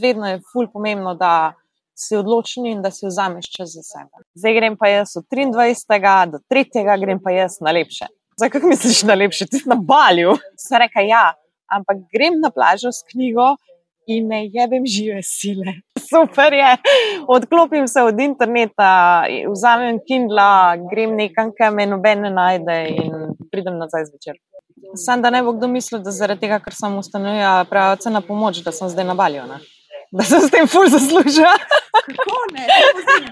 Vedno 0.00 0.32
je 0.32 0.40
ful 0.48 0.72
pomembno, 0.72 1.12
da 1.14 1.52
si 1.92 2.16
odločen 2.16 2.64
in 2.66 2.80
da 2.82 2.90
si 2.90 3.04
vzameš 3.06 3.52
čas 3.52 3.76
za 3.76 3.84
sebe. 3.84 4.24
Zdaj 4.40 4.56
grem 4.56 4.80
pa 4.80 4.88
jaz 4.88 5.12
od 5.20 5.28
23. 5.28 6.32
do 6.32 6.40
3. 6.48 7.00
grem 7.04 7.20
pa 7.20 7.36
jaz 7.36 7.60
na 7.60 7.76
lepše. 7.76 8.08
Zdaj, 8.36 8.50
kako 8.50 8.66
misliš 8.66 9.02
na 9.02 9.14
lepše, 9.14 9.46
ti 9.46 9.58
si 9.58 9.68
na 9.68 9.76
balju? 9.76 10.36
Sem 10.56 10.78
rekel, 10.78 11.08
ja, 11.08 11.34
ampak 11.70 11.96
grem 12.12 12.40
na 12.40 12.50
plažo 12.50 12.92
s 12.92 13.04
knjigo 13.10 13.56
in 14.06 14.28
ne 14.28 14.46
jebem 14.46 14.86
žive 14.86 15.20
sile. 15.22 15.74
Super 16.10 16.52
je. 16.52 16.76
Odklopim 17.28 17.88
se 17.88 18.02
od 18.02 18.20
interneta, 18.20 19.24
vzamem 19.50 19.98
Kindle, 20.08 20.88
grem 20.90 21.16
nekam, 21.16 21.52
kam 21.58 21.74
me 21.74 21.86
noben 21.86 22.20
ne 22.20 22.30
najde 22.30 22.78
in 22.88 23.12
pridem 23.52 23.78
nazaj 23.78 24.08
zvečer. 24.10 24.40
Sam 24.96 25.22
da 25.22 25.30
ne 25.30 25.42
bo 25.42 25.52
kdo 25.52 25.68
mislil, 25.68 26.02
da 26.02 26.10
zaradi 26.10 26.40
tega, 26.40 26.58
ker 26.60 26.74
sem 26.74 26.98
ustanovila 26.98 27.64
pravce 27.70 28.10
na 28.10 28.20
pomoč, 28.20 28.60
da 28.64 28.72
sem 28.72 28.88
zdaj 28.92 29.08
na 29.08 29.14
balju. 29.14 29.46
Ne? 29.48 29.60
Da 30.12 30.24
sem 30.28 30.40
s 30.40 30.50
tem 30.52 30.68
ful 30.68 30.88
zaslužila. 30.92 31.54
Kako 31.92 32.40
ne? 32.52 32.66